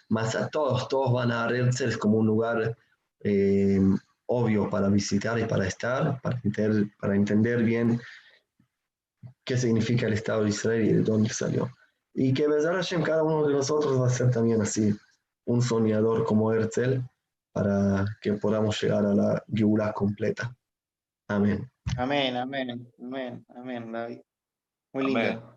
más 0.10 0.36
a 0.36 0.50
todos, 0.50 0.90
todos 0.90 1.14
van 1.14 1.32
a 1.32 1.46
Herzl, 1.46 1.98
como 1.98 2.18
un 2.18 2.28
lugar 2.28 2.78
eh, 3.22 3.80
obvio 4.28 4.70
para 4.70 4.90
visitar 4.90 5.40
y 5.40 5.46
para 5.46 5.68
estar, 5.68 6.22
para 6.22 6.40
entender, 6.44 6.88
para 7.00 7.16
entender 7.16 7.64
bien 7.64 8.00
qué 9.46 9.58
significa 9.58 10.08
el 10.08 10.14
Estado 10.14 10.44
de 10.44 10.50
Israel 10.50 10.86
y 10.86 10.94
de 10.94 11.02
dónde 11.02 11.30
salió. 11.30 11.70
Y 12.14 12.34
que 12.34 12.48
Bezar 12.48 12.76
Hashem, 12.76 13.04
cada 13.04 13.24
uno 13.24 13.48
de 13.48 13.54
nosotros 13.54 14.00
va 14.02 14.08
a 14.08 14.12
ser 14.12 14.32
también 14.32 14.62
así, 14.62 14.94
un 15.46 15.62
soñador 15.62 16.26
como 16.26 16.52
Herzl, 16.52 17.02
para 17.54 18.06
que 18.22 18.34
podamos 18.34 18.82
llegar 18.82 19.06
a 19.06 19.14
la 19.14 19.44
Geulah 19.48 19.94
completa. 19.94 20.56
Amén. 21.30 21.70
Amén, 21.98 22.36
amén, 22.36 22.92
amén, 23.00 23.46
amén, 23.56 23.92
David. 23.92 24.22
Muy 24.94 25.06
lindo. 25.06 25.20
Amén. 25.20 25.57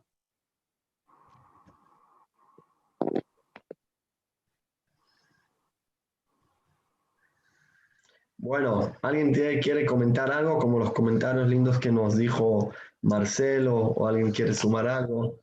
Bueno, 8.42 8.96
¿alguien 9.02 9.32
tiene- 9.34 9.60
quiere 9.60 9.84
comentar 9.84 10.32
algo 10.32 10.58
como 10.58 10.78
los 10.78 10.92
comentarios 10.94 11.46
lindos 11.48 11.78
que 11.78 11.92
nos 11.92 12.16
dijo 12.16 12.72
Marcelo 13.02 13.76
o 13.76 14.06
alguien 14.08 14.30
quiere 14.32 14.54
sumar 14.54 14.88
algo? 14.88 15.40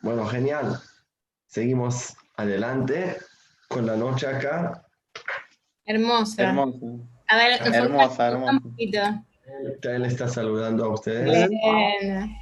Bueno, 0.00 0.26
genial. 0.26 0.78
Seguimos 1.46 2.16
adelante 2.36 3.16
con 3.68 3.86
la 3.86 3.96
noche 3.96 4.26
acá. 4.26 4.86
Hermosa. 5.84 6.42
Hermoso. 6.42 7.08
A 7.28 7.36
ver, 7.36 7.60
Hermosa, 7.74 8.28
hermosa. 8.28 8.52
un 8.52 8.60
poquito. 8.62 8.98
Él 9.82 10.04
está 10.04 10.28
saludando 10.28 10.84
a 10.84 10.94
ustedes. 10.94 11.48
Bien. 11.48 12.36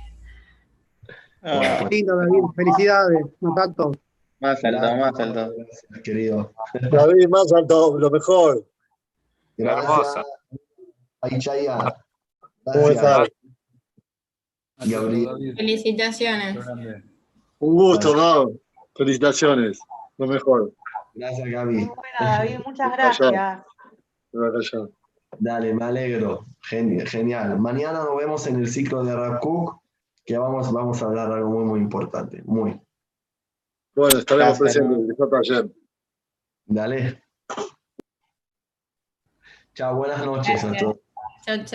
Ah, 1.49 1.86
Lindo, 1.90 2.16
David. 2.16 2.42
Felicidades. 2.57 3.24
Contacto. 3.40 3.92
más 4.40 4.62
alto, 4.64 4.97
más 4.97 5.20
alto. 5.20 5.55
Gracias, 5.57 6.03
querido. 6.03 6.53
David, 6.90 7.28
más 7.28 7.53
alto, 7.53 7.97
lo 7.99 8.11
mejor. 8.11 8.66
Hermosa. 9.57 10.24
Ay, 11.20 11.38
Chaya. 11.38 11.78
¿Cómo 12.64 12.90
estás? 12.90 13.28
Gabriel. 14.78 15.55
Felicitaciones. 15.57 16.59
Un 17.61 17.74
gusto, 17.76 18.14
¿no? 18.14 18.51
Felicitaciones. 18.97 19.78
Lo 20.18 20.26
mejor. 20.26 20.72
Gracias, 21.14 21.49
Gaby. 21.49 21.74
Muy 21.76 21.84
buena, 21.86 22.38
David, 22.38 22.59
muchas 22.66 22.92
gracias. 22.92 23.62
Dale, 25.38 25.74
me 25.74 25.84
alegro. 25.84 26.44
Gen- 26.68 27.07
Genial. 27.07 27.59
Mañana 27.59 28.01
nos 28.05 28.16
vemos 28.16 28.47
en 28.47 28.57
el 28.57 28.68
ciclo 28.68 29.03
de 29.05 29.14
Rapcook, 29.14 29.78
que 30.27 30.37
vamos, 30.37 30.72
vamos 30.72 31.01
a 31.01 31.07
hablar 31.07 31.31
algo 31.31 31.51
muy, 31.51 31.64
muy 31.64 31.81
importante. 31.81 32.43
Muy. 32.45 32.81
Bueno, 33.95 34.18
estaremos 34.18 34.59
presentes. 34.59 35.16
Ayer. 35.41 35.70
Dale. 36.66 37.22
Chao, 39.74 39.95
buenas 39.97 40.27
noches 40.27 40.64
a 40.64 40.68
Gracias. 40.68 40.83
todos. 40.83 40.97
Chao, 41.45 41.57
chao. 41.57 41.64